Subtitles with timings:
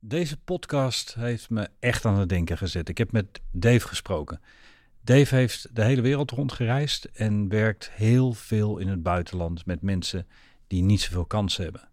[0.00, 2.88] Deze podcast heeft me echt aan het denken gezet.
[2.88, 4.40] Ik heb met Dave gesproken.
[5.00, 10.26] Dave heeft de hele wereld rondgereisd en werkt heel veel in het buitenland met mensen
[10.66, 11.88] die niet zoveel kansen hebben.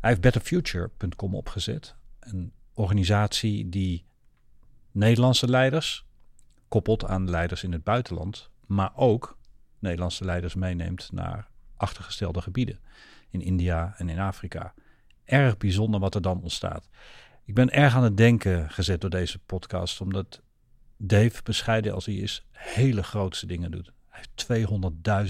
[0.00, 4.04] Hij heeft betterfuture.com opgezet, een organisatie die
[4.90, 6.04] Nederlandse leiders
[6.68, 9.38] koppelt aan leiders in het buitenland, maar ook
[9.78, 12.78] Nederlandse leiders meeneemt naar achtergestelde gebieden
[13.30, 14.74] in India en in Afrika.
[15.24, 16.88] Erg bijzonder wat er dan ontstaat.
[17.44, 20.42] Ik ben erg aan het denken gezet door deze podcast, omdat
[20.96, 23.92] Dave, bescheiden als hij is, hele grootste dingen doet.
[24.08, 24.70] Hij heeft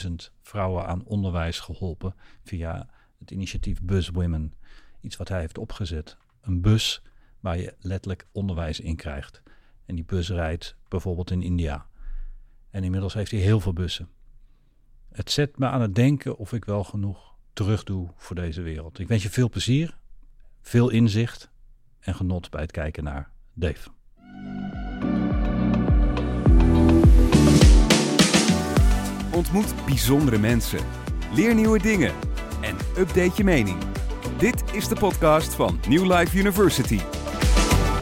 [0.07, 2.15] 200.000 vrouwen aan onderwijs geholpen
[2.45, 2.89] via
[3.19, 4.55] het initiatief Bus Women.
[5.01, 6.17] Iets wat hij heeft opgezet.
[6.41, 7.03] Een bus
[7.41, 9.43] waar je letterlijk onderwijs in krijgt.
[9.87, 11.87] En die bus rijdt bijvoorbeeld in India.
[12.71, 14.09] En inmiddels heeft hij heel veel bussen.
[15.13, 18.99] Het zet me aan het denken of ik wel genoeg terug doe voor deze wereld.
[18.99, 19.97] Ik wens je veel plezier,
[20.61, 21.51] veel inzicht
[22.01, 23.89] en genot bij het kijken naar Dave.
[29.33, 30.79] Ontmoet bijzondere mensen.
[31.35, 32.13] Leer nieuwe dingen.
[32.61, 33.79] En update je mening.
[34.39, 37.01] Dit is de podcast van New Life University.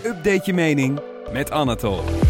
[0.04, 1.00] Update je mening
[1.32, 2.29] met Anatol.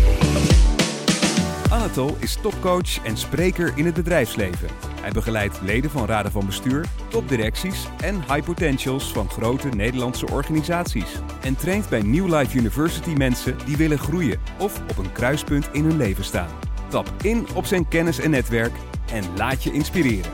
[1.81, 4.69] Anatol is topcoach en spreker in het bedrijfsleven.
[5.00, 11.14] Hij begeleidt leden van raden van bestuur, topdirecties en high potentials van grote Nederlandse organisaties.
[11.42, 15.84] En traint bij New Life University mensen die willen groeien of op een kruispunt in
[15.84, 16.48] hun leven staan.
[16.89, 18.72] Tap in op zijn kennis en netwerk
[19.12, 20.33] en laat je inspireren.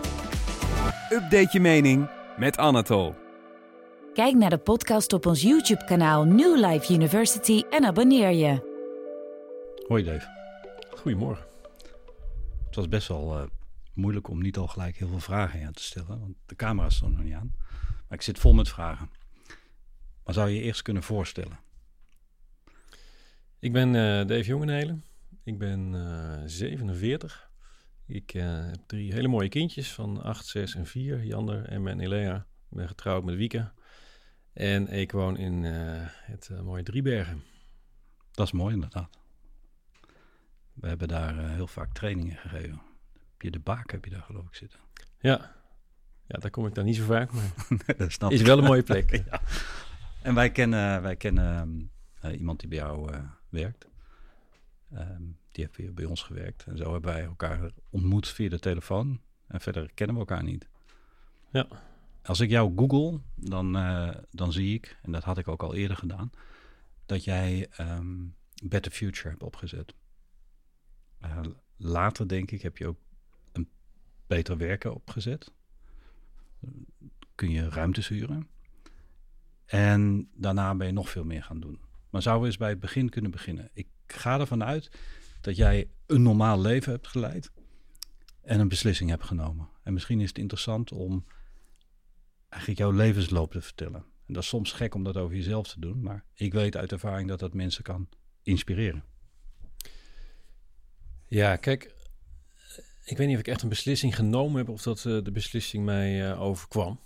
[1.11, 3.15] Update je mening met Anatol.
[4.13, 8.75] Kijk naar de podcast op ons YouTube-kanaal New Life University en abonneer je.
[9.89, 10.36] Hoi Dave.
[11.07, 11.47] Goedemorgen.
[12.67, 13.47] Het was best wel eh,
[13.95, 17.17] moeilijk om niet al gelijk heel veel vragen aan te stellen, want de camera stond
[17.17, 17.55] nog niet aan.
[17.81, 19.11] Maar ik zit vol met vragen.
[20.25, 21.59] Maar zou je je eerst kunnen voorstellen?
[23.59, 25.05] Ik ben eh, Dave Jongenhelen.
[25.45, 27.51] Ik ben eh 47.
[28.07, 31.25] Ik heb drie hele mooie kindjes van 8, 6 en 4.
[31.25, 32.37] Jander, Emma en Elea.
[32.71, 33.73] Ik ben getrouwd met Wieke.
[34.53, 37.43] En ik woon in het mooie Driebergen.
[38.31, 39.26] Dat is mooi inderdaad.
[40.77, 42.81] We hebben daar eh, heel vaak trainingen gegeven.
[43.13, 44.81] Heb je de baak heb je daar geloof ik zitten.
[45.19, 45.55] Ja.
[46.27, 47.55] ja, daar kom ik dan niet zo vaak, maar
[47.87, 48.47] Nee, dat snap is ik.
[48.47, 49.11] wel een mooie plek.
[49.31, 49.41] Ja.
[50.23, 53.87] En wij kennen, wij kennen eh, iemand die bij jou eh, werkt.
[54.93, 55.23] Ehm,
[55.53, 56.65] die heeft weer bij ons gewerkt.
[56.67, 59.21] En zo hebben wij elkaar ontmoet via de telefoon.
[59.47, 60.69] En verder kennen we elkaar niet.
[61.51, 61.67] Ja.
[62.23, 63.73] Als ik jou google, dan,
[64.31, 66.31] dan zie ik, en dat had ik ook al eerder gedaan,
[67.07, 68.15] dat jij ehm,
[68.65, 69.95] Better Future hebt opgezet.
[71.31, 71.41] Eh,
[71.77, 72.99] later, denk ik, heb je ook
[73.53, 73.69] een
[74.27, 75.53] beter werken opgezet.
[77.35, 78.49] Kun je ruimtes huren.
[79.67, 81.81] En daarna ben je nog veel meer gaan doen.
[82.11, 83.71] Maar zouden we eens bij het begin kunnen beginnen?
[83.73, 84.91] Ik ga ervan uit
[85.41, 87.51] dat jij een normaal leven hebt geleid
[88.43, 89.69] en een beslissing hebt genomen.
[89.83, 91.25] En misschien is het interessant om
[92.49, 94.05] eigenlijk jouw levensloop te vertellen.
[94.27, 96.93] En dat is soms gek om dat over jezelf te doen, maar ik weet uit
[96.93, 98.09] ervaring dat dat mensen kan
[98.43, 99.05] inspireren.
[101.29, 101.91] Ja, kijk, eh,
[103.05, 105.85] ik weet niet of ik echt een beslissing genomen heb of dat eh, de beslissing
[105.85, 107.01] mij eh, overkwam.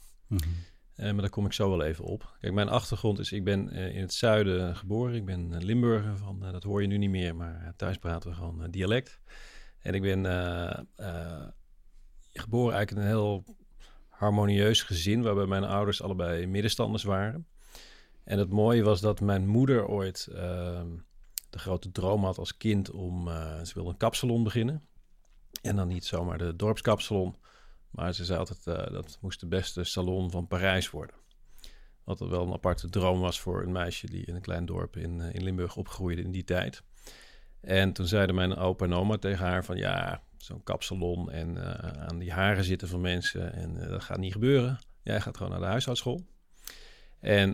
[0.95, 2.37] Eh, maar daar kom ik zo wel even op.
[2.41, 5.15] Kijk, mijn achtergrond is, ik ben in het zuiden geboren.
[5.15, 8.71] Ik ben Limburger, van, dat hoor je nu niet meer, maar thuis praten we gewoon
[8.71, 9.21] dialect.
[9.79, 10.25] En ik ben
[12.33, 13.45] geboren eigenlijk in een heel
[14.09, 17.47] harmonieus gezin, waarbij mijn ouders allebei middenstanders waren.
[18.25, 20.83] En het mooie was dat mijn moeder ooit eh,
[21.51, 24.83] de grote droom had als kind om, eh, ze wilde een kapsalon beginnen.
[25.63, 27.37] En dan niet zomaar de dorpskapsalon,
[27.91, 31.17] maar ze zei altijd eh, dat moest de beste salon van Parijs worden.
[32.05, 35.21] Wat wel een aparte droom was voor een meisje die in een klein dorp in,
[35.21, 36.83] eh, in Limburg opgroeide in die tijd.
[37.61, 41.59] En toen zeiden mijn opa en oma tegen haar van ja, zo'n kapsalon en
[42.09, 44.79] aan die haren zitten van mensen en dat gaat niet gebeuren.
[45.03, 46.27] Jij gaat gewoon naar de huishoudschool.
[47.19, 47.53] En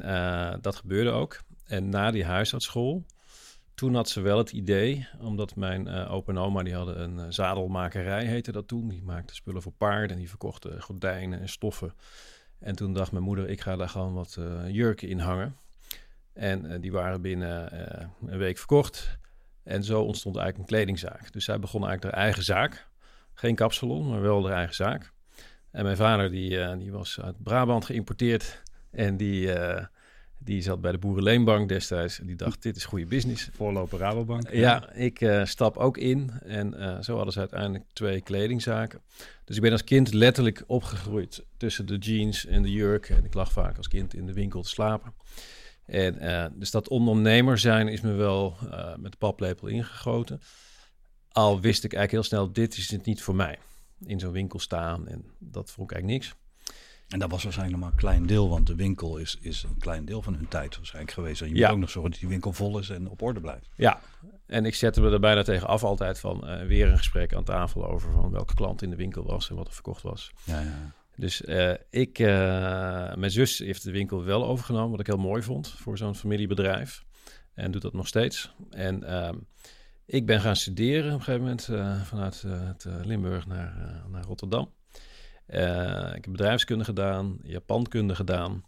[0.61, 1.43] dat gebeurde ook.
[1.65, 3.05] En na die huishoudschool,
[3.77, 7.19] toen had ze wel het idee, omdat mijn eh opa en oma die hadden een
[7.19, 8.89] eh, zadelmakerij, heette dat toen.
[8.89, 11.95] Die maakten spullen voor paarden en die verkochten gordijnen en stoffen.
[12.59, 15.57] En toen dacht mijn moeder, ik ga daar gewoon wat eh, jurken in hangen.
[16.33, 17.75] En die waren binnen
[18.27, 19.19] een week verkocht.
[19.63, 21.33] En zo ontstond eigenlijk een kledingzaak.
[21.33, 22.89] Dus zij begon eigenlijk haar eigen zaak.
[23.35, 25.13] Geen kapsalon, maar wel haar eigen zaak.
[25.71, 28.63] En mijn vader die, die was uit Brabant geïmporteerd.
[28.91, 29.53] En die,
[30.47, 32.21] die zat bij de Boerenleenbank destijds.
[32.21, 33.49] En die dacht, dit is goede business.
[33.53, 34.51] Voorloper Rabobank.
[34.51, 36.31] Ja, ik eh, stap ook in.
[36.45, 39.01] En eh, zo hadden ze uiteindelijk twee kledingzaken.
[39.45, 43.09] Dus ik ben als kind letterlijk opgegroeid tussen de jeans en de jurk.
[43.09, 45.15] En ik lag vaak als kind in de winkel te slapen.
[45.87, 48.57] En uh, dus dat ondernemer zijn is me wel
[48.97, 50.41] met de paplepel ingegoten.
[51.33, 53.59] Al wist ik eigenlijk heel snel, dit is het niet voor mij.
[54.05, 56.37] In zo'n winkel staan en dat vond ik eigenlijk niks.
[57.09, 60.05] En dat was waarschijnlijk maar een klein deel, want de winkel is, is een klein
[60.05, 61.43] deel van hun tijd waarschijnlijk geweest.
[61.43, 63.69] En je moet ook nog zorgen dat die winkel vol is en op orde blijft.
[63.77, 64.01] Ja,
[64.47, 67.45] en ik zette me er bijna tegen af altijd van uh, weer een gesprek aan
[67.45, 70.33] tafel over van welke klant in de winkel was en wat er verkocht was.
[70.45, 70.93] Ja, ja.
[71.17, 72.27] Dus uh, ik, uh,
[73.15, 77.05] mijn zus heeft de winkel wel overgenomen, wat ik heel mooi vond voor zo'n familiebedrijf.
[77.55, 78.55] En doet dat nog steeds.
[78.71, 79.31] En uh,
[80.07, 81.65] ik ben gaan studeren op een gegeven moment
[82.07, 82.45] vanuit
[83.05, 84.71] Limburg naar, naar Rotterdam.
[85.47, 88.65] Ik heb bedrijfskunde gedaan, Japankunde gedaan.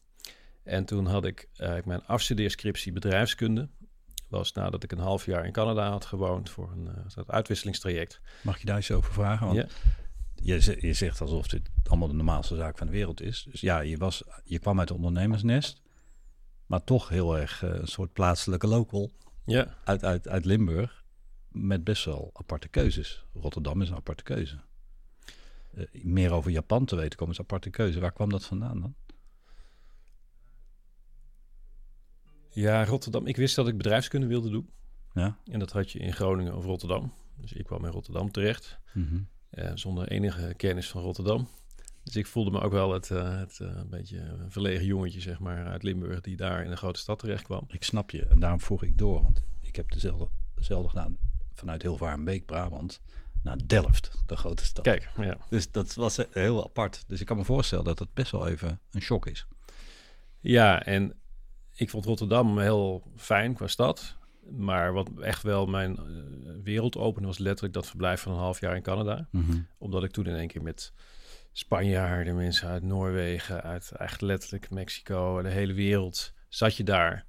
[0.62, 1.48] En toen had ik
[1.84, 3.69] mijn afstudeerscriptie bedrijfskunde.
[4.28, 8.20] Was nadat ik een half jaar in Canada had gewoond voor een uitwisselingstraject.
[8.42, 9.46] Mag je daar eens over vragen?
[9.46, 9.66] Want...
[10.42, 13.46] Je, je zegt alsof dit allemaal de normaalste zaak van de wereld is.
[13.50, 15.82] Dus ja, je, was, je kwam uit het ondernemersnest,
[16.66, 19.12] maar toch heel erg uh, een soort plaatselijke local
[19.44, 19.75] ja.
[19.84, 21.04] uit, uit, uit Limburg.
[21.48, 23.25] Met best wel aparte keuzes.
[23.32, 24.60] Rotterdam is een aparte keuze.
[25.78, 28.00] Uh, meer over Japan te weten komen is een aparte keuze.
[28.00, 28.94] Waar kwam dat vandaan dan?
[32.50, 33.26] Ja, Rotterdam.
[33.26, 34.70] Ik wist dat ik bedrijfskunde wilde doen.
[35.12, 35.38] Ja.
[35.44, 37.12] En dat had je in Groningen of Rotterdam.
[37.36, 38.78] Dus ik kwam in Rotterdam terecht.
[38.92, 41.48] Mm uh, zonder enige kennis van Rotterdam.
[42.02, 45.66] Dus ik voelde me ook wel het, uh, het uh, beetje verlegen jongetje, zeg maar,
[45.66, 47.64] uit Limburg, die daar in een grote stad terecht kwam.
[47.69, 51.19] Ik snap je, en daarom vroeg ik door, want ik heb dezelfde, dezelfde gedaan
[51.52, 53.00] vanuit Hilvarenbeek, Brabant,
[53.43, 54.85] naar Delft, de grote stad.
[54.85, 55.37] Kijk, ja.
[55.50, 57.05] Dus dat was heel apart.
[57.06, 59.46] Dus ik kan me voorstellen dat het best wel even een shock is.
[60.40, 61.14] Ja, en
[61.75, 64.17] ik vond Rotterdam heel fijn qua stad.
[64.50, 68.61] Maar wat echt wel mijn uh, wereld opende was letterlijk dat verblijf van een half
[68.61, 69.29] jaar in Canada.
[69.31, 69.67] Mm -hmm.
[69.79, 70.93] Omdat ik toen in één keer met
[71.52, 77.26] Spanjaarden, mensen uit Noorwegen, uit echt letterlijk Mexico, de hele wereld zat je daar.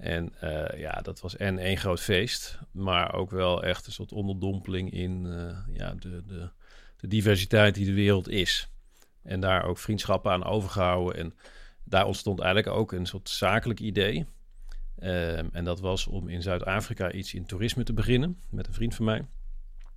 [0.00, 4.12] En uh, ja, dat was en één groot feest, maar ook wel echt een soort
[4.12, 6.48] onderdompeling in uh, ja, de, de,
[6.96, 8.68] de diversiteit die de wereld is.
[9.22, 11.16] En daar ook vriendschappen aan overgehouden.
[11.16, 11.34] En
[11.84, 14.26] daar ontstond eigenlijk ook een soort zakelijk idee.
[15.02, 18.94] Um, en dat was om in Zuid-Afrika iets in toerisme te beginnen met een vriend
[18.94, 19.26] van mij.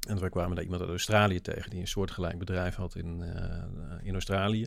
[0.07, 3.63] En we kwamen daar iemand uit Australië tegen die een soortgelijk bedrijf had in, uh,
[4.01, 4.65] in Australië.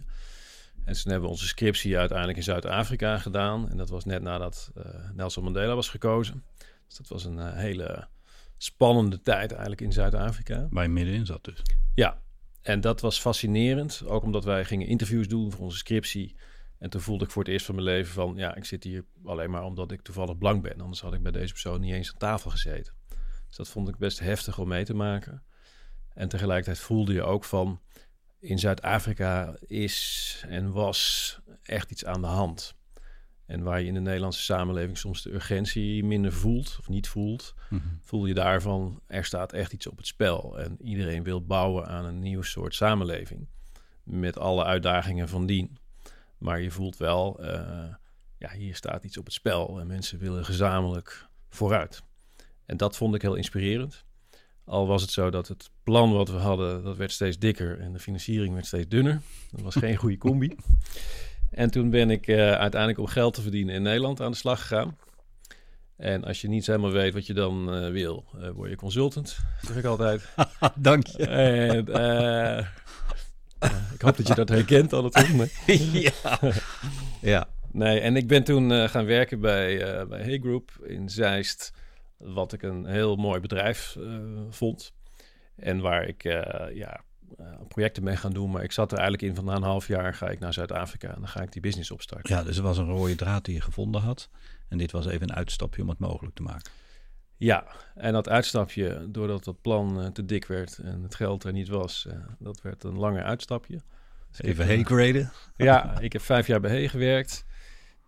[0.87, 3.71] En toen hebben we onze scriptie uiteindelijk in Zuid-Afrika gedaan.
[3.71, 4.85] En dat was net nadat uh,
[5.15, 6.45] Nelson Mandela was gekozen.
[6.87, 8.09] Dus dat was een uh, hele
[8.57, 10.67] spannende tijd eigenlijk in Zuid-Afrika.
[10.71, 11.63] Waar je middenin zat dus.
[11.95, 12.21] Ja,
[12.63, 14.03] en dat was fascinerend.
[14.07, 16.37] Ook omdat wij gingen interviews doen voor onze scriptie.
[16.79, 18.37] En toen voelde ik voor het eerst van mijn leven van...
[18.37, 20.81] ja, ik zit hier alleen maar omdat ik toevallig blank ben.
[20.81, 22.95] Anders had ik bij deze persoon niet eens aan tafel gezeten.
[23.47, 25.43] Dus dat vond ik best heftig om mee te maken.
[26.15, 27.81] En tegelijkertijd voelde je ook van...
[28.41, 32.77] in Zuid-Afrika is en was echt iets aan de hand.
[33.47, 36.77] En waar je in de Nederlandse samenleving soms de urgentie minder voelt...
[36.81, 37.55] of niet voelt...
[37.71, 38.01] Mm -hmm.
[38.03, 40.59] voel je daarvan, er staat echt iets op het spel.
[40.59, 43.49] En iedereen wil bouwen aan een nieuw soort samenleving.
[44.03, 45.79] Met alle uitdagingen van dien.
[46.39, 47.95] Maar je voelt wel, uh,
[48.39, 52.03] ja, hier staat iets op het spel en mensen willen gezamenlijk vooruit.
[52.65, 54.05] En dat vond ik heel inspirerend.
[54.67, 57.93] Al was het zo dat het plan wat we hadden, dat werd steeds dikker en
[57.93, 59.21] de financiering werd steeds dunner.
[59.51, 60.57] Dat was geen goede combi.
[61.51, 64.61] En toen ben ik uh, uiteindelijk om geld te verdienen in Nederland aan de slag
[64.61, 64.97] gegaan.
[65.97, 69.37] En als je niet helemaal weet wat je dan uh, wil, uh, word je consultant,
[69.63, 70.29] zeg ik altijd.
[70.75, 71.27] Dank je.
[71.27, 71.79] En,
[73.95, 75.53] ik hoop dat je dat herkent al natuurlijk.
[75.93, 76.13] ja.
[77.21, 77.49] ja.
[77.73, 81.73] Nee, en ik ben toen gaan werken bij, bij Hey Group in Zeist.
[82.17, 84.21] Wat ik een heel mooi bedrijf uh,
[84.51, 84.93] vond.
[85.57, 86.23] En waar ik
[86.73, 87.01] ja,
[87.69, 88.51] projecten mee gaan doen.
[88.51, 91.09] Maar ik zat er eigenlijk in van na een half jaar ga ik naar Zuid-Afrika.
[91.09, 92.37] En dan ga ik die business opstarten.
[92.37, 94.31] Ja, dus er was een rode draad die je gevonden had.
[94.69, 96.71] En dit was even een uitstapje om het mogelijk te maken.
[97.39, 101.53] Ja, en dat uitstapje, doordat dat plan uh, te dik werd en het geld er
[101.53, 103.81] niet was, uh, dat werd een langer uitstapje.
[104.31, 105.33] Dus Even heen graden.
[105.57, 107.45] Ja, ik heb vijf jaar bij Hey gewerkt.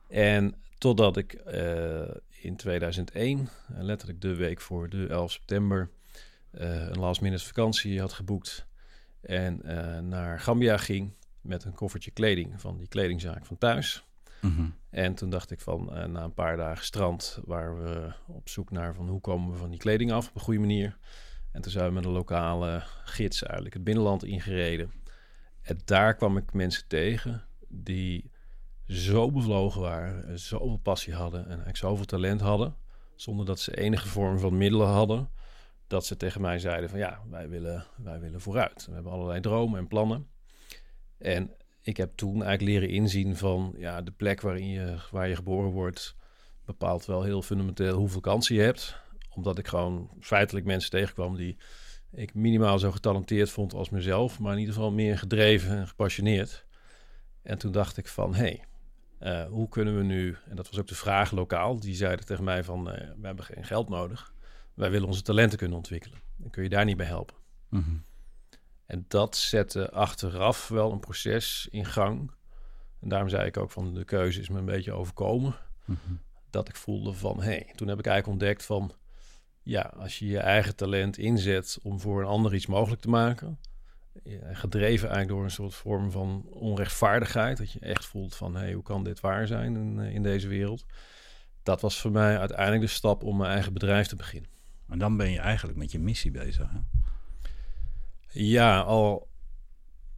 [0.08, 2.02] En totdat ik uh,
[2.40, 5.90] in 2001, letterlijk de week voor de 11 september,
[6.50, 8.66] een last minute vakantie had geboekt.
[9.20, 9.60] En
[10.08, 14.04] naar Gambia ging met een koffertje kleding van die kledingzaak van thuis.
[14.40, 14.74] Mm -hmm.
[14.90, 18.70] En toen dacht ik van, uh, na een paar dagen strand, waren we op zoek
[18.70, 20.96] naar van hoe komen we van die kleding af op een goede manier.
[21.52, 24.92] En toen zijn we met een lokale gids eigenlijk het binnenland ingereden.
[25.62, 28.30] En daar kwam ik mensen tegen die
[28.88, 32.76] zo bevlogen waren, zoveel passie hadden en eigenlijk zoveel talent hadden,
[33.14, 35.30] zonder dat ze enige vorm van middelen hadden,
[35.86, 38.86] dat ze tegen mij zeiden van ja, wij willen, wij willen vooruit.
[38.86, 40.26] We hebben allerlei dromen en plannen.
[41.18, 41.50] En
[41.82, 45.70] ik heb toen eigenlijk leren inzien van ja, de plek waarin je, waar je geboren
[45.70, 46.16] wordt,
[46.64, 49.00] bepaalt wel heel fundamenteel hoeveel kansen je hebt.
[49.34, 51.56] Omdat ik gewoon feitelijk mensen tegenkwam die
[52.12, 56.66] ik minimaal zo getalenteerd vond als mezelf, maar in ieder geval meer gedreven en gepassioneerd.
[57.42, 58.64] En toen dacht ik van, hé, hey,
[59.18, 62.44] eh, hoe kunnen we nu, en dat was ook de vraag lokaal, die zeiden tegen
[62.44, 64.32] mij van, uh, we hebben geen geld nodig,
[64.74, 66.18] wij willen onze talenten kunnen ontwikkelen.
[66.36, 67.36] Dan kun je daar niet bij helpen.
[67.68, 67.96] Mhm.
[68.86, 72.30] En dat zette achteraf wel een proces in gang.
[73.00, 75.54] En daarom zei ik ook van, de keuze is me een beetje overkomen.
[75.84, 75.98] Mhm.
[76.50, 78.92] Dat ik voelde van, hé, hey, toen heb ik eigenlijk ontdekt van,
[79.62, 83.58] ja, als je je eigen talent inzet om voor een ander iets mogelijk te maken,
[84.52, 88.72] gedreven eigenlijk door een soort vorm van onrechtvaardigheid, dat je echt voelt van, hé, hey,
[88.72, 90.84] hoe kan dit waar zijn in, eh, in deze wereld?
[91.62, 94.50] Dat was voor mij uiteindelijk de stap om mijn eigen bedrijf te beginnen.
[94.88, 96.70] En dan ben je eigenlijk met je missie bezig.
[96.70, 96.78] Hè?
[98.30, 99.28] Ja, al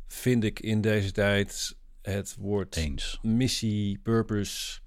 [0.06, 3.18] vind ik in deze tijd het woord Eens.
[3.22, 4.80] missie, purpose,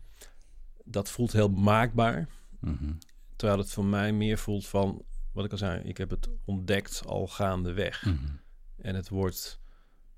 [0.83, 2.27] dat voelt heel maakbaar.
[2.59, 2.97] Mm
[3.35, 7.05] Terwijl het voor mij meer voelt van, wat ik al zei, ik heb het ontdekt
[7.05, 8.05] al gaandeweg.
[8.05, 8.41] Mm
[8.83, 9.59] En het wordt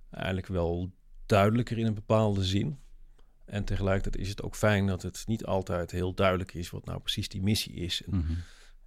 [0.10, 0.92] eigenlijk wel
[1.26, 2.80] duidelijker in een bepaalde zin.
[3.46, 7.00] En tegelijkertijd is het ook fijn dat het niet altijd heel duidelijk is wat nou
[7.00, 8.04] precies die missie is.
[8.04, 8.34] En, mhm.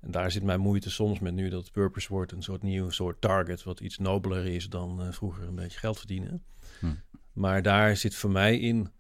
[0.01, 3.21] en daar zit mijn moeite soms met nu dat purpose wordt een soort nieuw soort
[3.21, 6.45] target, wat iets nobeler is dan uh, vroeger een beetje geld verdienen.
[6.81, 6.95] Mhm.
[7.33, 8.93] Maar daar zit voor mij in,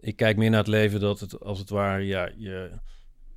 [0.00, 2.78] ik kijk meer naar het leven dat het als het ware, ja, je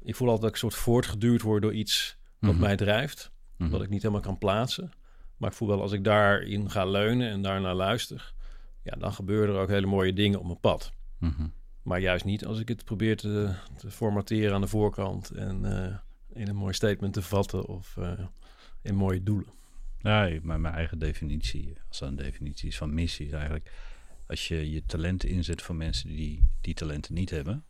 [0.01, 2.61] ik voel altijd dat ik een soort voortgeduurd word door iets wat mhm.
[2.61, 3.31] mij drijft.
[3.57, 4.91] Wat ik niet helemaal kan plaatsen.
[5.37, 8.33] Maar ik voel wel als ik daarin ga leunen en daarnaar luister,
[8.81, 10.91] ja, dan gebeuren er ook hele mooie dingen op mijn pad.
[11.17, 11.47] Mhm.
[11.81, 15.97] Maar juist niet als ik het probeer te, te formateren aan de voorkant en uh,
[16.39, 18.11] in een mooi statement te vatten of uh,
[18.81, 19.49] in mooie doelen.
[19.99, 23.71] Ja, maar mijn eigen definitie, als dat een definitie is van missie, is eigenlijk
[24.27, 27.63] als je je talenten inzet voor mensen die die talenten niet hebben,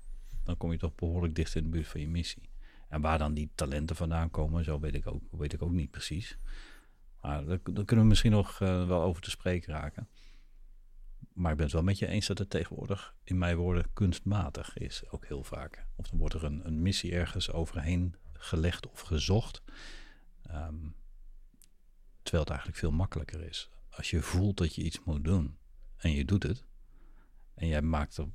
[0.43, 2.49] dan kom je toch behoorlijk dicht in de buurt van je missie.
[2.89, 5.91] En waar dan die talenten vandaan komen, zo weet ik ook, weet ik ook niet
[5.91, 6.37] precies.
[7.21, 10.09] Maar daar, kunnen we misschien nog uh, wel over te spreken raken.
[11.33, 14.77] Maar ik ben het wel met je eens dat het tegenwoordig in mijn woorden kunstmatig
[14.77, 15.85] is, ook heel vaak.
[15.95, 19.61] Of dan wordt er een, een missie ergens overheen gelegd of gezocht.
[20.51, 20.95] Um,
[22.21, 23.69] terwijl het eigenlijk veel makkelijker is.
[23.89, 25.57] Als je voelt dat je iets moet doen
[25.97, 26.65] en je doet het.
[27.53, 28.27] En jij maakt er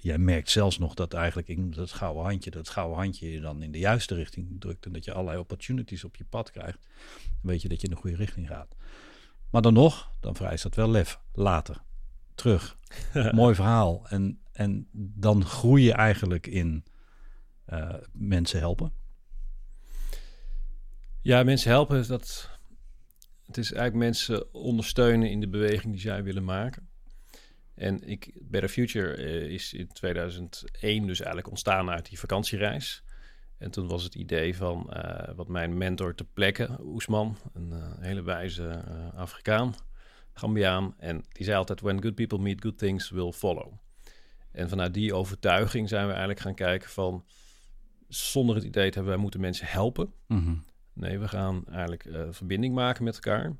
[0.00, 3.62] jij merkt zelfs nog dat eigenlijk in dat gouden handje, dat gouden handje je dan
[3.62, 6.78] in de juiste richting drukt en dat je allerlei opportunities op je pad krijgt.
[7.22, 8.74] Dan weet je dat je in de goede richting gaat.
[9.50, 11.20] Maar dan nog, dan vereist dat wel lef.
[11.32, 11.82] Later,
[12.34, 12.78] terug.
[13.32, 14.06] Mooi verhaal.
[14.08, 16.84] En, en dan groei je eigenlijk in
[17.68, 18.92] uh, mensen helpen.
[21.22, 22.50] Ja, mensen helpen, dat,
[23.46, 26.88] het is eigenlijk mensen ondersteunen in de beweging die zij willen maken.
[27.76, 33.02] En ik, Better Future eh, is in 2001 dus eigenlijk ontstaan uit die vakantiereis.
[33.58, 37.92] En toen was het idee van uh, wat mijn mentor te plekken, Oesman, een uh,
[37.98, 39.74] hele wijze Afrikaan,
[40.32, 40.94] Gambiaan.
[40.98, 43.72] En die zei altijd, when good people meet, good things will follow.
[44.52, 47.24] En vanuit die overtuiging zijn we eigenlijk gaan kijken van,
[48.08, 50.12] zonder het idee te hebben, wij moeten mensen helpen.
[50.26, 53.56] Mm Nee, we gaan eigenlijk verbinding maken met elkaar.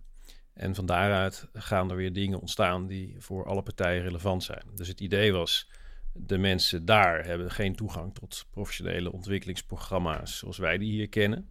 [0.56, 4.62] En van daaruit gaan er weer dingen ontstaan die voor alle partijen relevant zijn.
[4.74, 5.70] Dus het idee was,
[6.12, 11.50] de mensen daar hebben geen toegang tot professionele ontwikkelingsprogramma's zoals wij die hier kennen.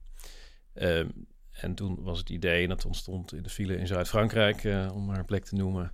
[0.74, 4.92] Um, en toen was het idee, en dat ontstond in de file in Zuid-Frankrijk, uh,
[4.94, 5.94] om maar een plek te noemen.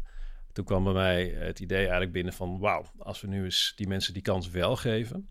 [0.52, 3.88] Toen kwam bij mij het idee eigenlijk binnen van, wauw, als we nu eens die
[3.88, 5.30] mensen die kans wel geven.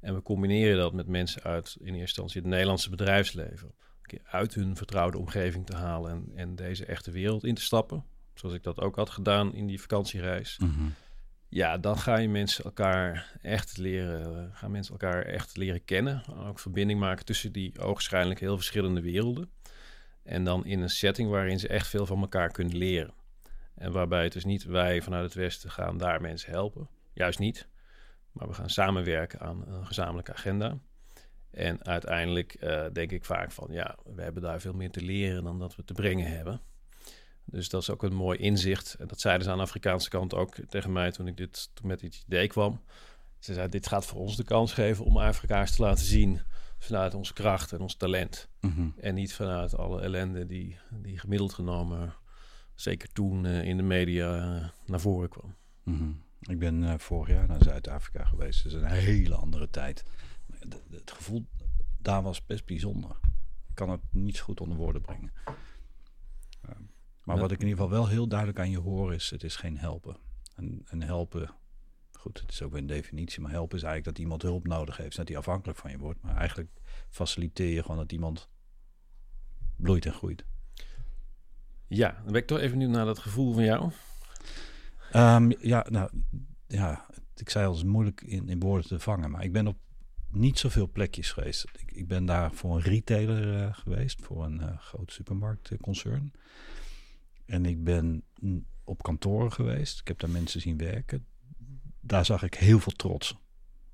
[0.00, 3.74] En we combineren dat met mensen uit in eerste instantie het Nederlandse bedrijfsleven
[4.24, 8.04] uit hun vertrouwde omgeving te halen en, en deze echte wereld in te stappen.
[8.34, 10.58] Zoals ik dat ook had gedaan in die vakantiereis.
[10.58, 10.88] Mhm.
[11.48, 16.22] Ja, dan ga je mensen elkaar echt leren, gaan mensen elkaar echt leren kennen.
[16.46, 19.50] Ook verbinding maken tussen die ogenschijnlijk heel verschillende werelden.
[20.22, 23.14] En dan in een setting waarin ze echt veel van elkaar kunnen leren.
[23.74, 26.88] En waarbij het dus niet wij vanuit het Westen gaan daar mensen helpen.
[27.12, 27.68] Juist niet.
[28.32, 30.78] Maar we gaan samenwerken aan een gezamenlijke agenda.
[31.50, 35.44] En uiteindelijk uh, denk ik vaak van ja, we hebben daar veel meer te leren
[35.44, 36.60] dan dat we te brengen hebben.
[37.44, 38.94] Dus dat is ook een mooi inzicht.
[38.94, 41.86] En dat zeiden ze aan de Afrikaanse kant ook tegen mij toen ik dit toen
[41.86, 42.80] met dit idee kwam.
[43.38, 46.40] Ze zei: Dit gaat voor ons de kans geven om Afrikaans te laten zien
[46.78, 48.48] vanuit onze kracht en ons talent.
[48.60, 48.88] Mhm.
[49.00, 52.14] En niet vanuit alle ellende die, die gemiddeld genomen,
[52.74, 55.54] zeker toen uh, in de media, uh, naar voren kwam.
[55.82, 56.10] Mhm.
[56.40, 58.64] Ik ben uh, vorig jaar naar Zuid-Afrika geweest.
[58.64, 60.04] Dat is een hele andere tijd
[60.90, 61.46] het gevoel
[61.98, 63.10] daar was best bijzonder.
[63.68, 65.32] Ik kan het niet zo goed onder woorden brengen.
[66.60, 66.82] Ehm,
[67.24, 69.56] maar wat ik in ieder geval wel heel duidelijk aan je hoor is, het is
[69.56, 70.16] geen helpen.
[70.54, 71.50] En, en helpen
[72.20, 74.96] goed, het is ook weer een definitie, maar helpen is eigenlijk dat iemand hulp nodig
[74.96, 76.22] heeft, dat hij afhankelijk van je wordt.
[76.22, 76.70] Maar eigenlijk
[77.08, 78.48] faciliteer je gewoon dat iemand
[79.76, 80.44] bloeit en groeit.
[81.86, 83.92] Ja, dan ben ik toch even nu naar dat gevoel van jou.
[85.14, 86.10] Um, ja, nou,
[86.66, 89.66] ja, ik zei al, het is moeilijk in, in woorden te vangen, maar ik ben
[89.66, 89.78] op
[90.30, 91.66] niet zoveel plekjes geweest.
[91.78, 96.32] Ik, ik ben daar voor een retailer uh, geweest, voor een uh, groot supermarktconcern.
[97.46, 98.24] En ik ben
[98.84, 100.00] op kantoren geweest.
[100.00, 101.26] Ik heb daar mensen zien werken.
[102.00, 103.36] Daar zag ik heel veel trots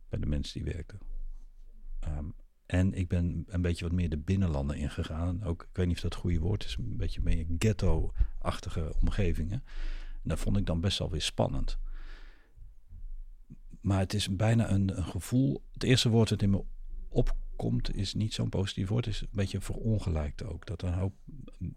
[0.09, 0.99] bij de mensen die werkten.
[2.09, 2.35] Um,
[2.67, 5.43] en ik ben een beetje wat meer de binnenlanden ingegaan.
[5.43, 9.63] Ook, ik weet niet of dat het goede woord is, een beetje meer ghetto-achtige omgevingen.
[10.23, 11.79] En dat vond ik dan best wel weer spannend.
[13.87, 15.63] Maar het is bijna een, een gevoel.
[15.73, 16.65] Het eerste woord dat in me
[17.09, 19.05] opkomt is niet zo'n positief woord.
[19.05, 20.67] Het is een beetje verongelijkt ook.
[20.67, 21.15] Dat een hoop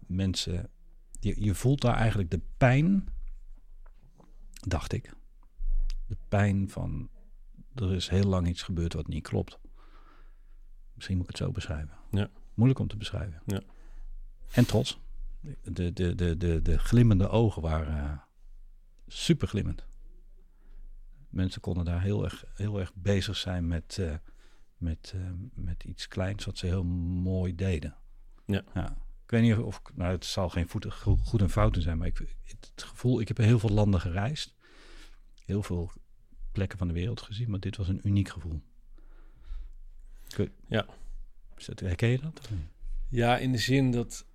[0.06, 0.70] mensen.
[1.20, 3.08] Je, je voelt daar eigenlijk de pijn.
[4.52, 5.14] Dacht ik.
[6.06, 7.08] De pijn van.
[7.74, 9.58] Er is heel lang iets gebeurd wat niet klopt.
[10.94, 11.96] Misschien moet ik het zo beschrijven.
[12.10, 12.30] Ja.
[12.54, 13.42] Moeilijk om te beschrijven.
[13.46, 13.60] Ja.
[14.52, 15.00] En trots.
[15.62, 18.18] De, de, de, de, de glimmende ogen waren uh,
[19.06, 19.88] super glimmend.
[21.30, 24.14] Mensen konden daar heel erg, heel erg bezig zijn met, uh,
[24.76, 27.96] met, uh, met iets kleins wat ze heel mooi deden.
[28.46, 28.64] Ja.
[28.74, 28.96] ja.
[29.24, 32.06] Ik weet niet of, of nou, het zal geen voet, goed en fouten zijn, maar
[32.06, 34.54] ik, het, het gevoel, ik heb heel veel landen gereisd.
[35.44, 35.90] Heel veel
[36.52, 38.62] plekken van de wereld gezien, maar dit was een uniek gevoel.
[40.68, 40.86] Ja.
[41.74, 42.48] Herken je dat?
[43.08, 44.26] Ja, in de zin dat...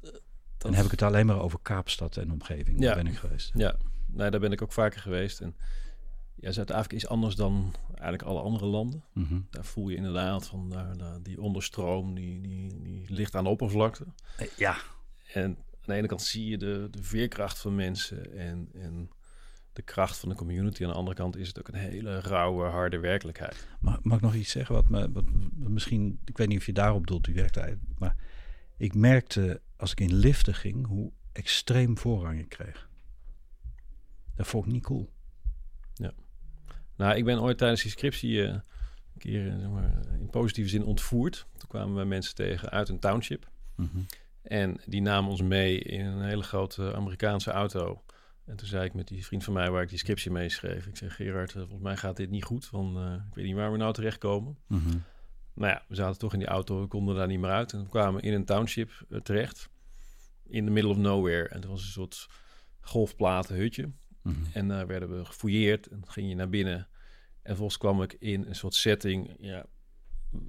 [0.00, 0.22] dat...
[0.58, 2.80] Dan heb ik het alleen maar over Kaapstad en omgeving.
[2.80, 2.86] Ja.
[2.86, 3.50] Daar ben ik geweest.
[3.54, 3.76] Ja,
[4.06, 5.40] nee, daar ben ik ook vaker geweest.
[5.40, 5.56] En
[6.40, 9.04] ja, Zuid-Afrika is anders dan eigenlijk alle andere landen.
[9.12, 9.46] Mm -hmm.
[9.50, 13.50] Daar voel je inderdaad van daar, daar, die onderstroom, die, die, die ligt aan de
[13.50, 14.06] oppervlakte.
[14.56, 14.76] Ja.
[15.32, 19.10] En aan de ene kant zie je de, de veerkracht van mensen en, en
[19.72, 20.82] de kracht van de community.
[20.84, 23.68] Aan de andere kant is het ook een hele rauwe, harde werkelijkheid.
[23.80, 26.72] Mag, mag ik nog iets zeggen wat, me, wat, misschien, ik weet niet of je
[26.72, 28.16] daarop doelt, die werkelijkheid, maar
[28.76, 32.88] ik merkte als ik in liften ging, hoe extreem voorrang ik kreeg.
[34.34, 35.10] Dat vond ik niet cool.
[36.98, 38.62] Nou, ik ben ooit tijdens die scriptie uh, een
[39.18, 41.46] keer uh, zeg maar, in positieve zin ontvoerd.
[41.56, 43.48] Toen kwamen we mensen tegen uit een township.
[43.76, 44.06] Mm -hmm.
[44.42, 48.02] En die namen ons mee in een hele grote Amerikaanse auto.
[48.44, 50.86] En toen zei ik met die vriend van mij waar ik die scriptie mee schreef.
[50.86, 52.70] Ik zeg, Gerard, volgens mij gaat dit niet goed.
[52.70, 54.58] Want uh, ik weet niet waar we nou terechtkomen.
[54.66, 55.02] Mm -hmm.
[55.54, 56.80] Nou ja, we zaten toch in die auto.
[56.80, 57.72] We konden daar niet meer uit.
[57.72, 59.68] En we kwamen in een township uh, terecht.
[60.46, 61.48] In the middle of nowhere.
[61.48, 62.28] En het was een soort
[62.80, 63.90] golfplaten hutje.
[64.28, 64.52] Mm -hmm.
[64.52, 65.86] En daar werden we gefouilleerd.
[65.86, 66.88] En dan ging je naar binnen.
[67.42, 69.36] En volgens kwam ik in een soort setting.
[69.38, 69.66] Ja,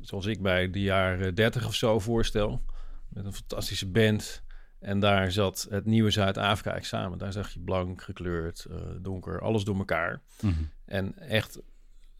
[0.01, 2.63] zoals ik bij de jaren 30 of zo voorstel.
[3.09, 4.43] Met een fantastische band.
[4.79, 7.17] En daar zat het nieuwe Zuid-Afrika examen.
[7.17, 10.21] Daar zag je blank, gekleurd, uh, donker, alles door elkaar.
[10.41, 10.69] Mm -hmm.
[10.85, 11.59] En echt,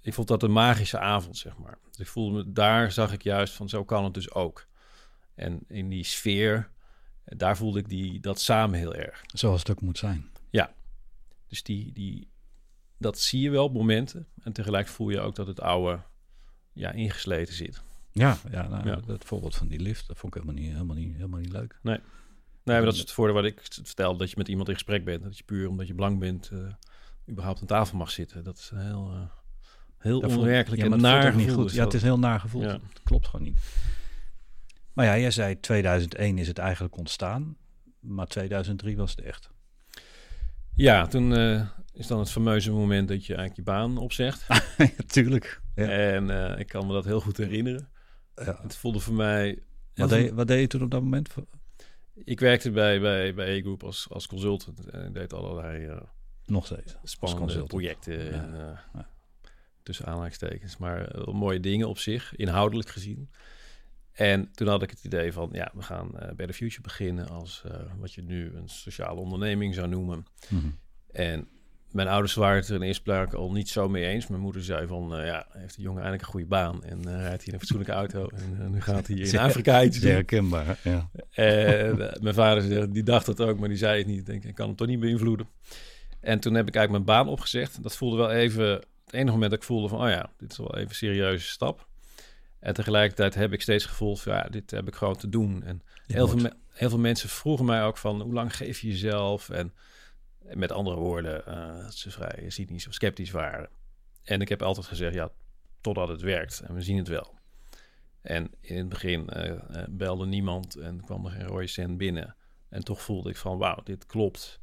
[0.02, 1.78] ik vond dat een magische avond, zeg maar.
[1.90, 4.68] Dus ik voelde me, daar zag ik juist van, zo kan het dus ook.
[5.36, 6.70] En in die sfeer,
[7.24, 9.22] daar voelde ik die, dat samen heel erg.
[9.26, 10.30] Zoals het ook moet zijn.
[10.50, 10.74] Ja,
[11.50, 12.32] dus die, die,
[12.98, 14.28] dat zie je wel op momenten.
[14.44, 16.02] En tegelijk voel je ook dat het oude
[16.74, 17.82] ja, ingesleten zit.
[18.12, 18.96] Ja, ja, nou, Ja.
[18.96, 21.80] dat voorbeeld van die lift, dat vond ik helemaal niet, helemaal niet, helemaal niet leuk.
[21.82, 25.06] Nee, maar dat is het voordeel wat ik vertel, dat je met iemand in gesprek
[25.06, 25.24] bent.
[25.24, 26.74] Dat je puur omdat je blank bent, uh,
[27.30, 28.44] überhaupt aan tafel mag zitten.
[28.44, 29.22] Dat is heel, uh,
[29.98, 31.72] heel Dat onwerkelijk ja, en naar niet goed.
[31.72, 32.62] Ja, het is heel naar gevoel.
[32.62, 32.80] Ja.
[33.04, 33.60] Klopt gewoon niet.
[34.94, 37.58] Maar ja, jij zei 2001 is het eigenlijk ontstaan,
[38.00, 39.50] maar 2003 was het echt.
[40.82, 44.48] Ja, toen eh, is dan het fameuze moment dat je eigenlijk je baan opzegt.
[44.98, 45.62] Natuurlijk.
[45.76, 45.88] Ja.
[45.90, 47.90] En eh, ik kan me dat heel goed herinneren.
[48.36, 48.60] Ja.
[48.62, 49.60] Het voelde voor mij...
[49.96, 51.30] Wat, deed, wat deed je toen op dat moment?
[52.24, 56.02] Ik werkte bij, bij, bij E-Group als, als consultant en deed allerlei eh,
[56.46, 56.98] Nog steeds.
[57.04, 59.10] spannende projecten Ja, en ja.
[59.84, 63.30] tussen aanhalingstekens, maar mooie dingen op zich, inhoudelijk gezien.
[64.20, 67.30] En toen had ik het idee van, ja, we gaan eh bij The Future beginnen
[67.30, 70.26] als eh, wat je nu een sociale onderneming zou noemen.
[70.50, 70.68] Mhm.
[71.12, 71.48] En
[71.92, 74.28] mijn ouders waren het er in eerste plaats al niet zo mee eens.
[74.28, 77.04] Mijn moeder zei van, eh, ja, heeft de jongen eindelijk een goede baan en eh,
[77.22, 80.12] rijdt hij in een fatsoenlijke auto en nu gaat hij in Afrika iets doen.
[80.12, 80.80] herkenbaar.
[80.84, 81.10] Ja.
[81.32, 84.20] En mijn vader zei- die dacht dat ook, maar die zei het niet.
[84.20, 85.48] Ik denk, ik kan hem toch niet beïnvloeden.
[86.20, 87.84] En toen heb ik eigenlijk mijn baan opgezegd.
[87.84, 90.58] Dat voelde wel even, het enige moment dat ik voelde van, oh ja, dit is
[90.58, 91.88] wel even een serieuze stap.
[92.60, 95.64] En tegelijkertijd heb ik steeds gevoeld van, ja, dit heb ik gewoon te doen.
[95.64, 99.50] En heel veel, heel veel mensen vroegen mij ook van, hoe lang geef je jezelf?
[99.50, 99.74] En
[100.54, 101.44] met andere woorden,
[101.84, 103.70] dat ze vrij cynisch of sceptisch waren.
[104.24, 105.30] En ik heb altijd gezegd, ja,
[105.82, 106.60] totdat het werkt.
[106.60, 107.38] En we zien het wel.
[108.22, 112.36] En in het begin eh, eh, belde niemand en kwam er geen rode cent binnen.
[112.70, 114.60] En toch voelde ik van, wauw, dit klopt.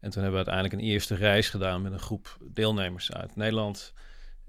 [0.00, 3.94] En toen hebben we uiteindelijk een eerste reis gedaan met een groep deelnemers uit Nederland.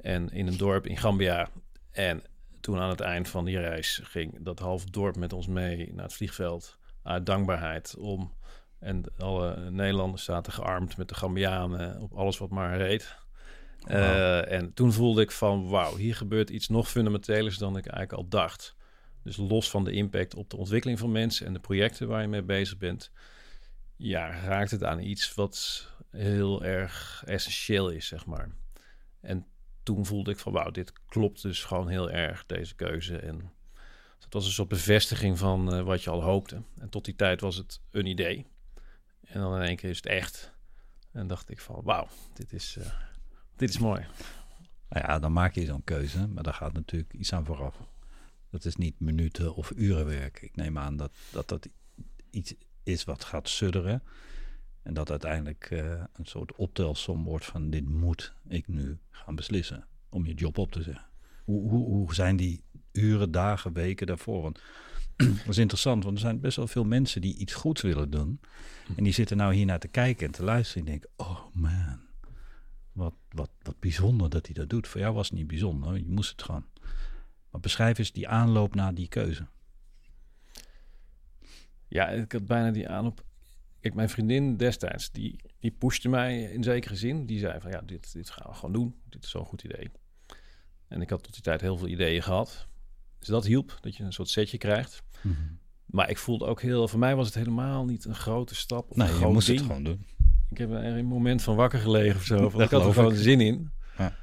[0.02, 1.50] En in een dorp in Gambia.
[1.92, 2.24] En
[2.68, 6.04] toen aan het eind van die reis ging dat half dorp met ons mee naar
[6.04, 6.78] het vliegveld.
[7.04, 8.34] Uit dankbaarheid om.
[8.80, 13.16] En alle Nederlanders zaten gearmd met de Gambianen op alles wat maar reed.
[13.88, 18.24] Uh, en toen voelde ik van wauw, hier gebeurt iets nog fundamentelers dan ik eigenlijk
[18.24, 18.76] al dacht.
[19.24, 22.28] Dus los van de impact op de ontwikkeling van mensen en de projecten waar je
[22.28, 23.12] mee bezig bent,
[23.96, 28.50] ja, raakt het aan iets wat heel erg essentieel is, zeg maar.
[29.22, 29.46] En
[29.88, 33.18] toen voelde ik van wauw, dit klopt dus gewoon heel erg, deze keuze.
[33.18, 33.52] En
[34.20, 36.62] het was een soort bevestiging van uh, wat je al hoopte.
[36.78, 38.46] En tot die tijd was het een idee.
[39.22, 40.54] En dan in één keer is het echt.
[41.12, 42.86] En dacht ik van wauw, dit is, uh,
[43.56, 44.06] dit is mooi.
[44.90, 47.76] Nou ja, dan maak je zo'n keuze, maar daar gaat natuurlijk iets aan vooraf.
[48.50, 50.42] Dat is niet minuten of uren werk.
[50.42, 51.70] Ik neem aan dat dat, dat
[52.30, 54.04] iets is wat gaat sudderen.
[54.88, 59.86] En dat uiteindelijk uh, een soort optelsom wordt van dit moet ik nu gaan beslissen
[60.10, 61.06] om je job op te zeggen.
[61.44, 64.42] Hoe, hoe, hoe zijn die uren, dagen, weken daarvoor?
[64.42, 64.62] Want
[65.16, 68.40] dat is interessant, want er zijn best wel veel mensen die iets goeds willen doen.
[68.96, 70.86] En die zitten nou hier naar te kijken en te luisteren.
[70.86, 72.00] En denken, oh man,
[72.92, 74.88] wat, wat, wat bijzonder dat hij dat doet.
[74.88, 76.66] Voor jou was het niet bijzonder, je moest het gewoon.
[77.52, 79.48] Maar beschrijf eens die aanloop naar die keuze.
[81.88, 83.26] Ja, ik had bijna die aanloop.
[83.80, 87.26] Kijk, mijn vriendin destijds, die, die pushte mij in zekere zin.
[87.26, 88.96] Die zei van, ja, dit, dit gaan we gewoon doen.
[89.10, 89.92] Dit is zo'n goed idee.
[90.88, 92.68] En ik had tot die tijd heel veel ideeën gehad.
[93.20, 95.04] Dus dat hielp, dat je een soort setje krijgt.
[95.22, 95.60] Mm -hmm.
[95.86, 96.88] Maar ik voelde ook heel...
[96.88, 98.90] Voor mij was het helemaal niet een grote stap.
[98.90, 99.60] Of nee, een je moest ding.
[99.60, 100.06] het gewoon doen.
[100.50, 102.50] Ik heb er een moment van wakker gelegen of zo.
[102.50, 103.18] Van, ik had er gewoon ik.
[103.20, 103.72] zin in.
[103.98, 104.16] Ja.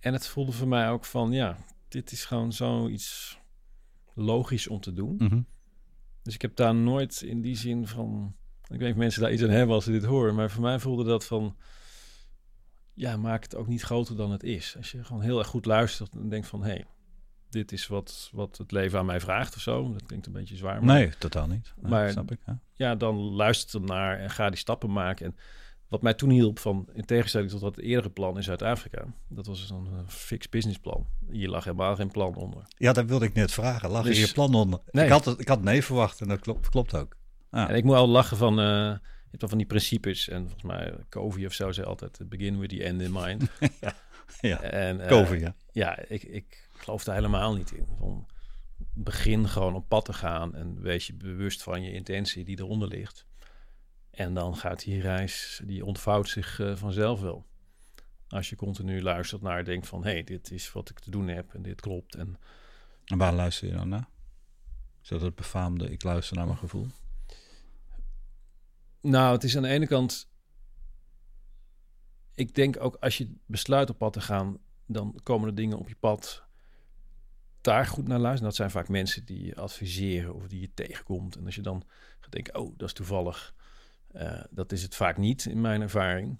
[0.00, 1.56] En het voelde voor mij ook van, ja,
[1.88, 3.38] dit is gewoon zoiets
[4.14, 5.16] logisch om te doen.
[5.18, 5.40] Mhm.
[6.22, 8.36] Dus ik heb daar nooit in die zin van...
[8.72, 10.34] Ik weet niet of mensen daar iets aan hebben als ze dit horen.
[10.34, 11.56] Maar voor mij voelde dat van...
[12.94, 14.74] Ja, maak het ook niet groter dan het is.
[14.76, 16.62] Als je gewoon heel erg goed luistert en denkt van...
[16.62, 16.84] Hé, hey,
[17.50, 19.92] dit is wat, wat het leven aan mij vraagt of zo.
[19.92, 20.84] Dat klinkt een beetje zwaar.
[20.84, 21.72] Maar Nee, totaal niet.
[21.80, 22.38] Nee, Maar- snap ik.
[22.46, 22.58] Ja.
[22.72, 25.26] ja, dan luister er naar en ga die stappen maken.
[25.26, 25.36] En
[25.88, 29.04] wat mij toen hielp, van, in tegenstelling tot dat eerdere plan in Zuid-Afrika...
[29.28, 31.06] dat was een uh, fix businessplan.
[31.30, 32.62] Hier lag helemaal geen plan onder.
[32.68, 33.90] ja, dat wilde ik net vragen.
[33.90, 34.80] Lag Dus- er je plan onder?
[34.90, 35.04] Nee.
[35.04, 37.16] Ik, had het, ik had nee verwacht en dat klopt, klopt ook.
[37.52, 37.68] Ja.
[37.68, 38.58] En ik moet al lachen van...
[38.58, 40.28] eh, je hebt wel van die principes.
[40.28, 42.28] En volgens mij, Covey of zo zei altijd...
[42.28, 43.42] begin with the end in mind.
[44.40, 45.54] ja, En, eh, Koven, ja.
[45.72, 47.86] ja, ik, ik geloof daar helemaal niet in.
[47.98, 48.26] Van,
[48.94, 52.88] begin gewoon op pad te gaan en wees je bewust van je intentie die eronder
[52.88, 53.26] ligt.
[54.10, 57.46] En dan gaat die reis, die ontvouwt zich eh, vanzelf wel.
[58.28, 61.28] Als je continu luistert naar, denkt van, hé, hey, dit is wat ik te doen
[61.28, 62.14] heb en dit klopt.
[62.14, 62.36] En
[63.04, 64.08] En waar luister je dan naar?
[65.02, 66.86] Is dat het befaamde ik luister naar mijn gevoel?
[69.02, 70.30] Nou, het is aan de ene kant,
[72.34, 75.88] ik denk ook als je besluit op pad te gaan, dan komen er dingen op
[75.88, 76.44] je pad
[77.60, 78.48] daar goed naar luisteren.
[78.48, 81.36] Dat zijn vaak mensen die je adviseren of die je tegenkomt.
[81.36, 81.84] En als je dan
[82.20, 83.54] gaat denken, oh, dat is toevallig.
[84.12, 86.38] eh, dat is het vaak niet in mijn ervaring.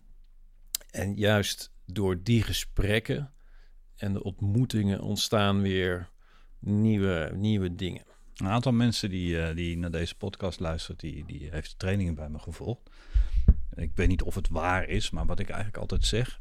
[0.91, 3.33] En juist door die gesprekken
[3.97, 6.11] en de ontmoetingen ontstaan weer
[6.59, 8.05] nieuwe, nieuwe dingen.
[8.37, 12.29] Een aantal mensen die, eh, die naar deze podcast luistert, die, die heeft trainingen bij
[12.29, 12.91] me gevolgd.
[13.75, 16.41] Ik weet niet of het waar is, maar wat ik eigenlijk altijd zeg,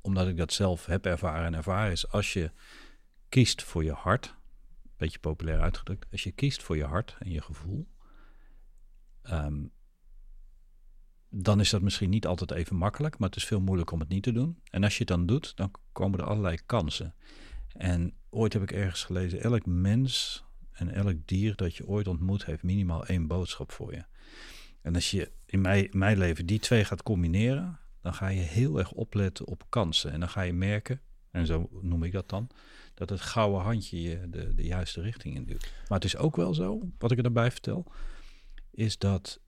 [0.00, 2.50] omdat ik dat zelf heb ervaren en ervaren, is als je
[3.28, 4.36] kiest voor je hart,
[4.96, 7.88] beetje populair uitgedrukt, als je kiest voor je hart en je gevoel,
[9.22, 9.66] ehm,
[11.30, 14.08] dan is dat misschien niet altijd even makkelijk, maar het is veel moeilijker om het
[14.08, 14.60] niet te doen.
[14.70, 17.14] En als je het dan doet, dan komen er allerlei kansen.
[17.72, 20.44] En ooit heb ik ergens gelezen, elk mens
[20.78, 24.04] en elk dier dat je ooit ontmoet heeft minimaal één boodschap voor je.
[24.80, 28.78] En als je in mijn, mijn leven die twee gaat combineren, dan ga je heel
[28.78, 30.12] erg opletten op kansen.
[30.12, 32.48] En dan ga je merken, en zo noem ik dat dan,
[32.94, 35.72] dat het gouden handje je de, de juiste richting in duwt.
[35.88, 37.92] Maar het is ook wel zo, wat ik erbij vertel,
[38.70, 39.40] is dat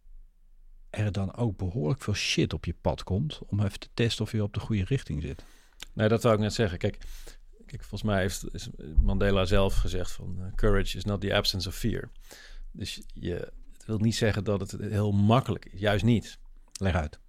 [0.90, 4.32] er dan ook behoorlijk veel shit op je pad komt om even te testen of
[4.32, 5.44] je op de goede richting zit.
[5.92, 6.78] Nee, dat wou ik net zeggen.
[6.78, 6.98] Kijk,
[7.70, 8.68] kijk volgens mij heeft is
[9.02, 10.36] Mandela zelf gezegd van...
[10.38, 12.10] eh, courage is not the absence of fear.
[12.72, 13.34] Dus je,
[13.72, 15.80] het wil niet zeggen dat het heel makkelijk is.
[15.80, 16.38] Juist niet.
[16.72, 17.20] Leg uit.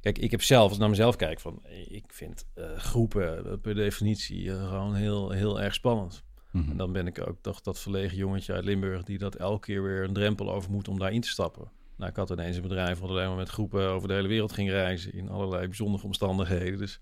[0.00, 3.52] Kijk, ik heb zelf, als ik naar mezelf kijk, van, ik vind eh, groepen eh,
[3.62, 6.22] per definitie eh, gewoon heel, heel erg spannend.
[6.50, 6.70] Mhm.
[6.70, 9.82] En dan ben ik ook toch dat verlegen jongetje uit Limburg die dat elke keer
[9.82, 11.70] weer een drempel over moet om daarin te stappen.
[11.96, 14.52] Nou, ik had ineens een bedrijf wat alleen maar met groepen over de hele wereld
[14.52, 16.78] ging reizen in allerlei bijzondere omstandigheden.
[16.78, 17.00] Dus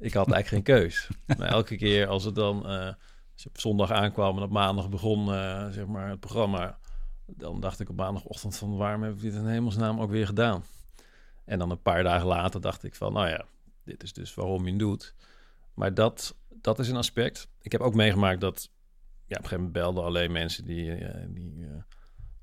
[0.00, 1.08] ik had eigenlijk geen keus.
[1.38, 2.86] Maar elke keer als het dan, eh,
[3.32, 6.78] als je op zondag aankwam en op maandag begon, eh, zeg maar, het programma,
[7.26, 10.64] dan dacht ik op maandagochtend van waarom heb ik dit in hemelsnaam ook weer gedaan?
[11.44, 13.44] En dan een paar dagen later dacht ik van, nou ja,
[13.84, 15.14] dit is dus waarom je het doet.
[15.74, 17.48] Maar dat, dat is een aspect.
[17.60, 18.70] Ik heb ook meegemaakt dat,
[19.26, 21.68] ja, op een gegeven moment belden alleen mensen die, uh, die uh,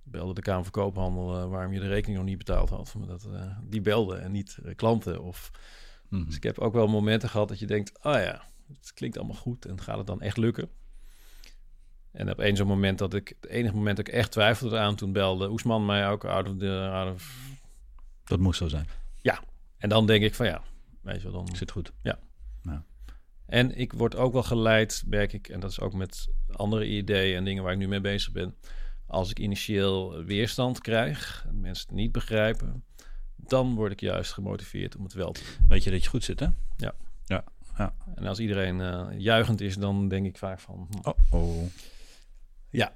[0.04, 2.96] belden de Kamer van Koophandel uh, waarom je de rekening nog niet betaald had.
[3.08, 3.28] Dat,
[3.64, 5.24] die belden en niet klanten.
[5.24, 5.52] Of,
[6.10, 6.26] mm -hmm.
[6.26, 9.36] Dus ik heb ook wel momenten gehad dat je denkt, oh ja, het klinkt allemaal
[9.36, 10.70] goed en gaat het dan echt lukken?
[12.12, 14.96] En op één zo'n moment dat ik, het enige moment dat ik echt twijfelde aan,
[14.96, 16.90] toen belde Oesman mij ook out of the...
[16.92, 17.36] Out of...
[18.24, 18.88] Dat moest zo zijn.
[19.22, 19.44] Ja,
[19.78, 20.64] en dan denk ik van ja,
[21.02, 21.56] weet je wel, dan...
[21.56, 21.92] Zit goed.
[22.02, 22.20] Ja.
[23.48, 27.38] En ik word ook wel geleid, merk ik, en dat is ook met andere ideeën
[27.38, 28.56] en dingen waar ik nu mee bezig ben.
[29.06, 32.84] Als ik initieel weerstand krijg, en mensen het niet begrijpen,
[33.50, 35.68] dan word ik juist gemotiveerd om het wel te doen.
[35.68, 36.48] Weet je dat je goed zit, hè?
[36.78, 36.94] Ja.
[37.26, 37.44] Ja.
[37.78, 37.94] ja.
[38.16, 40.88] En als iedereen uh, juichend is, dan denk ik vaak van...
[40.90, 41.10] Hm.
[41.10, 41.66] Oh, oh.
[42.70, 42.94] Ja.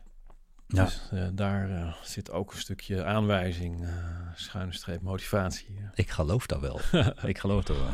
[0.68, 0.84] ja.
[0.84, 3.88] Dus uh, daar uh, zit ook een stukje aanwijzing,
[4.36, 5.80] schuine streep motivatie.
[5.94, 6.80] Ik geloof dat wel.
[7.30, 7.94] ik geloof dat wel.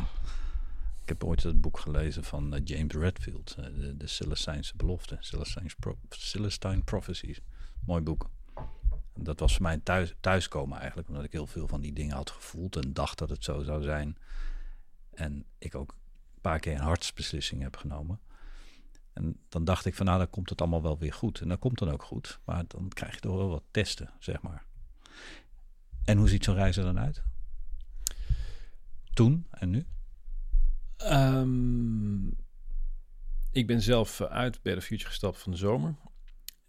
[1.02, 5.98] Ik heb ooit het boek gelezen van James Redfield, de, de Celestijnse belofte, Celestine, Pro
[6.10, 7.42] Celestine Prophecies.
[7.86, 8.30] Mooi boek.
[9.20, 12.30] Dat was voor mij thuis, thuiskomen eigenlijk, omdat ik heel veel van die dingen had
[12.30, 14.18] gevoeld en dacht dat het zo zou zijn.
[15.14, 18.20] En ik ook een paar keer een hartsbeslissing heb genomen.
[19.14, 21.42] En dan dacht ik van nou, dan komt het allemaal wel weer goed.
[21.42, 22.40] En dat komt dan ook goed.
[22.44, 24.64] Maar dan krijg je toch wel wat testen, zeg maar.
[26.04, 27.24] En hoe ziet zo'n reis er dan uit?
[29.14, 29.86] Toen en nu?
[30.98, 32.36] Um,
[33.52, 35.96] ik ben zelf uit bij de Future gestapt van de zomer.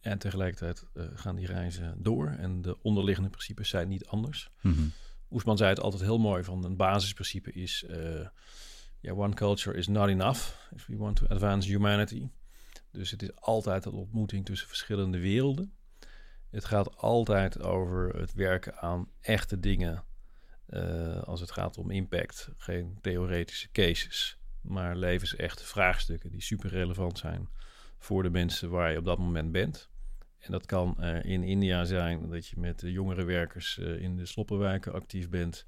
[0.01, 2.29] En tegelijkertijd uh, gaan die reizen door.
[2.29, 4.51] En de onderliggende principes zijn niet anders.
[4.61, 4.93] Mm -hmm.
[5.31, 6.45] Oesman zei het altijd heel mooi.
[6.45, 7.85] Van een basisprincipe is...
[7.91, 8.27] Uh,
[9.01, 10.41] yeah, one culture is not enough
[10.75, 12.29] if we want to advance humanity.
[12.91, 15.73] Dus het is altijd een ontmoeting tussen verschillende werelden.
[16.51, 20.05] Het gaat altijd over het werken aan echte dingen
[20.69, 22.49] uh, als het gaat om impact.
[22.57, 27.49] Geen theoretische cases, maar levensechte vraagstukken die super relevant zijn
[27.99, 29.91] voor de mensen waar je op dat moment bent.
[30.39, 34.17] En dat kan uh, in India zijn dat je met de jongere werkers uh, in
[34.17, 35.67] de sloppenwijken actief bent.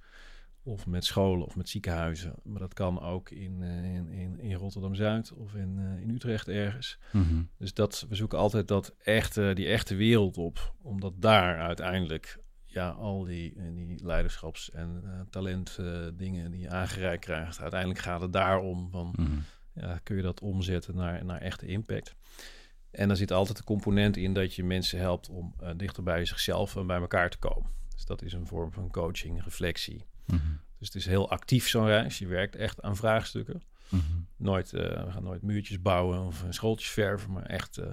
[0.63, 2.35] Of met scholen of met ziekenhuizen.
[2.43, 6.99] Maar dat kan ook in, in, in, in Rotterdam-Zuid of in, in Utrecht ergens.
[7.13, 7.49] Mm -hmm.
[7.57, 10.75] Dus dat, we zoeken altijd dat echte, die echte wereld op.
[10.83, 17.61] Omdat daar uiteindelijk ja, al die, die leiderschaps- en talentdingen die je aangereikt krijgt.
[17.61, 19.43] Uiteindelijk gaat het daarom van, mm -hmm.
[19.73, 22.17] ja, kun je dat omzetten naar, naar echte impact.
[22.91, 26.25] En dan zit altijd de component in dat je mensen helpt om uh, dichter bij
[26.25, 27.71] zichzelf en bij elkaar te komen.
[27.95, 30.07] Dus dat is een vorm van coaching, reflectie.
[30.27, 30.61] Mm -hmm.
[30.79, 32.19] Dus het is heel actief zo'n reis.
[32.19, 33.63] Je werkt echt aan vraagstukken.
[33.89, 34.27] Mm -hmm.
[34.37, 37.87] Nooit, uh, we gaan nooit muurtjes bouwen of schooltjes verven, maar echt uh,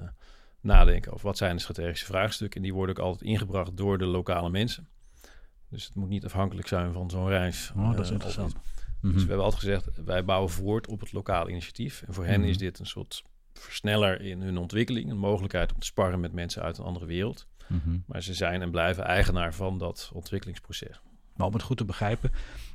[0.62, 2.58] nadenken over wat zijn de strategische vraagstukken.
[2.58, 4.88] En die worden ook altijd ingebracht door de lokale mensen.
[5.70, 7.72] Dus het moet niet afhankelijk zijn van zo'n reis.
[7.76, 8.54] Oh, dat is interessant.
[8.54, 8.62] Mm
[9.02, 9.12] -hmm.
[9.12, 12.04] Dus we hebben altijd gezegd, wij bouwen voort op het lokale initiatief.
[12.08, 13.24] En voor hen is dit een soort
[13.60, 15.10] versneller in hun ontwikkeling.
[15.10, 17.48] Een mogelijkheid om te sparren met mensen uit een andere wereld.
[17.67, 18.04] Mm -hmm.
[18.06, 21.02] Maar ze zijn en blijven eigenaar van dat ontwikkelingsproces.
[21.36, 22.32] Maar om het goed te begrijpen,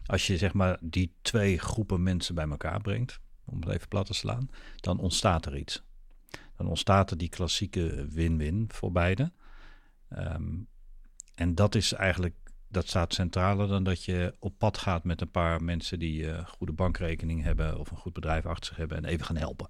[0.06, 4.06] als je zeg maar die twee groepen mensen bij elkaar brengt, om het even plat
[4.06, 5.82] te slaan, dan ontstaat er iets.
[6.56, 9.32] Dan ontstaat er die klassieke win-win voor beide.
[10.18, 10.68] Um,
[11.34, 12.34] en dat is eigenlijk,
[12.68, 16.38] dat staat centraler dan dat je op pad gaat met een paar mensen die een
[16.38, 19.68] uh, goede bankrekening hebben of een goed bedrijf achter zich hebben en even gaan helpen.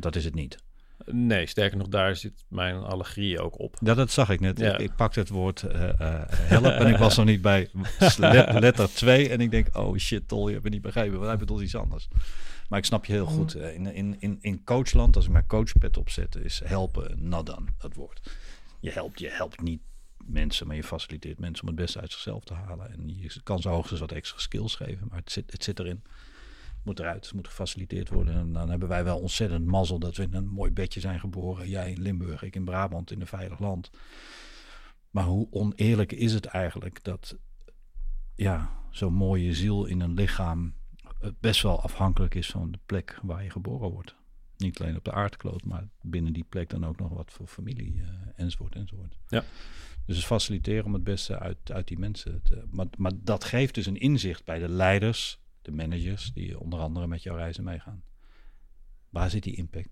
[0.00, 0.58] Want dat is het niet.
[1.04, 3.76] Nee, sterker nog, daar zit mijn allergie ook op.
[3.80, 4.58] Ja, dat zag ik net.
[4.58, 4.72] Ja.
[4.72, 7.70] Ik, ik pakte het woord uh, uh, help en ik was nog niet bij
[8.60, 9.28] letter 2.
[9.28, 11.12] En ik denk, oh shit, tol, je hebt het niet begrepen.
[11.12, 12.08] Want hij bedoelt iets anders.
[12.68, 13.54] Maar ik snap je heel goed.
[13.54, 18.30] In, in, in, in coachland, als ik mijn coachpad opzet, is helpen nadan, dat woord.
[18.80, 19.80] Je helpt, je helpt niet
[20.24, 22.92] mensen, maar je faciliteert mensen om het beste uit zichzelf te halen.
[22.92, 26.02] En je kan ze hoogstens wat extra skills geven, maar het zit, het zit erin
[26.84, 28.34] moet eruit, het moet gefaciliteerd worden.
[28.34, 31.68] En dan hebben wij wel ontzettend mazzel dat we in een mooi bedje zijn geboren.
[31.68, 33.90] Jij in Limburg, ik in Brabant, in een veilig land.
[35.10, 37.38] Maar hoe oneerlijk is het eigenlijk dat
[38.34, 40.74] ja, zo'n mooie ziel in een lichaam
[41.40, 44.14] best wel afhankelijk is van de plek waar je geboren wordt.
[44.56, 47.94] Niet alleen op de aardkloot, maar binnen die plek dan ook nog wat voor familie
[47.94, 49.18] uh, enzovoort enzovoort.
[49.28, 49.44] Ja.
[50.06, 52.64] Dus het faciliteren om het beste uit, uit die mensen te...
[52.70, 57.06] Maar, maar dat geeft dus een inzicht bij de leiders de managers die onder andere
[57.06, 58.02] met jouw reizen meegaan.
[59.08, 59.88] Waar zit die impact?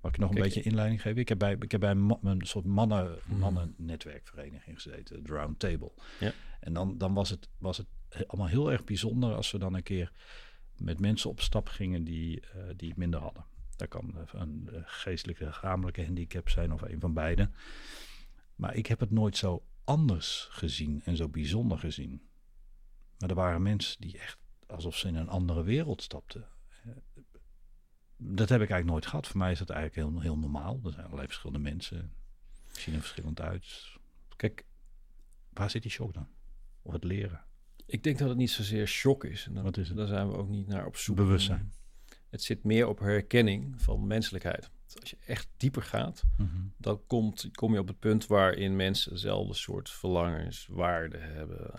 [0.00, 1.20] Mag ik nog een beetje inleiding geven?
[1.20, 5.92] Ik heb bij, ik heb bij een soort mannen, mannen-netwerkvereniging gezeten, de Round Table.
[6.20, 6.32] Ja.
[6.60, 7.86] En dan, dan was, het, was het
[8.26, 10.12] allemaal heel erg bijzonder als we dan een keer
[10.76, 13.44] met mensen op stap gingen die, uh, die het minder hadden.
[13.76, 17.50] Dat kan een geestelijke, lichamelijke handicap zijn of een van beide.
[18.54, 22.22] Maar ik heb het nooit zo anders gezien en zo bijzonder gezien.
[23.24, 26.46] Maar er waren mensen die echt alsof ze in een andere wereld stapten.
[28.16, 29.26] Dat heb ik eigenlijk nooit gehad.
[29.26, 30.80] Voor mij is dat eigenlijk heel, heel normaal.
[30.84, 32.12] Er zijn allerlei verschillende mensen.
[32.72, 33.96] Zien er verschillend uit.
[34.36, 34.64] Kijk,
[35.52, 36.28] waar zit die shock dan?
[36.82, 37.44] Of het leren?
[37.86, 39.46] Ik denk dat het niet zozeer shock is.
[39.46, 39.96] En dat, Wat is het?
[39.96, 41.16] Daar zijn we ook niet naar op zoek.
[41.16, 41.72] Bewustzijn.
[42.30, 44.70] Het zit meer op herkenning van menselijkheid.
[44.86, 46.48] Dus als je echt dieper gaat, Mhm.
[46.76, 51.72] dan komt, kom je op het punt waarin mensen dezelfde soort verlangens, waarden hebben.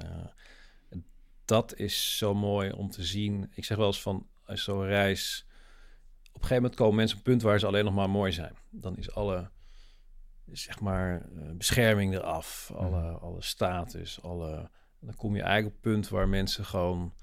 [1.46, 3.52] Dat is zo mooi om te zien.
[3.54, 5.46] Ik zeg wel eens van, als zo'n reis...
[6.28, 8.32] Op een gegeven moment komen mensen op een punt waar ze alleen nog maar mooi
[8.32, 8.56] zijn.
[8.70, 9.50] Dan is alle,
[10.52, 12.72] zeg maar, eh, bescherming eraf.
[12.76, 14.70] Alle, alle status, alle...
[15.00, 17.14] Dan kom je eigenlijk op een punt waar mensen gewoon...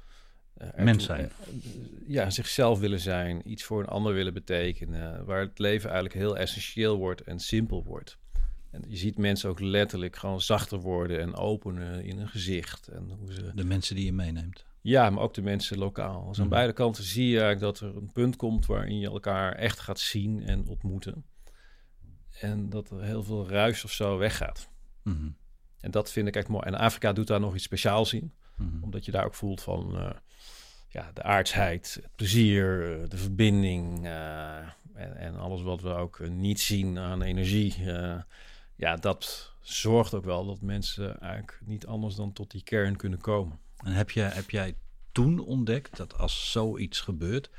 [0.54, 1.24] eh, Mens zijn.
[1.24, 1.30] eh,
[2.06, 6.36] ja, zichzelf willen zijn, iets voor een ander willen betekenen, waar het leven eigenlijk heel
[6.36, 8.18] essentieel wordt en simpel wordt.
[8.72, 12.88] En je ziet mensen ook letterlijk gewoon zachter worden en openen in hun gezicht.
[12.88, 13.52] En hoe ze...
[13.54, 14.64] De mensen die je meeneemt.
[14.80, 16.28] Ja, maar ook de mensen lokaal.
[16.28, 16.54] Dus aan Mhm.
[16.54, 19.98] beide kanten zie je eigenlijk dat er een punt komt waarin je elkaar echt gaat
[20.00, 21.24] zien en ontmoeten.
[22.40, 24.68] En dat er heel veel ruis of zo weggaat.
[25.02, 25.28] Mhm.
[25.80, 26.64] En dat vind ik echt mooi.
[26.66, 28.82] En Afrika doet daar nog iets speciaals in Mhm.
[28.82, 30.10] omdat je daar ook voelt van eh,
[30.88, 34.56] ja, de aardsheid, het plezier, eh, de verbinding eh,
[34.94, 37.74] en, en alles wat we ook niet zien aan energie.
[37.92, 38.20] eh,
[38.82, 43.18] ja, dat zorgt ook wel dat mensen eigenlijk niet anders dan tot die kern kunnen
[43.18, 43.58] komen.
[43.76, 44.76] En heb, je, heb jij
[45.12, 47.50] toen ontdekt dat als zoiets gebeurt,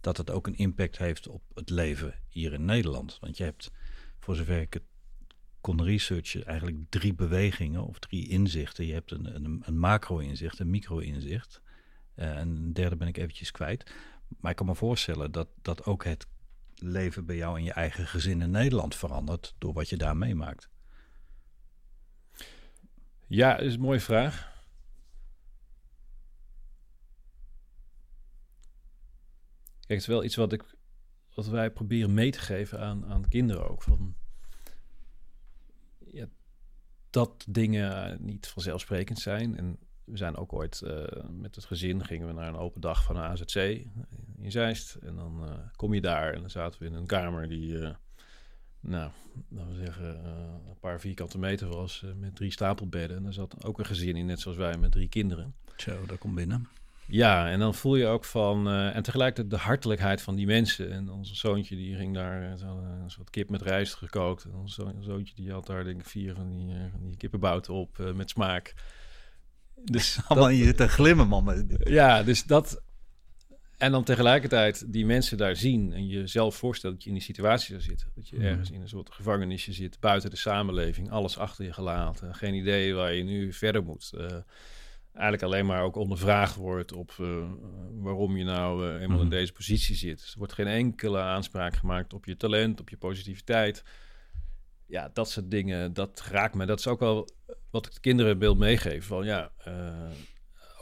[0.00, 3.18] dat het ook een impact heeft op het leven hier in Nederland?
[3.20, 3.70] Want je hebt,
[4.18, 4.82] voor zover ik het
[5.60, 8.86] kon researchen, eigenlijk drie bewegingen of drie inzichten.
[8.86, 11.60] Je hebt een, een, een macro-inzicht, een micro-inzicht.
[12.14, 13.92] Eh, en een derde ben ik eventjes kwijt.
[14.40, 16.26] Maar ik kan me voorstellen dat, dat ook het
[16.74, 20.70] leven bij jou in je eigen gezin in Nederland verandert door wat je daar meemaakt.
[23.32, 24.50] Ja, is een mooie vraag.
[29.70, 30.64] Kijk, het is wel iets wat, ik,
[31.34, 33.82] wat wij proberen mee te geven aan, aan kinderen ook.
[33.82, 34.14] Van,
[35.98, 36.26] ja,
[37.10, 39.56] dat dingen niet vanzelfsprekend zijn.
[39.56, 43.04] En we zijn ook ooit eh, met het gezin gingen we naar een open dag
[43.04, 43.56] van de AZC
[44.38, 44.94] in Zeist.
[44.94, 47.94] En dan eh, kom je daar en dan zaten we in een kamer die, eh,
[48.82, 49.10] nou,
[49.48, 50.30] laten we zeggen, eh,
[50.68, 53.16] een paar vierkante meter was eh, met drie stapelbedden.
[53.16, 55.54] En er zat ook een gezin in, net zoals wij, met drie kinderen.
[55.76, 56.68] Zo, dat komt binnen.
[57.06, 58.68] Ja, en dan voel je ook van...
[58.68, 60.90] eh, en tegelijkertijd de hartelijkheid van die mensen.
[60.92, 64.44] En onze zoontje die ging daar een soort kip met rijst gekookt.
[64.44, 67.74] En ons zo- zoontje die had daar denk ik vier van die, van die kippenbouten
[67.74, 68.74] op met smaak.
[69.84, 71.70] Dus Allemaal je zit te glimmen, man.
[71.78, 72.82] ja, dus dat...
[73.82, 77.68] En dan tegelijkertijd die mensen daar zien en jezelf voorstellen dat je in die situatie
[77.68, 78.08] zou zitten.
[78.14, 78.44] Dat je Mhm.
[78.44, 82.34] ergens in een soort gevangenisje zit, buiten de samenleving, alles achter je gelaten.
[82.34, 84.12] Geen idee waar je nu verder moet.
[84.16, 84.36] Eh,
[85.12, 87.50] eigenlijk alleen maar ook ondervraagd wordt op eh,
[87.92, 89.34] waarom je nou eh, eenmaal in Mhm.
[89.34, 90.18] deze positie zit.
[90.20, 93.82] Dus er wordt geen enkele aanspraak gemaakt op je talent, op je positiviteit.
[94.86, 96.66] Ja, dat soort dingen, dat raakt me.
[96.66, 97.28] Dat is ook wel
[97.70, 99.02] wat ik de kinderen wil meegeven.
[99.02, 99.52] Van ja,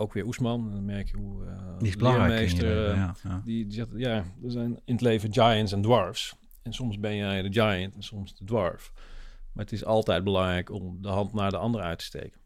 [0.00, 0.70] ook weer Oesman.
[0.70, 3.42] Dan merk je hoe eh Die is belangrijk eh, ja, ja.
[3.44, 6.34] die, die zegt, ja, er zijn in het leven giants en dwarfs.
[6.62, 8.92] En soms ben jij de giant en soms de dwarf.
[9.52, 12.40] Maar het is altijd belangrijk om de hand naar de ander uit te steken.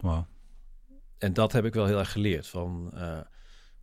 [0.00, 0.26] Wauw.
[1.18, 2.46] En dat heb ik wel heel erg geleerd.
[2.46, 3.18] Van, eh,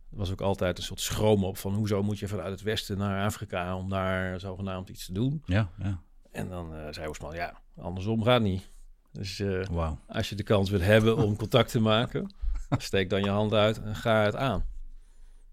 [0.08, 3.24] was ook altijd een soort schroom op van hoezo moet je vanuit het westen naar
[3.24, 5.42] Afrika om daar zogenaamd iets te doen.
[5.44, 6.00] Ja, ja.
[6.30, 8.70] En dan zei Oesman, ja, andersom gaat niet.
[9.12, 9.98] Dus Wauw.
[10.06, 12.30] als je de kans wilt hebben om contact te maken,
[12.78, 14.64] steek dan je hand uit en ga het aan.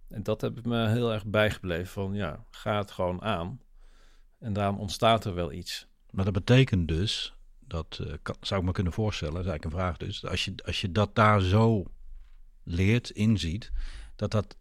[0.08, 3.62] En dat heb ik me heel erg bijgebleven van ja, ga het gewoon aan.
[4.40, 5.88] En daarom ontstaat er wel iets.
[6.10, 9.82] Maar dat betekent dus, dat eh, zou ik me kunnen voorstellen, dat is eigenlijk een
[9.82, 11.86] vraag dus, als je, als je dat daar zo
[12.64, 13.72] leert, inziet,
[14.16, 14.58] dat dat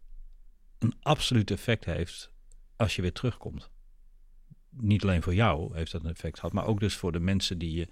[0.79, 2.31] een absoluut effect heeft
[2.75, 3.69] als je weer terugkomt.
[4.69, 7.57] Niet alleen voor jou heeft dat een effect gehad, maar ook dus voor de mensen
[7.57, 7.87] die je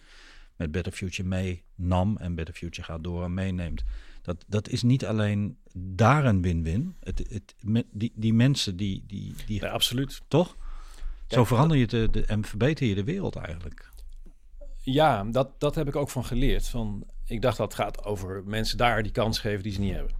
[0.55, 3.83] met Better Future meenam en Better Future gaat door en meeneemt.
[4.21, 6.95] Dat, dat is niet alleen daar een win-win.
[6.99, 7.55] Het, het,
[7.91, 10.21] die, die mensen die, die, die Ja, absoluut.
[10.27, 10.57] toch?
[11.27, 13.89] Zo verander je de, de, en verbeter je de wereld eigenlijk.
[14.81, 16.67] Ja, dat, dat heb ik ook van geleerd.
[16.67, 19.93] Van, ik dacht dat het gaat over mensen daar die kans geven die ze niet
[19.93, 20.19] hebben.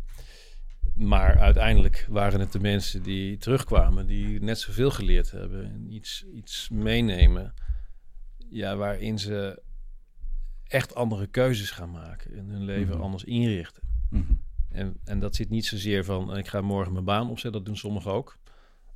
[0.94, 6.26] Maar uiteindelijk waren het de mensen die terugkwamen, die net zoveel geleerd hebben en iets,
[6.34, 7.54] iets meenemen.
[8.50, 9.62] Ja, waarin ze
[10.72, 13.04] echt andere keuzes gaan maken en hun leven Mhm.
[13.04, 13.84] anders inrichten.
[14.10, 14.34] Mhm.
[14.70, 17.78] En, en dat zit niet zozeer van ik ga morgen mijn baan opzetten, dat doen
[17.78, 18.38] sommigen ook.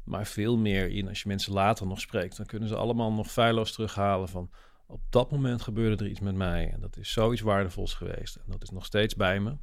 [0.04, 3.32] Maar veel meer in als je mensen later nog spreekt, dan kunnen ze allemaal nog
[3.32, 4.50] feilloos terughalen van
[4.88, 6.72] op dat moment gebeurde er iets met mij.
[6.72, 8.36] En dat is zoiets waardevols geweest.
[8.36, 9.56] En dat is nog steeds bij me.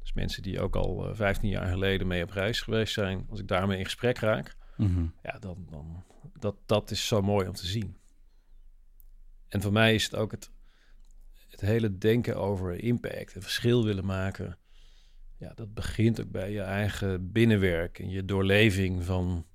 [0.00, 3.40] Dus mensen die ook al uh, 15 jaar geleden mee op reis geweest zijn, als
[3.40, 5.04] ik daarmee in gesprek raak, Mhm.
[5.22, 6.04] ja, dan, dan
[6.38, 7.96] dat, dat is zo mooi om te zien.
[9.48, 10.50] En voor mij is het ook het,
[11.60, 14.58] het hele denken over impact en verschil willen maken.
[15.36, 19.46] Ja, dat begint ook bij je eigen binnenwerk en je doorleving van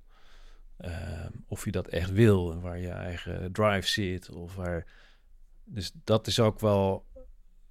[0.76, 4.30] eh, of je dat echt wil en waar je eigen drive zit.
[4.30, 4.86] Of waar...
[5.64, 7.06] Dus dat is ook wel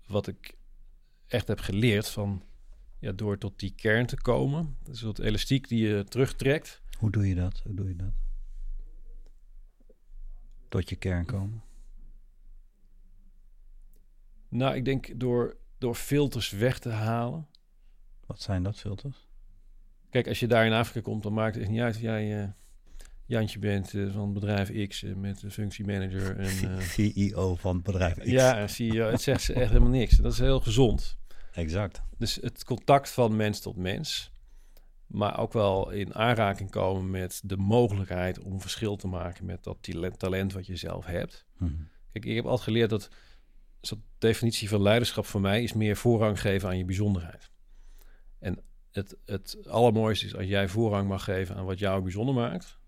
[0.08, 0.58] wat ik
[1.28, 2.44] echt heb geleerd van
[3.00, 4.78] ja, door tot die kern te komen.
[4.84, 6.82] Dus dat elastiek die je terugtrekt.
[6.98, 7.62] Hoe doe je dat?
[7.64, 8.14] Hoe doe je dat?
[10.70, 11.64] Tot je kern komen?
[14.50, 17.48] Nou, ik denk door, door filters weg te halen.
[18.26, 19.28] Wat zijn dat filters?
[20.10, 22.42] Kijk, als je daar in Afrika komt, dan maakt het echt niet uit of jij
[22.42, 22.50] eh,
[23.26, 26.38] Jantje bent eh, van bedrijf X eh, met een functiemanager.
[26.38, 28.26] En, CEO van bedrijf X.
[28.26, 29.10] ja, CEO.
[29.10, 30.18] Het zegt ze echt helemaal niks.
[30.18, 31.18] Dat is heel gezond.
[31.52, 32.02] Exact.
[32.18, 34.32] Dus het contact van mens tot mens.
[35.08, 39.78] Maar ook wel in aanraking komen met de mogelijkheid om verschil te maken met dat
[39.82, 41.46] talent, talent wat je zelf hebt.
[41.58, 41.74] Mhm.
[42.12, 43.10] Kijk, ik heb altijd geleerd dat
[43.90, 47.50] de definitie van leiderschap voor mij is meer voorrang geven aan je bijzonderheid.
[48.40, 52.80] En het, het allermooiste is als jij voorrang mag geven aan wat jou bijzonder maakt.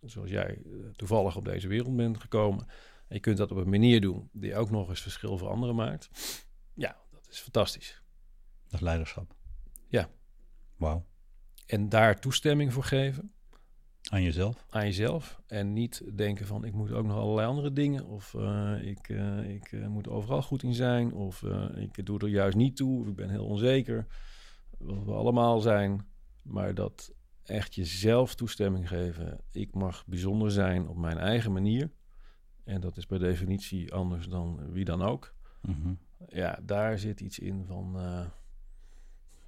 [0.00, 2.66] Zoals jij eh, toevallig op deze wereld bent gekomen.
[3.08, 5.74] En je kunt dat op een manier doen die ook nog eens verschil voor anderen
[5.74, 6.08] maakt.
[6.74, 8.02] Ja, dat is fantastisch.
[8.64, 9.34] Dat is leiderschap.
[9.88, 10.10] Ja.
[10.76, 11.06] Wauw.
[11.66, 13.32] En daar toestemming voor geven
[14.12, 14.66] Aan jezelf?
[14.70, 15.40] aan jezelf.
[15.46, 18.06] En niet denken van ik moet ook nog allerlei andere dingen.
[18.06, 21.12] Of eh, ik, eh, ik eh, moet overal goed in zijn.
[21.12, 21.42] Of
[21.74, 23.00] ik doe er juist niet toe.
[23.00, 24.06] Of ik ben heel onzeker.
[24.78, 26.06] Wat we allemaal zijn.
[26.42, 29.40] Maar dat echt jezelf toestemming geven.
[29.52, 31.90] Ik mag bijzonder zijn op mijn eigen manier.
[32.64, 35.34] En dat is per definitie anders dan wie dan ook.
[35.60, 35.94] Mhm.
[36.28, 37.96] Ja, daar zit iets in van...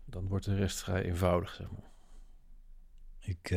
[0.04, 1.90] dan wordt de rest vrij eenvoudig, zeg maar.
[3.18, 3.50] Ik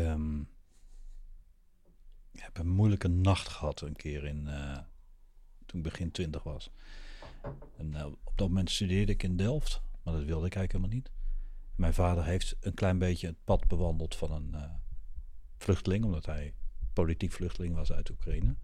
[2.38, 4.78] ehm, heb een moeilijke nacht gehad een keer in, eh,
[5.66, 6.72] toen ik begin twintig was.
[7.78, 10.96] En, eh, op dat moment studeerde ik in Delft, maar dat wilde ik eigenlijk helemaal
[10.96, 11.12] niet.
[11.76, 14.74] Mijn vader heeft een klein beetje het pad bewandeld van een eh,
[15.58, 16.54] vluchteling, omdat hij
[16.94, 18.56] politiek vluchteling was uit Oekraïne.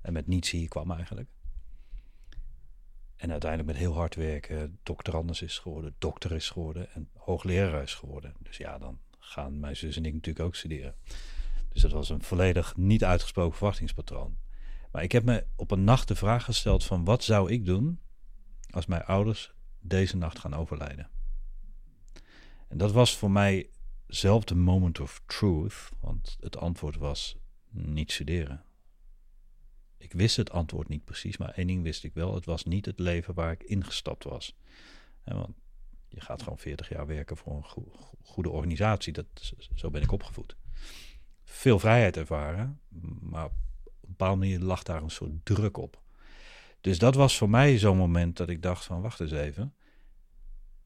[0.00, 1.28] En met niets hier kwam eigenlijk.
[3.16, 7.94] En uiteindelijk met heel hard werken doctorandus is geworden, dokter is geworden en hoogleraar is
[7.94, 8.34] geworden.
[8.38, 10.94] Dus ja, dan gaan mijn zus en ik natuurlijk ook studeren.
[11.72, 14.36] Dus dat was een volledig niet uitgesproken verwachtingspatroon.
[14.92, 18.00] Maar ik heb me op een nacht de vraag gesteld van wat zou ik doen
[18.70, 21.10] als mijn ouders deze nacht gaan overlijden?
[22.68, 23.70] En dat was voor mij
[24.06, 27.36] zelf de moment of truth, want het antwoord was
[27.70, 28.64] niet studeren.
[29.98, 32.34] Ik wist het antwoord niet precies, maar één ding wist ik wel.
[32.34, 34.56] Het was niet het leven waar ik ingestapt was.
[35.24, 35.54] En want
[36.08, 39.12] je gaat gewoon 40 jaar werken voor een go- go- goede organisatie.
[39.12, 39.26] Dat,
[39.74, 40.56] zo ben ik opgevoed.
[41.52, 42.80] Veel vrijheid ervaren,
[43.20, 43.52] maar op
[43.84, 46.00] een bepaalde manier lag daar een soort druk op.
[46.80, 49.74] Dus dat was voor mij zo'n moment dat ik dacht van wacht eens even.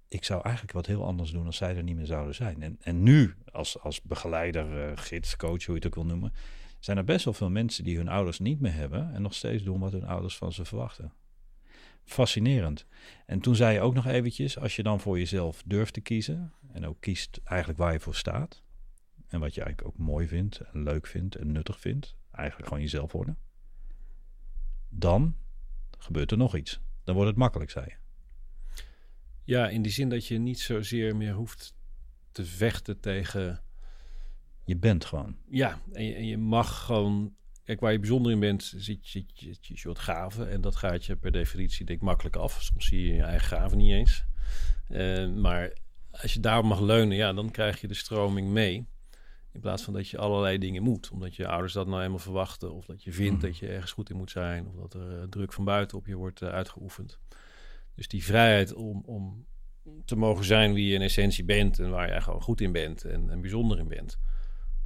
[0.08, 2.62] Ik zou eigenlijk wat heel anders doen als zij er niet meer zouden zijn.
[2.62, 6.32] En, en nu, als, als begeleider, eh, gids, coach, hoe je het ook wil noemen,
[6.78, 9.62] zijn er best wel veel mensen die hun ouders niet meer hebben en nog steeds
[9.62, 11.12] doen wat hun ouders van ze verwachten.
[12.04, 12.86] Fascinerend.
[13.26, 16.52] En toen zei je ook nog eventjes, als je dan voor jezelf durft te kiezen
[16.72, 18.64] en ook kiest eigenlijk waar je voor staat
[19.28, 22.82] en wat je eigenlijk ook mooi vindt en leuk vindt en nuttig vindt, eigenlijk gewoon
[22.82, 23.38] jezelf worden,
[24.88, 25.36] dan
[25.98, 26.80] gebeurt er nog iets.
[27.04, 27.96] Dan wordt het makkelijk, zei je.
[29.44, 31.74] Ja, in die zin dat je niet zozeer meer hoeft
[32.32, 33.62] te vechten tegen.
[34.64, 35.36] Je bent gewoon.
[35.48, 37.34] Ja, en je, en je mag gewoon.
[37.64, 40.50] Kijk, waar je bijzonder in bent, zit je, je, je soort gaven.
[40.50, 42.62] En dat gaat je per definitie denk ik makkelijk af.
[42.62, 44.24] Soms zie je je eigen gaven niet eens.
[44.88, 45.72] Eh, maar
[46.10, 48.86] als je daarop mag leunen, ja, dan krijg je de stroming mee.
[49.56, 51.10] In plaats van dat je allerlei dingen moet.
[51.10, 52.72] Omdat je ouders dat nou eenmaal verwachten.
[52.74, 53.46] Of dat je vindt Mhm.
[53.46, 54.66] dat je ergens goed in moet zijn.
[54.66, 57.18] Of dat er eh, druk van buiten op je wordt eh, uitgeoefend.
[57.94, 59.46] Dus die vrijheid om, om
[60.04, 61.78] te mogen zijn wie je in essentie bent.
[61.78, 64.18] En waar jij gewoon goed in bent en, en bijzonder in bent.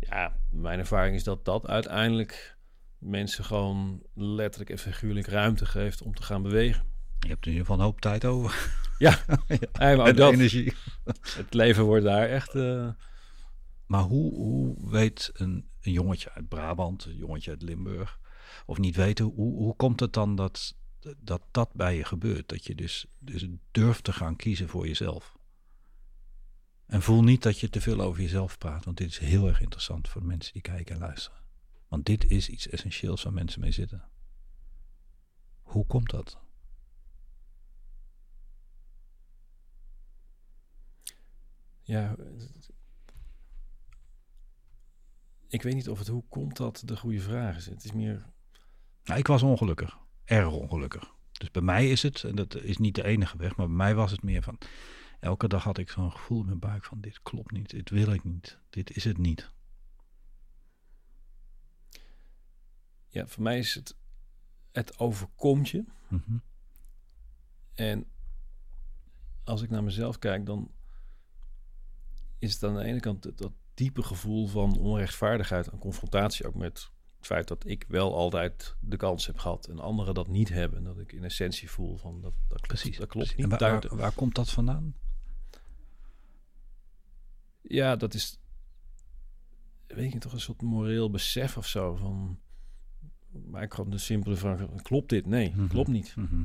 [0.00, 2.56] Ja, mijn ervaring is dat dat uiteindelijk
[2.98, 6.84] mensen gewoon letterlijk en figuurlijk ruimte geeft om te gaan bewegen.
[7.20, 8.78] Je hebt in ieder geval een hoop tijd over.
[8.98, 9.18] Ja,
[9.72, 10.72] en dat, energie.
[11.36, 12.54] het leven wordt daar echt...
[12.54, 12.88] eh,
[13.90, 18.20] Maar hoe, weet een, een jongetje uit Brabant, een jongetje uit Limburg,
[18.66, 20.76] of niet weten, hoe, hoe komt het dan dat,
[21.18, 22.48] dat dat bij je gebeurt?
[22.48, 25.36] Dat je dus, dus durft te gaan kiezen voor jezelf.
[26.86, 29.60] En voel niet dat je te veel over jezelf praat, want dit is heel erg
[29.60, 31.40] interessant voor de mensen die kijken en luisteren.
[31.88, 34.08] Want dit is iets essentieels waar mensen mee zitten.
[35.62, 36.38] Hoe komt dat?
[41.82, 42.16] Ja,
[45.50, 47.66] ik weet niet of het hoe komt dat de goede vraag is.
[47.66, 48.26] Het is meer.
[49.04, 51.14] Nou, ik was ongelukkig, erg ongelukkig.
[51.32, 53.94] Dus bij mij is het, en dat is niet de enige weg, maar bij mij
[53.94, 54.58] was het meer van.
[55.20, 58.12] Elke dag had ik zo'n gevoel in mijn buik van dit klopt niet, dit wil
[58.12, 59.50] ik niet, dit is het niet.
[63.08, 63.94] Ja, voor mij is het
[64.72, 65.84] het overkomt je.
[66.08, 66.36] Mhm.
[67.74, 68.06] En
[69.44, 70.70] als ik naar mezelf kijk, dan
[72.38, 76.54] is het aan de ene kant dat, dat diepe gevoel van onrechtvaardigheid en confrontatie ook
[76.54, 80.48] met het feit dat ik wel altijd de kans heb gehad en anderen dat niet
[80.48, 80.78] hebben.
[80.78, 83.36] En dat ik in essentie voel van dat, dat klopt, Precies, dat klopt precies.
[83.50, 83.60] Niet.
[83.60, 84.94] waar, Daar- waar, waar komt dat vandaan?
[87.62, 88.38] ja, dat is,
[89.86, 92.38] weet je toch, een soort moreel besef of zo van.
[93.46, 95.26] Maar ik gewoon de simpele vraag: klopt dit?
[95.26, 95.66] Nee, Mhm.
[95.66, 96.16] klopt niet.
[96.16, 96.42] Mhm.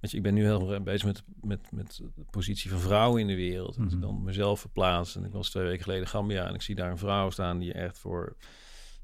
[0.00, 3.26] Weet je, ik ben nu heel bezig met, met, met de positie van vrouwen in
[3.26, 3.76] de wereld.
[3.76, 4.00] Ik Mhm.
[4.00, 5.16] dan mezelf verplaats.
[5.16, 6.48] En ik was twee weken geleden Gambia.
[6.48, 8.36] En ik zie daar een vrouw staan die echt voor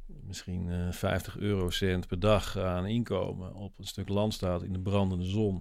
[0.06, 4.80] misschien eh 50 eurocent per dag aan inkomen op een stuk land staat in de
[4.80, 5.56] brandende zon.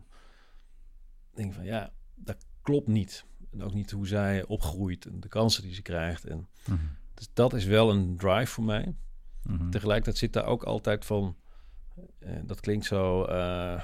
[1.32, 3.26] Ik denk van ja, dat klopt niet.
[3.52, 6.26] En ook niet hoe zij opgroeit en de kansen die ze krijgt.
[6.26, 6.78] En Mhm.
[7.14, 8.96] dus dat is wel een drive voor mij.
[9.44, 9.70] Mhm.
[9.70, 11.36] Tegelijkertijd zit daar ook altijd van,
[12.20, 13.82] eh, dat klinkt zo eh,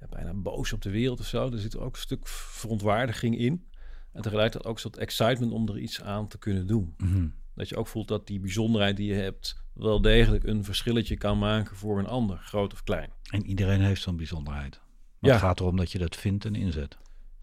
[0.00, 1.50] ja, bijna boos op de wereld of zo.
[1.52, 3.66] Er zit ook een stuk verontwaardiging in.
[4.12, 6.94] En tegelijkertijd ook een soort excitement om er iets aan te kunnen doen.
[6.98, 7.28] Mhm.
[7.54, 11.38] Dat je ook voelt dat die bijzonderheid die je hebt wel degelijk een verschilletje kan
[11.38, 13.10] maken voor een ander, groot of klein.
[13.30, 14.80] En iedereen heeft zo'n bijzonderheid.
[15.18, 15.36] Maar Ja.
[15.36, 16.98] het gaat erom dat je dat vindt en inzet.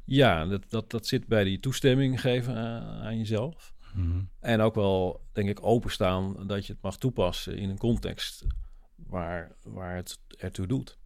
[0.05, 3.73] Ja, dat, dat, dat zit bij die toestemming geven aan, aan jezelf.
[3.95, 4.21] Mhm.
[4.39, 8.45] En ook wel, denk ik, openstaan dat je het mag toepassen in een context
[8.95, 10.97] waar, waar het ertoe doet.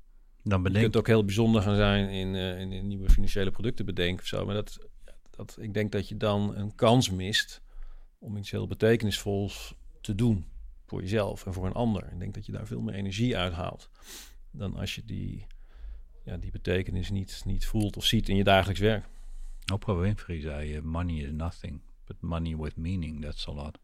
[0.50, 3.52] Dan Je bedenk kunt ook heel bijzonder gaan zijn in, eh, in, in nieuwe financiële
[3.52, 4.46] producten bedenken of zo.
[4.46, 4.88] Maar dat,
[5.30, 7.62] dat, ik denk dat je dan een kans mist
[8.20, 10.46] om iets heel betekenisvols te doen
[10.86, 12.12] voor jezelf en voor een ander.
[12.12, 13.90] Ik denk dat je daar veel meer energie uithaalt
[14.52, 15.46] dan als je die,
[16.24, 19.06] ja, die betekenis niet, niet voelt of ziet in je dagelijks werk.
[19.74, 23.80] Oprah Winfrey zei, money is nothing, but money with meaning, that's a lot.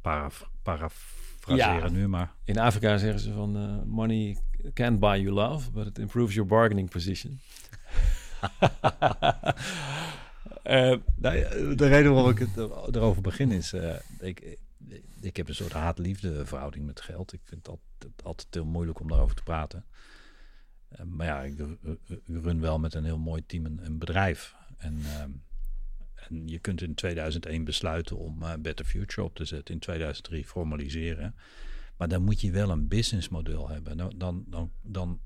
[0.00, 1.88] Paraf parafraseren Ja.
[1.88, 2.34] nu maar.
[2.44, 4.36] In Afrika zeggen ze van eh, money
[4.72, 7.40] can't buy you love, but it improves your bargaining position.
[10.62, 14.58] Eh, Nou de reden waarom ik het er- erover begin is, eh, ik,
[15.20, 17.32] ik heb een soort haat-liefde verhouding met geld.
[17.32, 19.84] Ik vind het altijd, altijd heel moeilijk om daarover te praten.
[20.88, 24.54] Eh, maar ja, ik ru- ru- run wel met een heel mooi team een, bedrijf.
[24.78, 25.30] En, ehm,
[26.14, 29.74] en je kunt in 2001 besluiten om eh, Better Future op te zetten.
[29.74, 31.34] In 2003 formaliseren.
[31.96, 33.96] Maar dan moet je wel een businessmodel hebben.
[33.96, 35.20] Dan, dan, dan, dan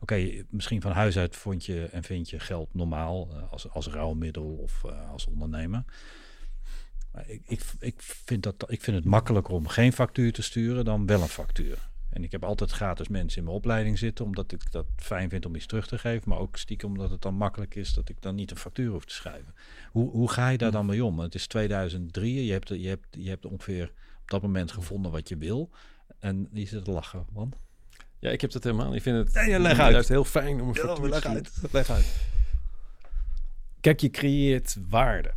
[0.00, 3.86] Oké, misschien van huis uit vond je en vind je geld normaal eh, als, als
[3.86, 5.84] ruilmiddel of eh, als ondernemer.
[7.12, 10.84] Maar ik, ik, ik, vind dat, ik vind het makkelijker om geen factuur te sturen
[10.84, 11.88] dan wel een factuur.
[12.10, 15.46] En ik heb altijd gratis mensen in mijn opleiding zitten, omdat ik dat fijn vind
[15.46, 16.28] om iets terug te geven.
[16.28, 19.04] Maar ook stiekem omdat het dan makkelijk is dat ik dan niet een factuur hoef
[19.04, 19.54] te schrijven.
[19.90, 21.18] Hoe, hoe ga je daar dan mee om?
[21.18, 23.92] Het is 2003, je hebt, je, hebt, je hebt ongeveer
[24.22, 25.70] op dat moment gevonden wat je wil.
[26.18, 27.56] En die zit te lachen, want...
[28.18, 28.94] ja, ik heb dat helemaal.
[28.94, 29.92] Ik vind het Ja, ja, leg uit.
[29.92, 31.08] juist heel fijn om een sturen.
[31.08, 32.16] leg uit.
[33.80, 35.32] Kijk, je creëert waarde.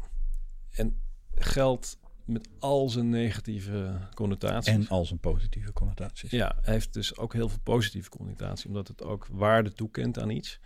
[0.72, 1.02] En
[1.36, 4.74] geld met al zijn negatieve connotaties.
[4.74, 6.36] En als een positieve connotatie.
[6.38, 10.60] Ja, heeft dus ook heel veel positieve connotatie, omdat het ook waarde toekent aan iets.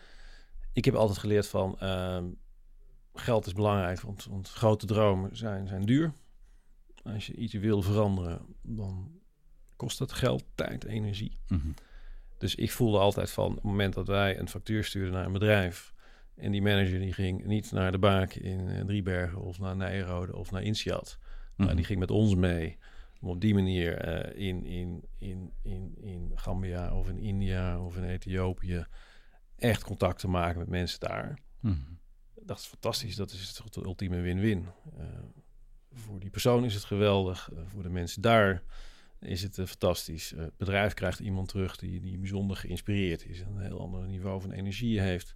[0.73, 2.25] Ik heb altijd geleerd van ehm,
[3.13, 6.13] geld is belangrijk, want, want grote dromen zijn, zijn duur.
[7.03, 9.11] Als je iets wil veranderen, dan
[9.75, 11.39] kost dat geld, tijd, energie.
[11.47, 11.67] Mhm.
[12.37, 15.93] Dus ik voelde altijd van het moment dat wij een factuur stuurden naar een bedrijf.
[16.35, 20.35] En die manager die ging niet naar de Baak in eh, Driebergen of naar Nijrode
[20.35, 21.17] of naar Insiat.
[21.55, 21.75] Maar Mhm.
[21.75, 22.77] die ging met ons mee.
[23.21, 27.97] Om op die manier eh, in, in, in, in, in Gambia of in India of
[27.97, 28.85] in Ethiopië
[29.57, 31.39] echt contact te maken met mensen daar.
[31.59, 31.75] Mhm.
[32.41, 33.15] Dat is fantastisch.
[33.15, 34.65] Dat is toch de ultieme win-win.
[34.97, 35.05] Eh,
[35.93, 37.49] voor die persoon is het geweldig.
[37.53, 38.63] Eh, voor de mensen daar
[39.19, 40.33] is het eh, fantastisch.
[40.33, 43.39] Eh, het bedrijf krijgt iemand terug die, die bijzonder geïnspireerd is.
[43.39, 45.35] Een heel ander niveau van energie heeft.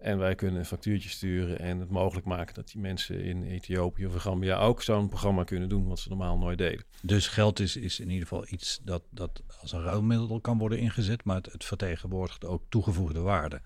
[0.00, 4.06] En wij kunnen een factuurtje sturen en het mogelijk maken dat die mensen in Ethiopië
[4.06, 6.84] of Gambia ook zo'n programma kunnen doen wat ze normaal nooit deden.
[7.02, 10.78] Dus geld is, is in ieder geval iets dat, dat als een ruilmiddel kan worden
[10.78, 13.60] ingezet, maar het, het vertegenwoordigt ook toegevoegde waarde.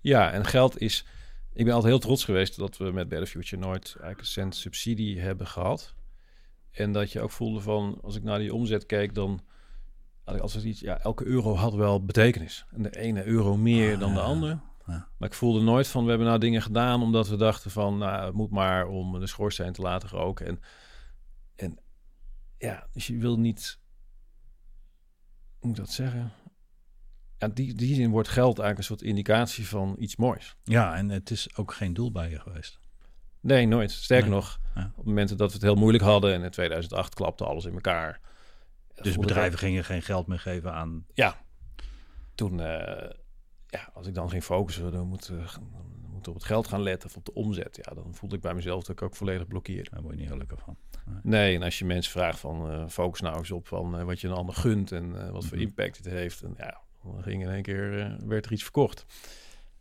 [0.00, 1.04] Ja, en geld is.
[1.52, 4.56] Ik ben altijd heel trots geweest dat we met Better Future nooit eigenlijk een cent
[4.56, 5.94] subsidie hebben gehad.
[6.76, 9.40] En dat je ook voelde van, als ik naar die omzet keek, dan
[10.24, 12.66] had ik altijd iets, ja, elke euro had wel betekenis.
[12.70, 14.24] En de ene euro meer Ah, dan de ja.
[14.24, 14.58] andere.
[14.86, 15.08] Ja.
[15.16, 18.24] Maar ik voelde nooit van, we hebben nou dingen gedaan omdat we dachten van, nou,
[18.24, 20.46] het moet maar om de schoorsteen te laten roken.
[20.46, 20.60] En,
[21.56, 21.78] en
[22.58, 23.78] ja, dus je wil niet,
[25.58, 26.32] hoe moet ik dat zeggen?
[27.38, 30.56] Ja, die, die zin wordt geld eigenlijk een soort indicatie van iets moois.
[30.64, 32.80] Ja, en het is ook geen doel bij je geweest.
[33.46, 33.90] Nee, nooit.
[33.90, 34.38] Sterker Nee.
[34.38, 34.92] nog, Ja.
[34.96, 38.20] op momenten dat we het heel moeilijk hadden en in 2008 klapte alles in elkaar.
[39.02, 41.06] Dus bedrijven gingen geen geld meer geven aan...
[41.14, 41.36] Ja,
[42.34, 43.10] toen, eh,
[43.66, 45.30] ja, als ik dan ging focussen, dan moet,
[46.28, 47.78] op het geld gaan letten of op de omzet.
[47.82, 49.90] Ja, dan voelde ik bij mezelf dat ik ook volledig blokkeerde.
[49.90, 50.76] Daar word je niet gelukkig van.
[51.22, 54.20] Nee, en als je mensen vraagt van eh, focus nou eens op van eh, wat
[54.20, 55.66] je een ander gunt en wat voor Mhm.
[55.66, 56.42] impact het heeft.
[56.42, 59.06] En ja, dan ging in één keer werd er iets verkocht.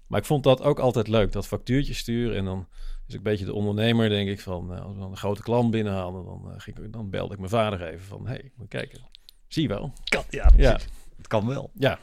[0.08, 2.38] Maar ik vond dat ook altijd leuk, dat factuurtje sturen.
[2.38, 2.68] En dan
[3.08, 5.72] ik een beetje de ondernemer, denk ik, van eh, als we dan een grote klant
[5.72, 9.00] binnenhaalden, dan, eh, ging ik, dan belde ik mijn vader even van, hey, moet kijken.
[9.48, 9.94] Zie je wel?
[10.04, 10.80] Kan, ja, Ja,
[11.18, 11.72] het kan wel.
[11.74, 12.00] ja.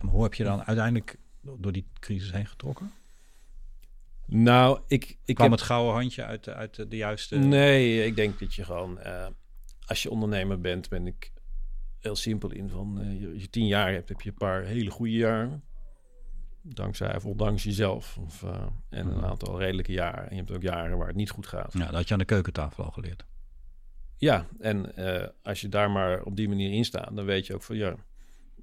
[0.00, 2.92] Maar hoe heb je dan uiteindelijk door die crisis heen getrokken?
[4.26, 5.58] Nou, ik, ik Kwam heb...
[5.58, 7.36] het gouden handje uit de, uit de, de juiste...
[7.36, 9.26] Nee, ik denk dat je gewoon, eh,
[9.86, 11.32] als je ondernemer bent, ben ik
[12.00, 14.62] heel simpel in van, eh, je, als je tien jaar hebt, heb je een paar
[14.62, 15.62] hele goede jaren.
[16.74, 18.18] Dankzij of ondanks jezelf.
[18.18, 20.28] Of, eh, en een aantal redelijke jaren.
[20.28, 21.72] En je hebt ook jaren waar het niet goed gaat.
[21.72, 23.24] Ja, dat had je aan de keukentafel al geleerd.
[24.16, 27.54] Ja, en eh, als je daar maar op die manier in staat, dan weet je
[27.54, 27.94] ook van ja,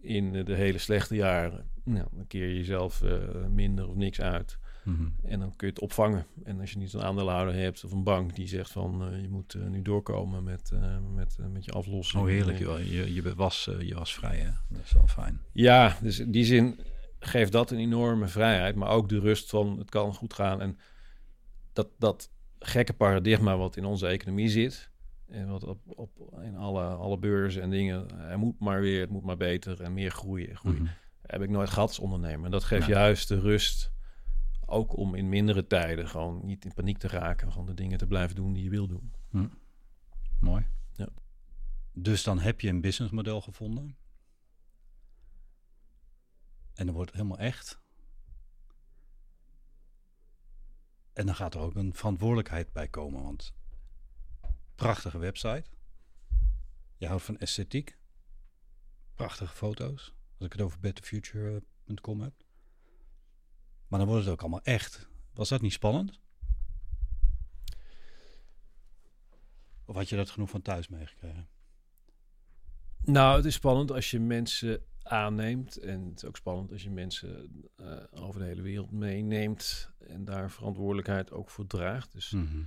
[0.02, 3.18] in de hele slechte jaren, nou, dan keer je jezelf eh,
[3.50, 4.58] minder of niks uit.
[4.84, 5.08] Mhm.
[5.24, 6.26] En dan kun je het opvangen.
[6.44, 9.56] En als je niet een aandeelhouder hebt of een bank die zegt van je moet
[9.70, 10.72] nu doorkomen met,
[11.14, 12.24] met, met je aflossing.
[12.24, 12.60] Oh, heerlijk.
[12.60, 12.80] Joh.
[12.80, 14.50] Je, je, was, je was vrij, hè?
[14.70, 15.40] Dat is wel fijn.
[15.52, 16.80] Ja, dus in die zin
[17.26, 20.62] geeft dat een enorme vrijheid, maar ook de rust van het kan goed gaan.
[20.62, 20.78] En
[21.74, 24.92] dat, dat gekke paradigma wat in onze economie zit,
[25.28, 29.10] en wat op, op in alle, alle beurzen en dingen, er moet maar weer, het
[29.10, 30.56] moet maar beter en meer groeien.
[30.58, 30.82] groeien.
[30.82, 30.92] Mhm.
[31.22, 32.46] Heb ik nooit gehad als ondernemer.
[32.46, 32.96] En dat geeft Nee.
[32.96, 33.92] juist de rust,
[34.66, 38.08] ook om in mindere tijden gewoon niet in paniek te raken, gewoon de dingen te
[38.08, 39.14] blijven doen die je wil doen.
[40.40, 40.66] Mooi.
[40.94, 41.08] Ja.
[41.94, 43.96] Dus dan heb je een businessmodel gevonden.
[46.74, 47.82] En dan wordt het helemaal echt.
[51.14, 53.24] En dan gaat er ook een verantwoordelijkheid bij komen.
[53.24, 53.54] Want
[54.76, 55.64] prachtige website.
[56.98, 57.98] Je houdt van esthetiek.
[59.14, 60.14] Prachtige foto's.
[60.38, 62.34] Als ik het over betterfuture.com heb.
[63.88, 65.08] Maar dan wordt het ook allemaal echt.
[65.34, 66.20] Was dat niet spannend?
[69.86, 71.50] Of had je dat genoeg van thuis meegekregen?
[73.02, 75.78] Nou, het is spannend als je mensen aanneemt.
[75.78, 79.92] En het is ook spannend als je mensen eh, over de hele wereld meeneemt.
[80.00, 82.12] En daar verantwoordelijkheid ook voor draagt.
[82.12, 82.64] Dus Mhm.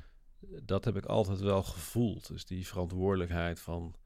[0.63, 2.27] dat heb ik altijd wel gevoeld.
[2.29, 3.97] Dus die verantwoordelijkheid van.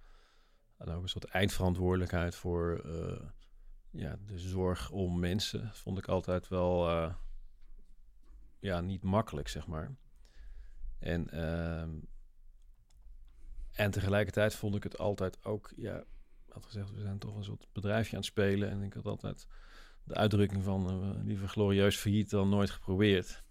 [0.78, 3.26] Ook een soort eindverantwoordelijkheid voor eh,
[3.91, 5.70] ja, de zorg om mensen.
[5.74, 7.14] Vond ik altijd wel eh,
[8.59, 9.97] ja, niet makkelijk, zeg maar.
[10.99, 11.91] En, ehm,
[13.72, 16.05] en tegelijkertijd vond ik het altijd ook, ja,
[16.53, 18.70] had gezegd, we zijn toch een soort bedrijfje aan het spelen.
[18.70, 19.46] En ik had altijd
[20.05, 23.42] de uitdrukking van eh, liever glorieus failliet dan nooit geprobeerd.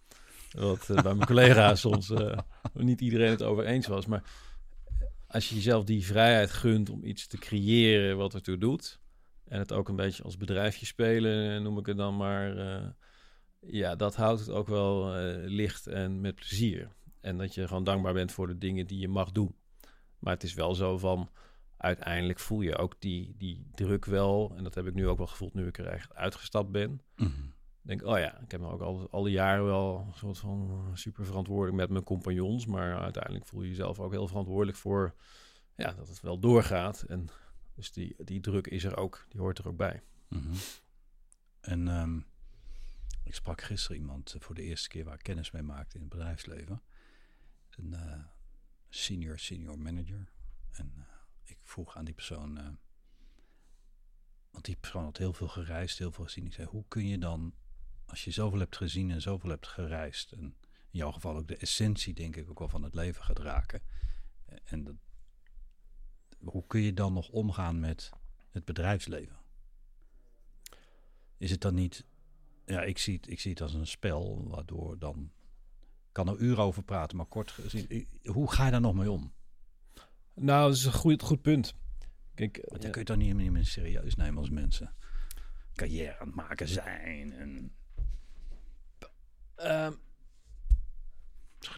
[0.52, 2.38] Wat eh, bij mijn collega's soms eh,
[2.74, 4.06] niet iedereen het over eens was.
[4.06, 4.24] Maar
[5.28, 9.00] als je jezelf die vrijheid gunt om iets te creëren wat ertoe doet.
[9.46, 12.56] En het ook een beetje als bedrijfje spelen, noem ik het dan maar.
[13.60, 15.14] ja, dat houdt het ook wel
[15.46, 16.90] licht en met plezier.
[17.22, 19.56] En dat je gewoon dankbaar bent voor de dingen die je mag doen.
[20.20, 21.30] Maar het is wel zo van,
[21.80, 24.54] uiteindelijk voel je ook die, die druk wel.
[24.56, 27.02] En dat heb ik nu ook wel gevoeld nu ik er echt uitgestapt ben.
[27.16, 27.30] Mhm.
[27.82, 30.92] denk, oh ja, ik heb me ook al, al die jaren wel een soort van
[30.94, 32.66] super verantwoordelijk met mijn compagnons.
[32.66, 35.16] Maar uiteindelijk voel je jezelf ook heel verantwoordelijk voor
[35.76, 37.02] ja, dat het wel doorgaat.
[37.02, 37.30] En
[37.76, 40.02] dus die, die druk is er ook, die hoort er ook bij.
[40.28, 40.54] Mhm.
[41.60, 42.20] En ehm,
[43.24, 46.02] ik sprak gisteren iemand eh, voor de eerste keer waar ik kennis mee maakte in
[46.02, 46.82] het bedrijfsleven.
[47.70, 48.24] Een eh,
[48.90, 50.32] senior, senior manager.
[50.72, 51.04] En eh,
[51.70, 52.70] vroeg aan die persoon, eh,
[54.52, 56.46] want die persoon had heel veel gereisd, heel veel gezien.
[56.46, 57.54] Ik zei, hoe kun je dan,
[58.06, 60.56] als je zoveel hebt gezien en zoveel hebt gereisd, en
[60.92, 63.82] in jouw geval ook de essentie, denk ik, ook wel van het leven gaat raken.
[64.46, 64.96] Eh, En dat,
[66.40, 68.10] hoe kun je dan nog omgaan met
[68.50, 69.38] het bedrijfsleven?
[71.38, 72.06] Is het dan niet...
[72.66, 75.32] Ja, ik zie het, ik zie het als een spel, waardoor dan...
[76.12, 78.08] kan er uren over praten, maar kort gezien...
[78.24, 79.34] Hoe ga je daar nog mee om?
[80.40, 81.76] Nou, dat is een goed, goed punt.
[82.34, 84.94] Kijk, eh, dan kun je toch niet niet meer serieus nemen als mensen
[85.76, 87.72] carrière aan het maken zijn en
[89.56, 89.94] ehm,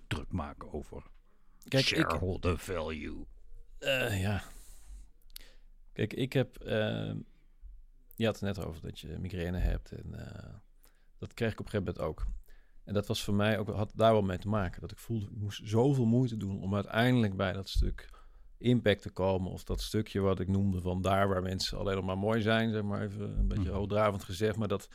[0.08, 1.04] druk maken over
[1.68, 3.26] kijk, ik, shareholder value.
[3.80, 4.44] Eh, ja.
[5.94, 6.64] Kijk, ik heb...
[6.64, 7.14] Uh,
[8.16, 9.92] je had het net over dat je migraine hebt.
[9.92, 10.54] En uh,
[11.18, 12.28] dat kreeg ik op een gegeven moment ook.
[12.84, 14.82] En dat was voor mij ook, had daar wel mee te maken.
[14.82, 18.10] Dat ik voelde, ik moest zoveel moeite doen om uiteindelijk bij dat stuk
[18.62, 19.52] impact te komen.
[19.52, 22.72] Of dat stukje wat ik noemde van daar waar mensen alleen nog maar mooi zijn.
[22.72, 23.76] Zeg maar even een beetje mm.
[23.76, 24.56] hoogdravend gezegd.
[24.56, 24.90] Maar dat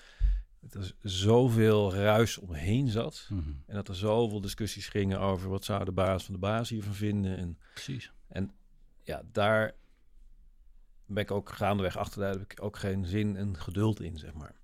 [0.71, 3.27] er zoveel ruis omheen zat.
[3.31, 3.51] Mhm.
[3.67, 6.95] En dat er zoveel discussies gingen over wat zou de baas van de baas hiervan
[6.95, 7.37] vinden.
[7.37, 8.13] En, Precies.
[8.29, 8.53] En
[9.03, 9.75] ja, daar
[11.07, 12.21] ben ik ook gaandeweg achter.
[12.21, 14.55] Daar heb ik ook geen zin en geduld in, zeg maar.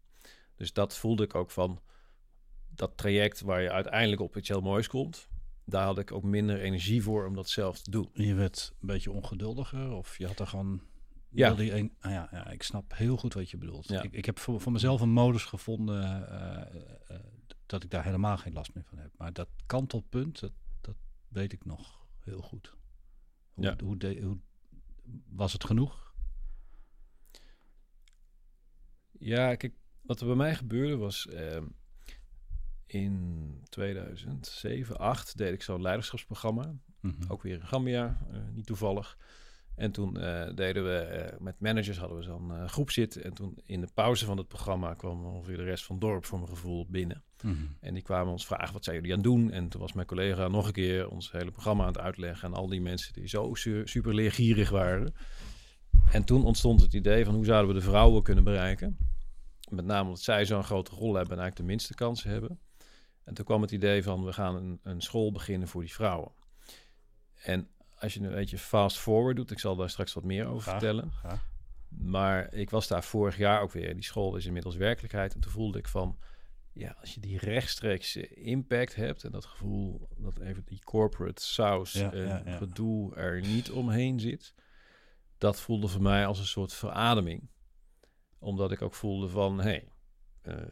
[0.56, 1.80] Dus dat voelde ik ook van
[2.68, 5.28] dat traject waar je uiteindelijk op iets heel moois komt.
[5.64, 8.10] Daar had ik ook minder energie voor om dat zelf te doen.
[8.12, 10.82] Je werd een beetje ongeduldiger of je had er gewoon
[11.32, 11.54] ja.
[11.54, 13.88] Die een, ah ja, ja, ik snap heel goed wat je bedoelt.
[13.88, 14.02] Ja.
[14.02, 17.22] Ik, ik heb voor, voor mezelf een modus gevonden uh, uh,
[17.66, 19.10] dat ik daar helemaal geen last meer van heb.
[19.16, 20.96] Maar dat kantelpunt, dat, dat
[21.28, 22.76] weet ik nog heel goed.
[23.52, 23.76] Hoe, ja.
[23.84, 24.38] hoe, de, hoe
[25.28, 26.14] was het genoeg?
[29.10, 31.62] Ja, kijk, wat er bij mij gebeurde was uh,
[32.92, 36.64] in 2007, 8 deed ik zo'n leiderschapsprogramma.
[37.00, 37.30] Mm -hmm.
[37.30, 38.18] Ook weer in Gambia,
[38.52, 39.16] niet toevallig.
[39.74, 43.24] En toen uh, deden we uh, met managers hadden we zo'n groep zitten.
[43.24, 46.24] En toen in de pauze van het programma kwam ongeveer de rest van het dorp
[46.24, 47.22] voor mijn gevoel binnen.
[47.42, 47.76] Mm -hmm.
[47.80, 49.50] En die kwamen ons vragen, wat zijn jullie aan het doen?
[49.50, 52.48] En toen was mijn collega nog een keer ons hele programma aan het uitleggen.
[52.48, 55.14] En al die mensen die zo su super leergierig waren.
[56.10, 58.96] En toen ontstond het idee van hoe zouden we de vrouwen kunnen bereiken?
[59.70, 62.58] Met name omdat zij zo'n grote rol hebben en eigenlijk de minste kansen hebben.
[63.24, 66.32] En toen kwam het idee van we gaan een, een school beginnen voor die vrouwen.
[67.42, 67.68] En
[67.98, 71.12] als je een beetje fast forward doet, ik zal daar straks wat meer over vertellen.
[71.88, 73.94] Maar ik was daar vorig jaar ook weer.
[73.94, 75.34] Die school is inmiddels werkelijkheid.
[75.34, 76.18] En toen voelde ik van,
[76.72, 81.92] ja, als je die rechtstreeks impact hebt en dat gevoel dat even die corporate saus
[81.92, 84.54] ja, en gedoe er niet omheen zit,
[85.38, 87.50] dat voelde voor mij als een soort verademing.
[88.38, 89.88] Omdat ik ook voelde van, hé, hey,
[90.42, 90.70] uh,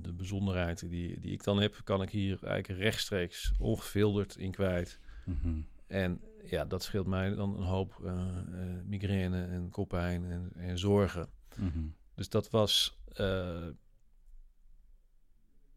[0.00, 4.98] de bijzonderheid die, die ik dan heb, kan ik hier eigenlijk rechtstreeks ongefilterd in kwijt.
[5.24, 8.12] Mm En ja, dat scheelt mij dan een hoop uh,
[8.50, 11.28] uh, migraine en koppijn en, en zorgen.
[11.56, 11.84] Mhm.
[12.14, 13.68] Dus dat was uh,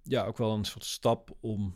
[0.03, 1.75] ja ook wel een soort stap om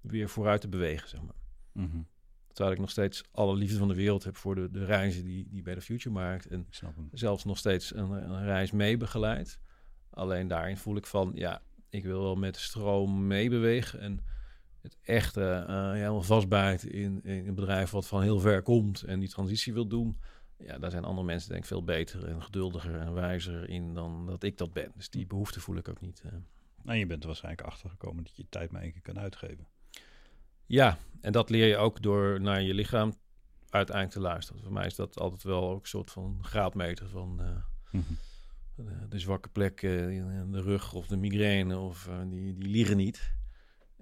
[0.00, 1.40] weer vooruit te bewegen, zeg maar.
[1.72, 2.06] Mm -hmm.
[2.46, 5.48] Terwijl ik nog steeds alle liefde van de wereld heb voor de, de reizen die,
[5.48, 6.46] die bij de Future maakt.
[6.46, 6.66] En
[7.12, 9.58] zelfs nog steeds een, een reis mee begeleid.
[10.14, 14.00] Alleen daarin voel ik van, ja, ik wil wel met de stroom meebewegen.
[14.00, 14.20] En
[14.80, 19.20] het echt uh, helemaal vastbijt in, in, een bedrijf wat van heel ver komt en
[19.20, 20.18] die transitie wil doen.
[20.58, 24.26] Ja, daar zijn andere mensen denk ik veel beter en geduldiger en wijzer in dan
[24.26, 24.92] dat ik dat ben.
[24.96, 26.22] Dus die behoefte voel ik ook niet.
[26.26, 26.32] Uh.
[26.84, 29.66] En je bent er waarschijnlijk achtergekomen dat je tijd maar één keer kan uitgeven.
[30.66, 33.14] Ja, en dat leer je ook door naar je lichaam
[33.68, 34.62] uiteindelijk te luisteren.
[34.62, 37.46] Voor mij is dat altijd wel ook een soort van graadmeter van uh,
[37.90, 38.18] mm -hmm.
[39.08, 43.32] De, zwakke plekken in de rug of de migraine of die, die liegen niet.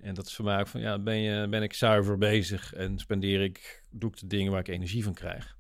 [0.01, 2.99] En dat is voor mij ook van, ja, ben, je, ben ik zuiver bezig en
[2.99, 5.57] spendeer ik, doe ik de dingen waar ik energie van krijg.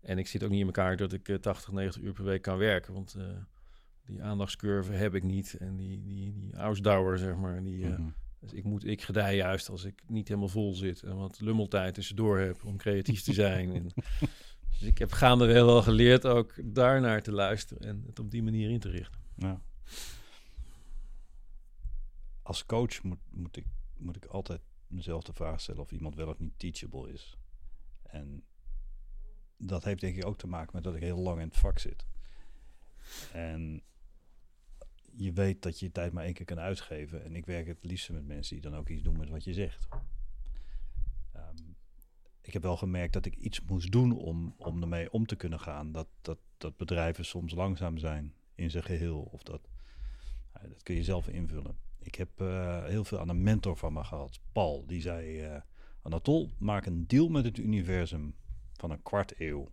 [0.00, 2.42] En ik zit ook niet in elkaar dat ik 80, eh, 90 uur per week
[2.42, 3.24] kan werken, want uh,
[4.04, 5.56] die aandachtscurve heb ik niet.
[5.58, 7.98] En die, die, die ausdauer, zeg maar, die, uh,
[8.40, 11.94] dus ik, moet, ik gedij juist als ik niet helemaal vol zit en wat lummeltijd
[11.94, 13.74] tussendoor heb om creatief te zijn.
[13.74, 13.86] en,
[14.70, 18.70] dus ik heb gaandeweg wel geleerd ook daarnaar te luisteren en het op die manier
[18.70, 19.20] in te richten.
[22.42, 23.66] Als coach moet, moet, ik,
[23.96, 27.38] moet ik altijd mezelf de vraag stellen of iemand wel of niet teachable is.
[28.02, 28.44] En
[29.56, 31.78] dat heeft denk ik ook te maken met dat ik heel lang in het vak
[31.78, 32.06] zit.
[33.32, 33.82] En
[35.12, 37.24] je weet dat je je tijd maar één keer kan uitgeven.
[37.24, 39.52] En ik werk het liefst met mensen die dan ook iets doen met wat je
[39.52, 39.88] zegt.
[42.40, 45.60] Ik heb wel gemerkt dat ik iets moest doen om, om ermee om te kunnen
[45.60, 45.92] gaan.
[45.92, 49.28] Dat, dat, dat bedrijven soms langzaam zijn in zijn geheel.
[49.32, 49.68] Of dat,
[50.52, 51.76] dat kun je zelf invullen.
[51.98, 54.86] Ik heb uh, heel veel aan een mentor van me gehad, Paul.
[54.86, 55.60] Die zei, uh,
[56.02, 58.34] Anatol, maak een deal met het universum
[58.72, 59.68] van een kwart eeuw.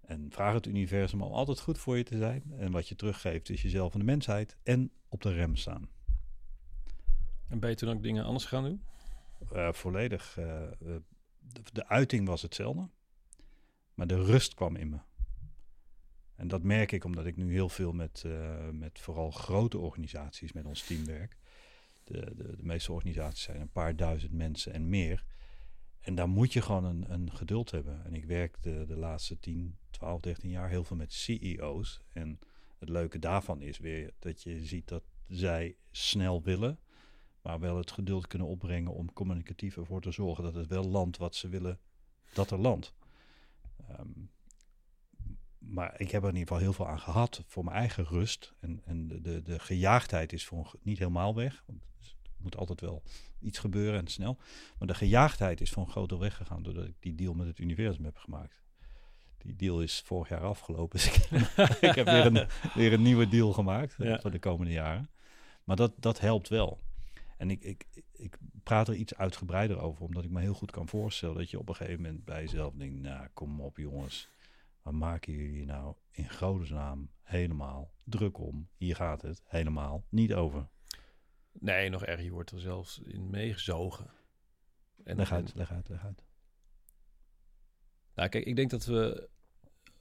[0.00, 2.42] En vraag het universum om altijd goed voor je te zijn.
[2.58, 4.56] En wat je teruggeeft is jezelf en de mensheid.
[4.62, 5.88] En op de rem staan.
[7.48, 8.82] En ben je toen ook dingen anders gaan doen?
[9.52, 10.38] Uh, volledig.
[11.72, 12.88] De, uiting was hetzelfde.
[13.94, 14.98] Maar de rust kwam in me.
[16.34, 20.52] En dat merk ik omdat ik nu heel veel met, uh, met vooral grote organisaties
[20.52, 21.36] met ons team werk.
[22.04, 25.24] De, de, de, meeste organisaties zijn een paar duizend mensen en meer.
[26.00, 28.04] En daar moet je gewoon een, een geduld hebben.
[28.04, 32.02] En ik werk de, de laatste 10, 12, 13 jaar heel veel met CEO's.
[32.12, 32.38] En
[32.78, 36.78] het leuke daarvan is weer dat je ziet dat zij snel willen,
[37.42, 41.16] maar wel het geduld kunnen opbrengen om communicatief ervoor te zorgen dat het wel landt
[41.16, 41.78] wat ze willen
[42.32, 42.94] dat er landt.
[44.00, 44.30] Um,
[45.58, 48.52] maar ik heb er in ieder geval heel veel aan gehad voor mijn eigen rust.
[48.60, 51.62] En, en de, de, de gejaagdheid is voor niet helemaal weg.
[51.66, 51.82] Want
[52.22, 53.02] er moet altijd wel
[53.40, 54.38] iets gebeuren en snel.
[54.78, 57.58] Maar de gejaagdheid is voor een groot deel weggegaan doordat ik die deal met het
[57.58, 58.62] universum heb gemaakt.
[59.38, 60.98] Die deal is vorig jaar afgelopen.
[60.98, 62.46] Dus ik, ik heb weer een,
[62.80, 64.20] weer een nieuwe deal gemaakt Ja.
[64.20, 65.10] voor de komende jaren.
[65.64, 66.80] Maar dat, dat helpt wel.
[67.42, 70.88] En ik, ik, ik praat er iets uitgebreider over, omdat ik me heel goed kan
[70.88, 74.28] voorstellen dat je op een gegeven moment bij jezelf denkt, nou kom op jongens,
[74.82, 78.68] waar maken jullie nou in godesnaam helemaal druk om?
[78.76, 80.68] Hier gaat het helemaal niet over.
[81.52, 82.24] Nee, nog erger.
[82.24, 84.10] Je wordt er zelfs in meegezogen.
[85.04, 86.24] En, Leg en- uit, leg uit, leg uit.
[88.14, 89.28] Nou, kijk, ik denk dat we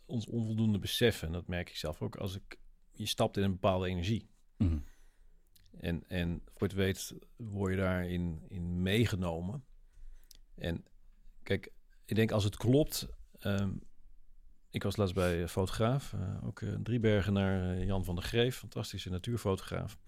[0.06, 1.28] ons onvoldoende beseffen.
[1.28, 2.60] En dat merk ik zelf ook als ik...
[2.92, 4.30] Je stapt in een bepaalde energie.
[4.58, 4.78] Mhm.
[5.80, 9.66] En, en voor het weet word je daarin in meegenomen.
[10.56, 10.86] En
[11.44, 11.72] kijk,
[12.06, 13.08] ik denk als het klopt...
[13.40, 13.74] ehm,
[14.70, 18.58] ik was laatst bij een fotograaf, eh, ook een Driebergenaar, eh, Jan van der Greef,
[18.58, 20.00] fantastische natuurfotograaf.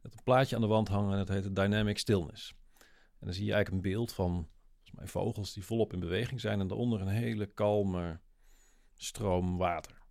[0.00, 2.54] Dat een plaatje aan de wand hangen en dat heet Dynamic Stillness.
[3.18, 4.48] En dan zie je eigenlijk een beeld van
[4.94, 8.20] mij vogels die volop in beweging zijn en daaronder een hele kalme
[8.94, 10.02] stroom water.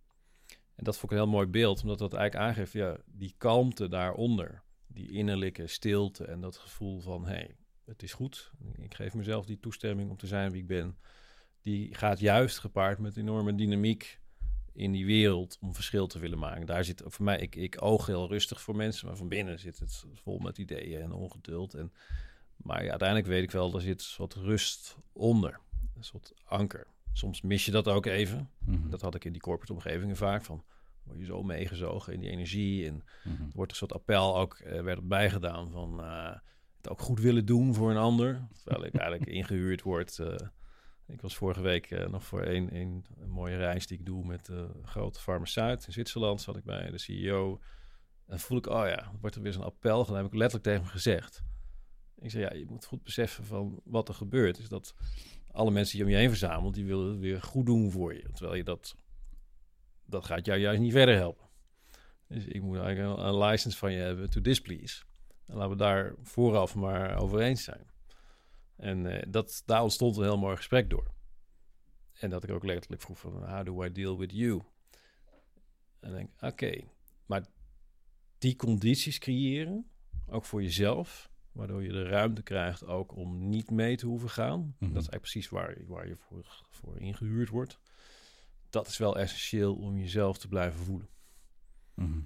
[0.74, 3.88] En dat vond ik een heel mooi beeld, omdat dat eigenlijk aangeeft, ja, die kalmte
[3.88, 4.62] daaronder,
[4.94, 8.50] die innerlijke stilte en dat gevoel van, hé, hey, het is goed.
[8.76, 10.98] Ik geef mezelf die toestemming om te zijn wie ik ben.
[11.60, 14.20] Die gaat juist gepaard met enorme dynamiek
[14.72, 16.66] in die wereld om verschil te willen maken.
[16.66, 19.78] Daar zit voor mij, ik, ik oog heel rustig voor mensen, maar van binnen zit
[19.78, 21.74] het vol met ideeën en ongeduld.
[21.74, 21.92] En,
[22.56, 25.60] maar ja, uiteindelijk weet ik wel, er zit een soort rust onder,
[25.96, 26.86] een soort anker.
[27.12, 28.50] Soms mis je dat ook even.
[28.58, 28.88] Mhm.
[28.88, 30.64] Dat had ik in die corporate omgevingen vaak van.
[31.04, 32.86] Word je zo meegezogen in die energie.
[32.86, 33.42] En Mhm.
[33.42, 36.36] er wordt een soort appel ook eh, werd erbij gedaan van eh,
[36.76, 38.46] het ook goed willen doen voor een ander.
[38.62, 40.18] Terwijl ik eigenlijk ingehuurd word.
[40.18, 40.34] eh,
[41.06, 44.46] ik was vorige week nog voor een, een, een mooie reis die ik doe met
[44.46, 46.40] de grote farmaceut in Zwitserland.
[46.40, 47.60] Zat ik bij de CEO.
[48.26, 50.22] En voel ik, oh ja, wordt er weer zo'n appel gedaan.
[50.22, 51.42] Heb ik letterlijk tegen hem gezegd.
[52.18, 54.58] Ik zei, ja, je moet goed beseffen van wat er gebeurt.
[54.58, 54.94] Is dat
[55.50, 58.28] alle mensen die om je heen verzamelt, die willen het weer goed doen voor je.
[58.32, 58.96] Terwijl je dat,
[60.06, 61.42] dat gaat jou juist niet verder helpen.
[62.28, 65.04] Dus ik moet eigenlijk een, een license van je hebben to displease.
[65.46, 67.86] En laten we daar vooraf maar over eens zijn.
[68.76, 71.12] En eh, dat, daar ontstond een heel mooi gesprek door.
[72.12, 74.62] En dat ik ook letterlijk vroeg van, how do I deal with you?
[76.00, 76.80] En ik denk, oké,
[77.26, 77.46] maar
[78.38, 79.90] die condities creëren,
[80.26, 84.58] ook voor jezelf, waardoor je de ruimte krijgt ook om niet mee te hoeven gaan.
[84.60, 84.92] Mhm.
[84.92, 87.78] Dat is eigenlijk precies waar, je- waar je voor, voor ingehuurd wordt.
[88.74, 91.08] Dat is wel essentieel om jezelf te blijven voelen.
[91.94, 92.20] Mhm.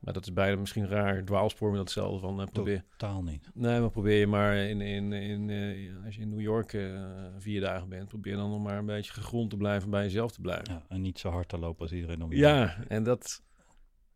[0.00, 2.84] Maar dat is bijna misschien raar dwaalspoor met datzelfde van eh, probeer.
[2.90, 3.50] Totaal niet.
[3.54, 7.26] Nee, maar probeer je maar in, in, in, eh, als je in New York eh,
[7.38, 10.40] vier dagen bent, probeer dan nog maar een beetje gegrond te blijven bij jezelf te
[10.40, 10.72] blijven.
[10.72, 12.88] Ja, en niet zo hard te lopen als iedereen om je Ja, heen.
[12.88, 13.42] en dat,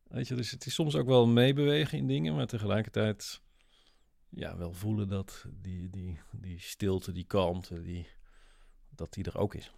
[0.09, 3.43] weet je, dus het is soms ook wel meebewegen in dingen, maar tegelijkertijd,
[4.29, 8.07] ja, wel voelen dat die, die, die stilte, die kalmte, die,
[8.91, 9.73] dat die er ook is.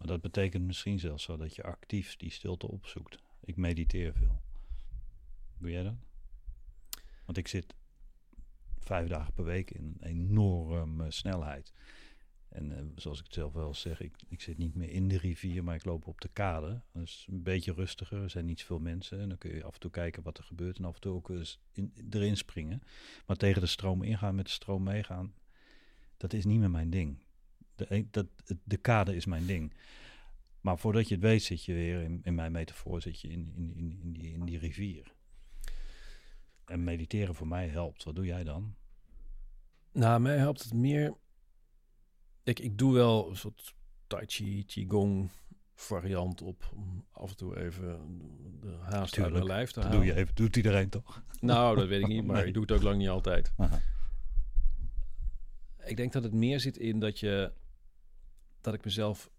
[0.00, 3.18] Maar dat betekent misschien zelfs zo dat je actief die stilte opzoekt.
[3.40, 4.40] Ik mediteer veel.
[5.58, 5.94] Doe jij dat?
[7.24, 7.74] Want ik zit
[8.78, 11.72] vijf dagen per week in een enorme snelheid.
[12.48, 15.18] En eh, zoals ik het zelf wel zeg, ik, ik zit niet meer in de
[15.18, 16.80] rivier, maar ik loop op de kade.
[16.92, 19.20] Dat is een beetje rustiger, er zijn niet zoveel mensen.
[19.20, 21.14] En dan kun je af en toe kijken wat er gebeurt en af en toe
[21.14, 22.82] ook eens in, erin springen.
[23.26, 25.34] Maar tegen de stroom ingaan, met de stroom meegaan,
[26.16, 27.18] dat is niet meer mijn ding.
[27.88, 28.26] De, dat,
[28.64, 29.72] de kade is mijn ding.
[30.60, 33.52] Maar voordat je het weet, zit je weer in, in mijn metafoor, zit je in,
[33.56, 35.14] in, in, in, die, in die rivier.
[36.64, 38.04] En mediteren voor mij helpt.
[38.04, 38.74] Wat doe jij dan?
[39.92, 41.14] Nou, mij helpt het meer.
[42.42, 43.74] Ik, ik doe wel een soort
[44.06, 45.30] Tai Chi, Qigong
[45.74, 46.70] variant op.
[46.74, 47.98] Om af en toe even
[48.60, 49.98] de haast uit mijn lijf te Dat halen.
[50.00, 51.22] doe je even, doet iedereen toch?
[51.40, 52.46] Nou, dat weet ik niet, maar Nee.
[52.46, 53.52] ik doe het ook lang niet altijd.
[53.56, 53.80] Aha.
[55.84, 57.52] Ik denk dat het meer zit in dat je
[58.60, 59.30] dat ik mezelf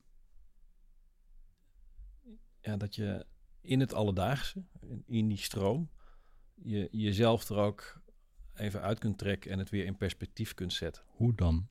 [2.61, 3.25] ja, dat je
[3.61, 4.63] in het alledaagse,
[5.05, 5.89] in, die stroom,
[6.55, 8.01] je jezelf er ook
[8.53, 11.03] even uit kunt trekken en het weer in perspectief kunt zetten.
[11.07, 11.69] Hoe dan?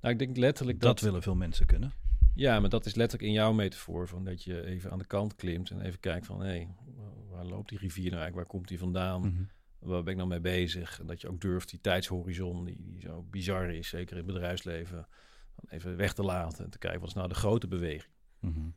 [0.00, 1.92] Nou, ik denk letterlijk Dat, dat, willen veel mensen kunnen.
[2.34, 5.34] ja, maar dat is letterlijk in jouw metafoor van dat je even aan de kant
[5.34, 6.74] klimt en even kijkt van hé, hey,
[7.28, 9.20] waar loopt die rivier nou eigenlijk, waar komt die vandaan?
[9.20, 9.42] Mhm.
[9.78, 11.00] waar ben ik nou mee bezig?
[11.00, 14.32] En dat je ook durft die tijdshorizon, die, die zo bizar is, zeker in het
[14.32, 15.08] bedrijfsleven,
[15.68, 18.12] even weg te laten en te kijken wat is nou de grote beweging.
[18.38, 18.68] Mhm.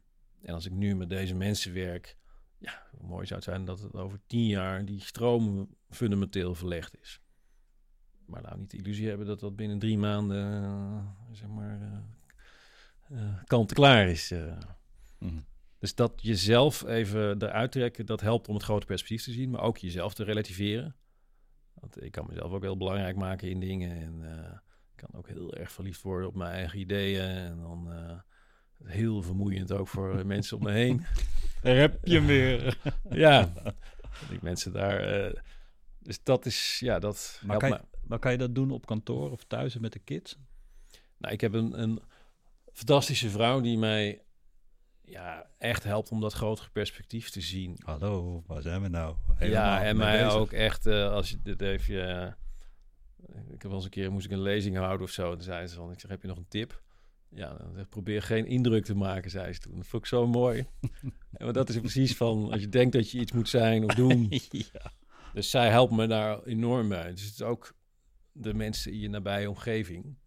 [0.41, 2.17] En als ik nu met deze mensen werk,
[2.57, 6.99] ja, hoe mooi zou het zijn dat het over tien jaar die stroom fundamenteel verlegd
[7.01, 7.21] is.
[8.25, 13.17] Maar nou niet de illusie hebben dat dat binnen drie maanden, eh, zeg maar, eh,
[13.17, 14.33] eh, kant-klaar is.
[15.17, 15.39] Mhm.
[15.79, 19.61] Dus dat jezelf even eruit trekken, dat helpt om het grote perspectief te zien, maar
[19.61, 20.95] ook jezelf te relativeren.
[21.73, 24.57] Want ik kan mezelf ook heel belangrijk maken in dingen en uh,
[25.05, 28.19] kan ook heel erg verliefd worden op mijn eigen ideeën en dan uh,
[28.83, 31.05] heel vermoeiend ook voor mensen om me heen.
[31.61, 32.77] Daar heb je weer.
[33.09, 33.53] ja,
[34.29, 35.25] die mensen daar.
[35.25, 35.33] Uh,
[35.99, 37.41] dus dat is, ja, dat.
[37.45, 40.37] Maar kan, je, maar kan je dat doen op kantoor of thuis met de kids?
[41.17, 42.01] Nou, ik heb een, een
[42.73, 44.21] fantastische vrouw die mij
[45.01, 47.77] ja, echt helpt om dat grotere perspectief te zien.
[47.83, 49.15] Hallo, waar zijn we nou?
[49.39, 52.37] ja, en mij ook echt, uh, als je dit even...
[53.29, 55.29] Ik heb wel eens een keer, moest ik een lezing houden of zo.
[55.29, 56.81] Dan zei ze van, ik zeg, heb je nog een tip?
[57.29, 59.75] Ja, dan zeg, probeer geen indruk te maken, zei ze toen.
[59.75, 60.59] Dat vond ik zo mooi.
[61.31, 63.95] en maar dat is precies van, als je denkt dat je iets moet zijn of
[63.95, 64.27] doen.
[64.73, 64.91] ja.
[65.33, 67.11] Dus zij helpt me daar enorm bij.
[67.11, 67.73] Dus het is ook
[68.31, 70.17] de mensen in je nabije omgeving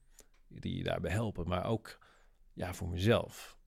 [0.49, 1.49] die je daarbij helpen.
[1.49, 1.99] Maar ook
[2.53, 3.59] ja, voor mezelf.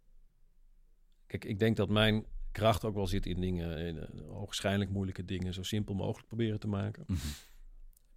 [1.27, 5.25] Kijk, ik denk dat mijn kracht ook wel zit in dingen, in, uh, waarschijnlijk moeilijke
[5.25, 7.03] dingen, zo simpel mogelijk proberen te maken.
[7.07, 7.27] Mhm.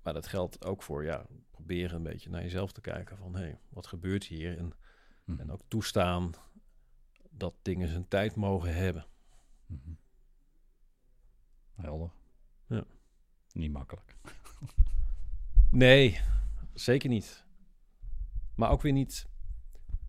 [0.03, 3.41] Maar dat geldt ook voor, ja, proberen een beetje naar jezelf te kijken van, hé,
[3.41, 4.59] hey, wat gebeurt hier?
[4.59, 4.73] En,
[5.25, 5.41] mhm.
[5.41, 6.33] en ook toestaan
[7.31, 9.07] dat dingen zijn tijd mogen hebben.
[9.67, 10.01] Mm
[11.75, 12.11] Helder.
[12.67, 12.85] Ja.
[13.53, 14.17] Niet makkelijk.
[15.71, 16.21] nee,
[16.75, 17.45] zeker niet.
[18.55, 19.27] Maar ook weer niet.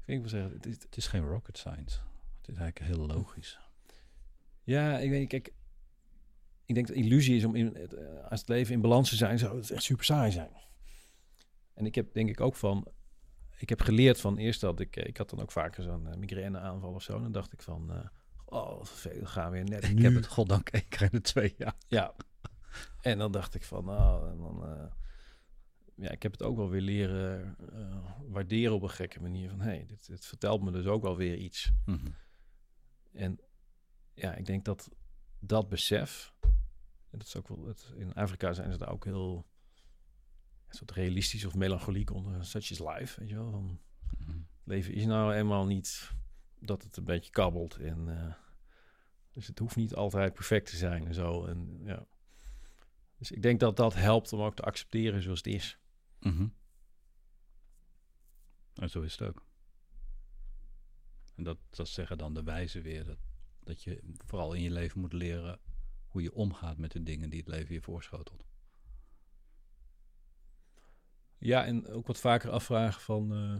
[0.06, 2.00] Ik wel zeggen, het is, het is geen rocket science.
[2.38, 3.60] Het is eigenlijk heel logisch.
[4.64, 5.54] Ja, ik weet, kijk,
[6.66, 9.40] ik denk dat illusie is om in, eh, als het leven in balans te zijn,
[9.40, 10.52] zou het echt super saai zijn.
[11.74, 12.88] En ik heb denk ik ook van,
[13.58, 16.16] ik heb geleerd van eerst dat ik, eh, ik had dan ook vaker zo'n uh,
[16.16, 17.16] migraine aanval of zo.
[17.16, 18.06] En dan dacht ik van, uh,
[18.46, 19.90] oh, vervelend, gaan we weer net.
[19.90, 21.76] Ik heb het goddank één keer in de twee jaar.
[21.88, 22.14] Ja.
[23.02, 24.86] En dan dacht ik van, nou, en dan, uh,
[25.96, 27.96] ja, ik heb het ook wel weer leren uh,
[28.30, 29.50] waarderen op een gekke manier.
[29.50, 31.72] Van, hey, dit, dit vertelt me dus ook wel weer iets.
[31.86, 32.16] Mm -hmm.
[33.14, 33.40] En
[34.14, 34.90] ja, ik denk dat
[35.46, 36.34] dat besef,
[37.10, 39.48] en dat is ook wel, het, in Afrika zijn ze daar ook heel
[40.68, 43.52] een soort realistisch of melancholiek onder, such is life, weet je wel.
[43.52, 43.80] Van,
[44.26, 44.48] -hmm.
[44.64, 46.12] Leven is nou eenmaal niet
[46.60, 48.34] dat het een beetje kabbelt en uh,
[49.32, 51.46] dus het hoeft niet altijd perfect te zijn en zo.
[51.46, 52.06] En ja.
[53.18, 55.78] Dus ik denk dat dat helpt om ook te accepteren zoals het is.
[58.74, 59.46] En zo is het ook.
[61.36, 63.06] En dat, dat zeggen dan de wijzen weer.
[63.06, 63.18] Dat,
[63.66, 65.60] dat je vooral in je leven moet leren
[66.08, 68.46] hoe je omgaat met de dingen die het leven je voorschotelt.
[71.38, 73.34] Ja, en ook wat vaker afvragen van.
[73.34, 73.56] Uh,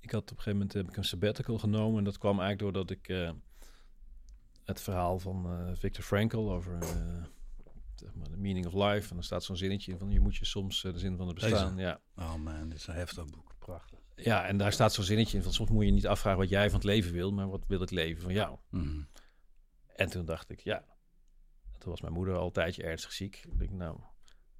[0.00, 1.98] ik had op een gegeven moment heb ik een sabbatical genomen.
[1.98, 3.30] En dat kwam eigenlijk doordat ik uh,
[4.64, 6.78] het verhaal van uh, Viktor Frankl over
[7.94, 9.08] zeg maar, The Meaning of Life.
[9.08, 11.34] En dan staat zo'n zinnetje in van je moet je soms de zin van het
[11.34, 11.76] bestaan.
[11.76, 12.00] Ja.
[12.16, 13.54] Oh man, dit is een heftig boek.
[13.58, 14.03] Prachtig.
[14.16, 16.66] Ja, en daar staat zo'n zinnetje in van soms moet je niet afvragen wat jij
[16.70, 18.58] van het leven wil, maar wat wil het leven van jou.
[18.70, 19.08] Mm.
[19.94, 20.84] En toen dacht ik, ja,
[21.78, 23.44] toen was mijn moeder al een tijdje ernstig ziek.
[23.44, 23.98] Ik denk, nou,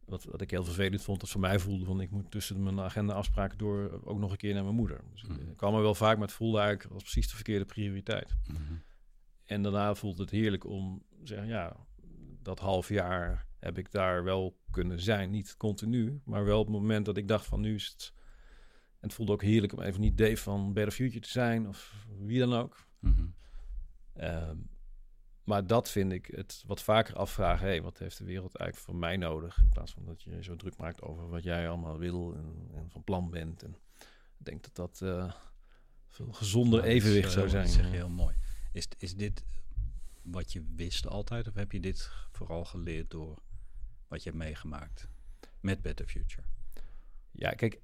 [0.05, 2.81] wat, wat ik heel vervelend vond, dat voor mij voelde van ik moet tussen mijn
[2.81, 5.01] agenda afspraken door ook nog een keer naar mijn moeder.
[5.13, 5.37] Dus mm.
[5.51, 8.37] ik kwam er wel vaak, maar het voelde eigenlijk als precies de verkeerde prioriteit.
[8.47, 8.83] Mm.
[9.45, 11.77] En daarna voelde het heerlijk om zeggen, ja,
[12.43, 15.31] dat half jaar heb ik daar wel kunnen zijn.
[15.31, 18.13] Niet continu, maar wel op het moment dat ik dacht van nu is het...
[19.05, 22.07] En het voelde ook heerlijk om even niet Dave van Better Future te zijn of
[22.19, 22.87] wie dan ook.
[22.99, 23.35] Mm -hmm.
[24.25, 24.69] um,
[25.43, 27.67] maar dat vind ik het wat vaker afvragen.
[27.67, 29.59] Hey, wat heeft de wereld eigenlijk van mij nodig?
[29.59, 32.91] In plaats van dat je zo druk maakt over wat jij allemaal wil en, en
[32.91, 33.63] van plan bent.
[33.63, 33.77] En
[34.39, 35.33] ik denk dat dat uh,
[36.09, 37.65] veel gezonder nou, evenwicht zou zijn.
[37.65, 38.37] Dat zeg je heel mooi.
[38.73, 39.45] Is, is dit
[40.23, 41.49] wat je wist altijd?
[41.49, 43.43] Of heb je dit vooral geleerd door
[44.09, 45.09] wat je hebt meegemaakt
[45.61, 46.47] met Better Future?
[47.31, 47.83] Ja, kijk.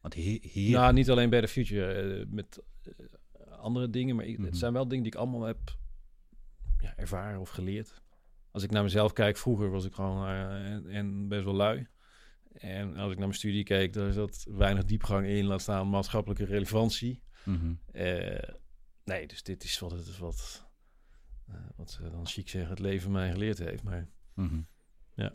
[0.00, 0.38] Want hier...
[0.42, 0.70] hier...
[0.70, 4.16] Nou, niet alleen Better Future, uh, met uh, andere dingen.
[4.16, 4.44] Maar mm -hmm.
[4.44, 5.76] het zijn wel dingen die ik allemaal heb
[6.78, 8.02] ja, ervaren of geleerd.
[8.50, 11.86] Als ik naar mezelf kijk, vroeger was ik gewoon uh, en, en, best wel lui.
[12.52, 16.44] En als ik naar mijn studie keek, daar zat weinig diepgang in, laat staan maatschappelijke
[16.44, 17.22] relevantie.
[17.44, 17.78] Mm -hmm.
[19.04, 20.70] nee, dus dit is wat het is wat
[21.54, 23.82] uh, wat ze dan chic zeggen, het leven mij geleerd heeft.
[23.82, 24.66] Maar mm -hmm.
[25.14, 25.32] ja.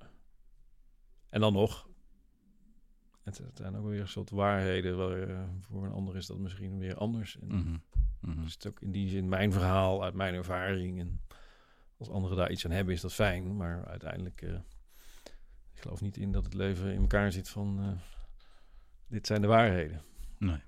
[1.29, 1.89] En dan nog,
[3.25, 4.97] het, het, zijn ook weer een soort waarheden.
[4.97, 7.39] Waar, uh, voor een ander is dat misschien weer anders.
[7.39, 7.83] En mm -hmm.
[8.19, 8.43] Mm -hmm.
[8.43, 10.99] Dus het ook in die zin mijn verhaal uit mijn ervaring.
[10.99, 11.21] En
[11.97, 13.55] als anderen daar iets aan hebben, is dat fijn.
[13.55, 14.53] Maar uiteindelijk, uh,
[15.73, 17.99] ik geloof niet in dat het leven in elkaar zit van...
[19.07, 20.01] dit zijn de waarheden.
[20.37, 20.61] Nee.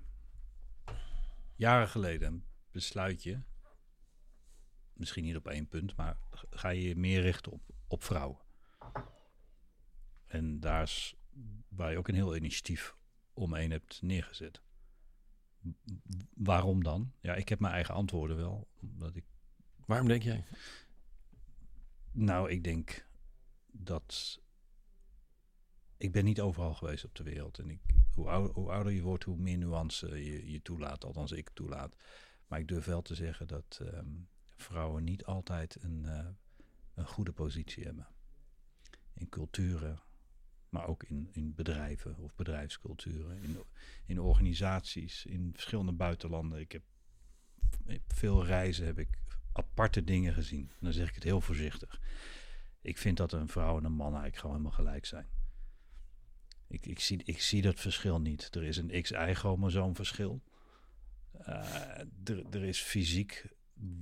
[1.56, 3.40] Jaren geleden besluit je
[4.92, 6.18] misschien niet op één punt, maar
[6.50, 8.38] ga je je meer richten op, op vrouwen.
[10.26, 11.17] En daar is
[11.78, 12.96] waar je ook een heel initiatief
[13.32, 14.60] omheen hebt neergezet.
[16.34, 17.12] waarom dan?
[17.20, 18.68] Ja, ik heb mijn eigen antwoorden wel.
[18.80, 19.24] Omdat ik,
[19.86, 20.44] Waarom denk jij?
[22.12, 23.06] nou, ik denk
[23.66, 24.40] dat
[25.96, 27.58] ik ben niet overal geweest op de wereld.
[27.58, 27.80] En ik,
[28.14, 31.04] hoe, ouder, hoe ouder je wordt, hoe meer nuance je, je toelaat.
[31.04, 31.96] Althans, ik toelaat.
[32.46, 34.10] Maar ik durf wel te zeggen dat ehm,
[34.56, 36.26] vrouwen niet altijd een, eh,
[36.94, 38.06] een goede positie hebben.
[39.14, 40.02] In culturen,
[40.70, 43.42] maar ook in, in bedrijven of bedrijfsculturen.
[43.42, 43.56] In,
[44.06, 46.60] in organisaties, in verschillende buitenlanden.
[46.60, 46.82] Ik heb
[48.08, 49.08] veel reizen heb ik
[49.52, 50.70] aparte dingen gezien.
[50.80, 52.00] Dan zeg ik het heel voorzichtig.
[52.80, 55.26] Ik vind dat een vrouw en een man eigenlijk gewoon helemaal gelijk zijn.
[56.66, 58.54] Ik, ik, zie, ik zie dat verschil niet.
[58.54, 60.42] Er is een XY-chromosoom verschil.
[61.38, 61.98] Eh,
[62.50, 63.46] er is fysiek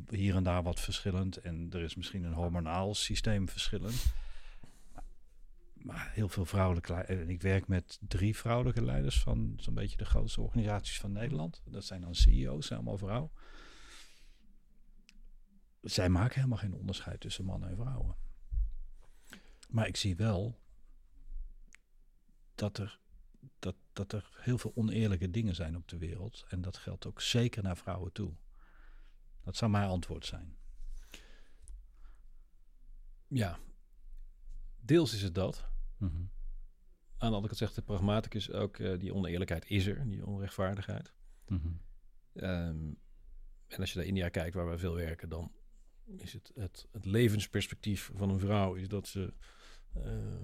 [0.09, 1.37] hier en daar wat verschillend.
[1.37, 4.05] En er is misschien een hormonaal systeem verschillend.
[5.87, 6.95] Maar heel veel vrouwelijke.
[6.95, 11.63] En ik werk met drie vrouwelijke leiders van zo'n beetje de grootste organisaties van Nederland.
[11.65, 13.31] Dat zijn dan CEO's, allemaal vrouwen.
[15.81, 18.17] Zij maken helemaal geen onderscheid tussen mannen en vrouwen.
[19.69, 20.61] Maar ik zie wel
[22.55, 22.99] dat er,
[23.59, 26.45] dat, dat er heel veel oneerlijke dingen zijn op de wereld.
[26.49, 28.35] En dat geldt ook zeker naar vrouwen toe.
[29.45, 30.57] Dat zou mijn antwoord zijn.
[33.27, 33.59] Ja,
[34.81, 35.75] deels is het dat.
[35.97, 36.17] Mhm.
[37.19, 41.13] Aan de andere kant zegt de pragmaticus ook, eh, die oneerlijkheid is er, die onrechtvaardigheid.
[41.47, 41.69] Mhm.
[42.33, 42.93] Ehm,
[43.67, 45.53] en als je naar India kijkt, waar we veel werken, dan
[46.17, 49.35] is het, het, het levensperspectief van een vrouw is dat ze
[49.93, 50.43] eh,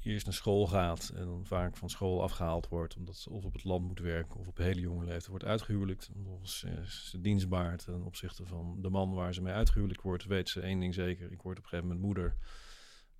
[0.00, 3.52] eerst naar school gaat en dan vaak van school afgehaald wordt, omdat ze of op
[3.52, 6.10] het land moet werken of op hele jonge leeftijd wordt uitgehuwelijkt.
[6.12, 10.48] Vervolgens is ze dienstbaar ten opzichte van de man waar ze mee uitgehuwelijkt wordt, weet
[10.48, 12.36] ze één ding zeker, ik word op een gegeven moment moeder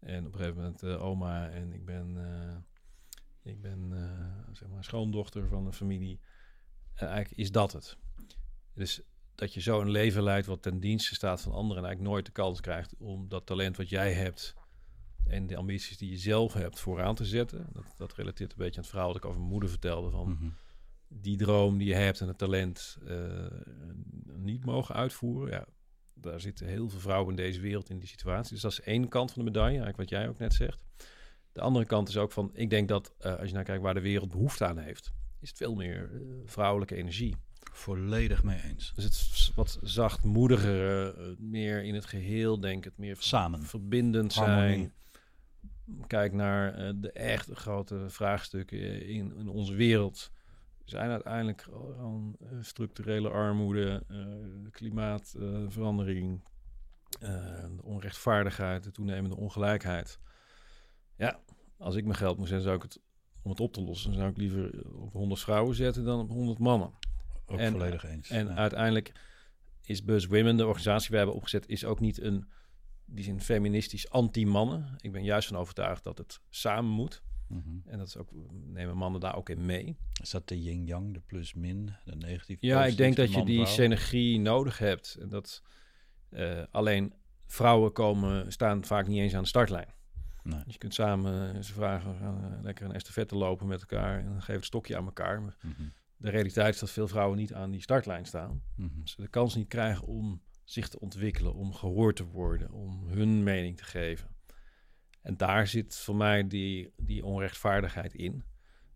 [0.05, 4.69] en op een gegeven moment eh, oma en ik ben, eh, ik ben eh, zeg
[4.69, 6.21] maar schoondochter van een familie.
[6.95, 7.97] En eigenlijk is dat het.
[8.75, 9.01] Dus
[9.35, 12.27] dat je zo een leven leidt wat ten dienste staat van anderen en eigenlijk nooit
[12.27, 14.55] de kans krijgt om dat talent wat jij hebt
[15.27, 17.67] en de ambities die je zelf hebt vooraan te zetten.
[17.73, 20.29] Dat, dat relateert een beetje aan het verhaal dat ik over mijn moeder vertelde van
[20.29, 20.49] Mhm.
[21.09, 22.99] die droom die je hebt en het talent
[24.37, 25.51] niet mogen uitvoeren.
[25.51, 25.67] Ja,
[26.15, 28.53] daar zitten heel veel vrouwen in deze wereld in die situatie.
[28.53, 30.85] Dus dat is één kant van de medaille, eigenlijk wat jij ook net zegt.
[31.53, 33.95] De andere kant is ook van, ik denk dat eh, als je naar kijkt waar
[33.95, 37.37] de wereld behoefte aan heeft, is het veel meer eh, vrouwelijke energie.
[37.73, 38.93] Volledig mee eens.
[38.95, 43.62] Dus het wat zachtmoediger, eh, meer in het geheel het meer Samen.
[43.62, 44.75] verbindend Harmonie.
[44.75, 44.93] zijn.
[46.07, 50.31] Kijk naar de echt grote vraagstukken in, in onze wereld.
[50.85, 56.41] Zijn uiteindelijk gewoon eh, structurele armoede, eh, klimaatverandering,
[57.20, 57.28] eh,
[57.76, 60.18] de onrechtvaardigheid, de toenemende ongelijkheid.
[61.16, 61.39] Ja,
[61.76, 63.01] als ik mijn geld moest zetten, zou ik het
[63.43, 66.59] om het op te lossen, zou ik liever op 100 vrouwen zetten dan op 100
[66.59, 66.91] mannen.
[67.47, 68.30] Ook En- volledig eens.
[68.30, 68.55] En Ja.
[68.55, 69.12] uiteindelijk
[69.82, 72.49] is Buzz Women, de organisatie die we hebben opgezet, is ook niet een
[73.07, 74.95] die zin feministisch anti-mannen.
[75.01, 77.22] Ik ben juist van overtuigd dat het samen moet.
[77.55, 77.89] Mhm.
[77.89, 79.97] En dat is ook, nemen mannen daar ook in mee.
[80.23, 82.61] Is dat de yin-yang, de plus-min, de negatief?
[82.61, 85.17] Ja, ik denk de dat je die synergie nodig hebt.
[85.21, 85.63] En dat
[86.29, 87.13] eh, alleen
[87.47, 89.89] vrouwen komen, staan vaak niet eens aan de startlijn.
[90.43, 90.65] Nee.
[90.65, 94.19] Dus je kunt samen eh, ze vragen, gaan eh, lekker een estafette lopen met elkaar
[94.19, 95.43] en dan geef het stokje aan elkaar.
[95.43, 95.83] Maar Mhm.
[96.17, 98.63] de realiteit is dat veel vrouwen niet aan die startlijn staan.
[98.77, 98.89] Mhm.
[99.05, 103.43] ze de kans niet krijgen om zich te ontwikkelen, om gehoord te worden, om hun
[103.43, 104.34] mening te geven.
[105.25, 108.45] En daar zit voor mij die, die onrechtvaardigheid in.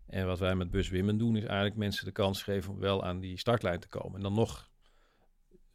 [0.07, 3.05] En wat wij met Bus Women doen, is eigenlijk mensen de kans geven om wel
[3.05, 4.17] aan die startlijn te komen.
[4.17, 4.71] En dan nog,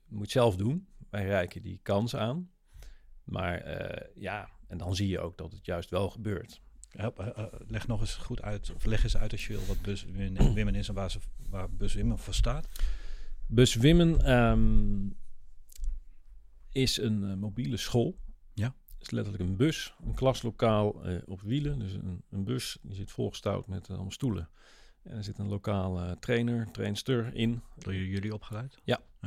[0.05, 0.87] moet zelf doen.
[1.09, 2.51] Wij reiken die kans aan.
[3.23, 6.61] Maar eh, ja, en dan zie je ook dat het juist wel gebeurt.
[6.89, 9.65] Help, eh, eh, leg nog eens goed uit, of leg eens uit als je wil
[9.65, 11.19] wat Bus Women Women is en waar, ze,
[11.49, 12.67] waar Bus Women voor staat.
[13.47, 15.09] Bus Women ehm,
[16.69, 18.21] is een mobiele school.
[19.03, 19.09] Ja.
[19.09, 21.79] Is letterlijk een bus, een klaslokaal eh, op wielen.
[21.79, 24.49] Dus een, een bus die zit volgestouwd met eh, allemaal stoelen.
[25.03, 27.61] En er zit een lokale trainer, trainster in.
[27.77, 28.77] Door jullie opgeleid?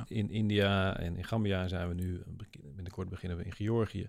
[0.07, 4.07] In India en in Gambia zijn we nu, eh, binnenkort beginnen we in Georgië.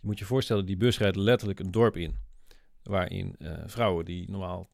[0.00, 2.16] Je moet je voorstellen, die bus rijdt letterlijk een dorp in.
[2.82, 4.68] Waarin vrouwen die normaal